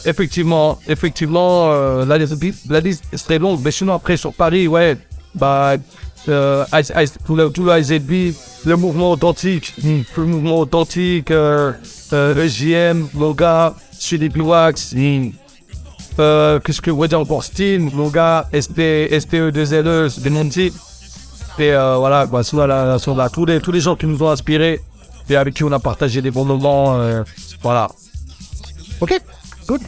effectivement, 0.04 0.78
effectivement, 0.88 1.70
la, 2.04 2.18
liste, 2.18 3.04
est 3.12 3.24
très 3.24 3.38
longue. 3.38 3.60
Mais 3.62 3.70
sinon, 3.70 3.94
après, 3.94 4.16
sur 4.16 4.34
Paris, 4.34 4.66
ouais, 4.66 4.96
bah, 5.32 5.76
tout 6.26 7.36
le, 7.36 7.50
tout 7.50 7.64
le 7.64 7.78
IZB, 7.78 8.34
le 8.66 8.76
mouvement 8.76 9.12
authentique, 9.12 9.74
le 9.82 10.24
mouvement 10.24 10.58
authentique, 10.58 11.30
euh, 11.30 11.72
euh, 12.12 12.46
EJM, 12.46 13.08
Philippe 14.00 14.36
Wax, 14.38 14.94
euh, 16.18 16.58
qu'est-ce 16.60 16.80
que, 16.80 16.90
ouais, 16.90 17.14
encore 17.14 17.44
Steam, 17.44 17.90
mon 17.92 18.08
gars, 18.08 18.48
SP, 18.50 19.06
SPE2LE, 19.12 20.20
des 20.20 20.30
noms 20.30 20.44
de 20.44 20.50
type. 20.50 20.74
Et 21.58 21.72
euh, 21.72 21.96
voilà, 21.96 22.26
bah, 22.26 22.42
sur 22.42 22.66
la, 22.66 22.98
sur 22.98 23.14
la, 23.14 23.28
tous, 23.28 23.44
les, 23.44 23.60
tous 23.60 23.72
les 23.72 23.80
gens 23.80 23.94
qui 23.96 24.06
nous 24.06 24.22
ont 24.22 24.30
inspirés 24.30 24.80
et 25.28 25.36
avec 25.36 25.54
qui 25.54 25.64
on 25.64 25.72
a 25.72 25.78
partagé 25.78 26.22
des 26.22 26.30
bons 26.30 26.44
moments, 26.44 26.96
euh, 26.98 27.22
voilà. 27.62 27.88
Ok, 29.00 29.20
good. 29.66 29.80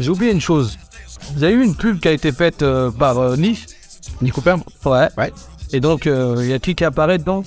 J'ai 0.00 0.10
oublié 0.10 0.32
une 0.32 0.40
chose. 0.40 0.78
Vous 1.34 1.44
avez 1.44 1.54
eu 1.54 1.62
une 1.64 1.74
pub 1.74 2.00
qui 2.00 2.08
a 2.08 2.12
été 2.12 2.32
faite 2.32 2.62
euh, 2.62 2.90
par 2.90 3.18
euh, 3.18 3.36
Nif 3.36 3.66
Cooper 4.32 4.56
Ouais. 4.84 5.08
Ouais. 5.18 5.32
Et 5.72 5.80
donc, 5.80 6.06
euh, 6.06 6.36
il 6.40 6.46
y 6.46 6.52
a 6.52 6.58
qui 6.58 6.74
qui 6.74 6.84
apparaît 6.84 7.18
dedans? 7.18 7.44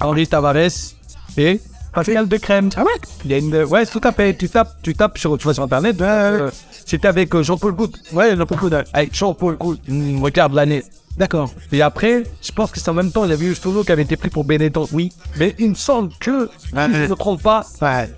Henri 0.00 0.26
Tavares 0.26 0.94
et 1.36 1.60
Pascal 1.94 2.28
de 2.28 2.36
Crème. 2.36 2.70
Ah 2.76 2.82
ouais 2.82 2.90
Il 3.24 3.30
y 3.30 3.34
a 3.34 3.38
une... 3.38 3.54
Ouais, 3.64 3.86
tout 3.86 4.00
à 4.04 4.12
fait. 4.12 4.34
Tu 4.36 4.48
tapes, 4.48 4.76
tu 4.82 4.94
tapes 4.94 5.18
sur, 5.18 5.36
tu 5.38 5.46
vas 5.46 5.54
sur 5.54 5.62
Internet. 5.62 6.00
euh, 6.00 6.50
C'était 6.86 7.08
avec 7.08 7.34
euh, 7.34 7.42
Jean-Paul 7.42 7.72
Goutte. 7.72 7.96
Ouais, 8.12 8.36
Jean-Paul 8.36 8.58
Goutte. 8.58 8.74
Avec 8.92 9.14
Jean-Paul. 9.14 9.56
Hmm, 9.88 10.22
regarde 10.22 10.54
l'année. 10.54 10.82
D'accord. 11.16 11.52
Et 11.70 11.80
après, 11.80 12.24
je 12.42 12.50
pense 12.50 12.72
que 12.72 12.80
c'est 12.80 12.88
en 12.88 12.94
même 12.94 13.12
temps, 13.12 13.24
il 13.24 13.30
y 13.30 13.32
avait 13.32 13.46
eu 13.46 13.54
solo 13.54 13.84
qui 13.84 13.92
avait 13.92 14.02
été 14.02 14.16
pris 14.16 14.30
pour 14.30 14.42
Benetton. 14.44 14.88
Oui. 14.92 15.12
Mais 15.38 15.54
il 15.60 15.70
me 15.70 15.74
semble 15.74 16.10
que, 16.18 16.50
si 16.58 16.68
je 16.70 16.76
ne 16.76 17.06
me 17.08 17.14
trompe 17.14 17.40
pas, 17.40 17.64
Ouais. 17.80 18.10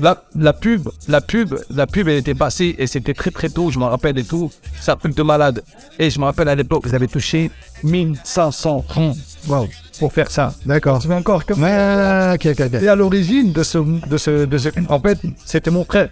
la, 0.00 0.22
la 0.36 0.52
pub, 0.52 0.88
la 1.08 1.20
pub, 1.20 1.58
la 1.68 1.88
pub, 1.88 2.06
elle 2.08 2.18
était 2.18 2.36
passée 2.36 2.76
et 2.78 2.86
c'était 2.86 3.12
très 3.12 3.32
très 3.32 3.48
tôt, 3.48 3.72
je 3.72 3.78
me 3.80 3.84
rappelle 3.86 4.16
et 4.20 4.24
tout. 4.24 4.52
C'est 4.80 4.92
un 4.92 4.96
truc 4.96 5.16
de 5.16 5.22
malade. 5.24 5.64
Et 5.98 6.10
je 6.10 6.20
me 6.20 6.24
rappelle 6.24 6.48
à 6.48 6.54
l'époque, 6.54 6.86
vous 6.86 6.94
avez 6.94 7.08
touché 7.08 7.50
1500 7.82 8.84
francs 8.88 9.16
Wow. 9.48 9.66
Pour 9.98 10.12
faire 10.12 10.30
ça. 10.30 10.54
D'accord. 10.66 10.98
Tu 11.00 11.08
veux 11.08 11.14
encore 11.14 11.44
comme 11.44 11.62
Ouais, 11.62 12.32
ok, 12.34 12.46
ok, 12.46 12.60
ok. 12.66 12.82
Et 12.82 12.88
à 12.88 12.94
l'origine 12.94 13.52
de 13.52 13.62
ce, 13.62 13.78
de 13.78 14.16
ce, 14.16 14.44
de 14.44 14.58
ce, 14.58 14.68
en 14.88 15.00
fait, 15.00 15.18
c'était 15.44 15.70
mon 15.70 15.84
frère. 15.84 16.08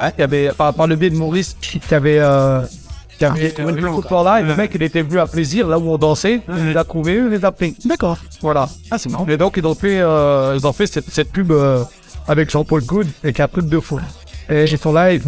Ouais, 0.00 0.12
il 0.16 0.20
y 0.20 0.24
avait, 0.24 0.50
par, 0.56 0.72
par 0.74 0.86
le 0.86 0.96
biais 0.96 1.10
de 1.10 1.16
Maurice, 1.16 1.56
qui 1.60 1.80
avait, 1.94 2.18
euh, 2.20 2.62
qui 3.18 3.24
avait 3.24 3.52
euh, 3.58 3.70
le 3.72 3.82
football 3.90 4.24
là, 4.24 4.40
et 4.40 4.44
le 4.44 4.54
mec, 4.54 4.70
il 4.74 4.82
était 4.82 5.02
venu 5.02 5.18
à 5.18 5.26
plaisir, 5.26 5.66
là 5.66 5.78
où 5.78 5.90
on 5.90 5.98
dansait, 5.98 6.40
il 6.48 6.72
l'a 6.72 6.84
trouvé, 6.84 7.14
il 7.16 7.26
les 7.28 7.44
a 7.44 7.50
pris. 7.50 7.76
D'accord. 7.84 8.18
Voilà. 8.40 8.68
Ah, 8.90 8.98
c'est 8.98 9.10
marrant. 9.10 9.26
Et 9.28 9.36
donc, 9.36 9.56
ils 9.56 9.66
ont 9.66 9.74
fait, 9.74 9.98
euh, 10.00 10.56
ils 10.56 10.66
ont 10.66 10.72
fait 10.72 10.86
cette, 10.86 11.10
cette 11.10 11.32
pub 11.32 11.50
euh, 11.50 11.82
avec 12.28 12.50
Jean-Paul 12.50 12.84
Good 12.84 13.08
et 13.24 13.32
qui 13.32 13.42
a 13.42 13.48
truc 13.48 13.66
de 13.68 13.80
fou. 13.80 13.98
Et 14.48 14.64
ils 14.64 14.78
sont 14.78 14.92
là, 14.92 15.12
ils. 15.12 15.20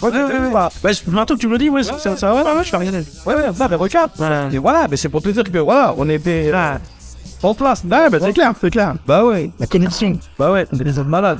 Ouais, 0.00 0.10
ouais, 0.10 0.22
ouais, 0.24 0.38
ouais. 0.38 0.50
Bah, 0.52 0.68
je, 0.92 1.10
maintenant 1.10 1.24
que 1.34 1.40
tu 1.40 1.46
me 1.48 1.52
le 1.52 1.58
dis, 1.58 1.68
ouais, 1.70 1.82
ça, 1.82 1.98
ça, 1.98 2.34
ouais, 2.34 2.42
ouais, 2.42 2.52
ouais, 2.56 2.64
je 2.64 2.70
vais 2.70 2.76
regarder. 2.76 3.04
Ouais, 3.26 3.34
ouais, 3.34 3.42
bah, 3.58 3.66
mais 3.68 3.76
regarde. 3.76 4.10
Et 4.52 4.58
voilà, 4.58 4.86
mais 4.88 4.96
c'est 4.96 5.08
pour 5.08 5.22
te 5.22 5.28
dire 5.28 5.42
que, 5.44 5.58
voilà, 5.58 5.94
on 5.96 6.08
était 6.08 6.50
là, 6.50 6.78
en 7.42 7.54
place. 7.54 7.82
Ouais, 7.84 8.08
bah, 8.10 8.18
c'est 8.20 8.32
clair, 8.32 8.52
c'est 8.60 8.70
clair. 8.70 8.94
Bah 9.06 9.24
ouais, 9.24 9.50
La 9.58 9.66
connexion. 9.66 10.18
bah 10.38 10.52
ouais, 10.52 10.66
on 10.72 10.78
est 10.78 10.84
des 10.84 10.98
hommes 10.98 11.08
malades. 11.08 11.38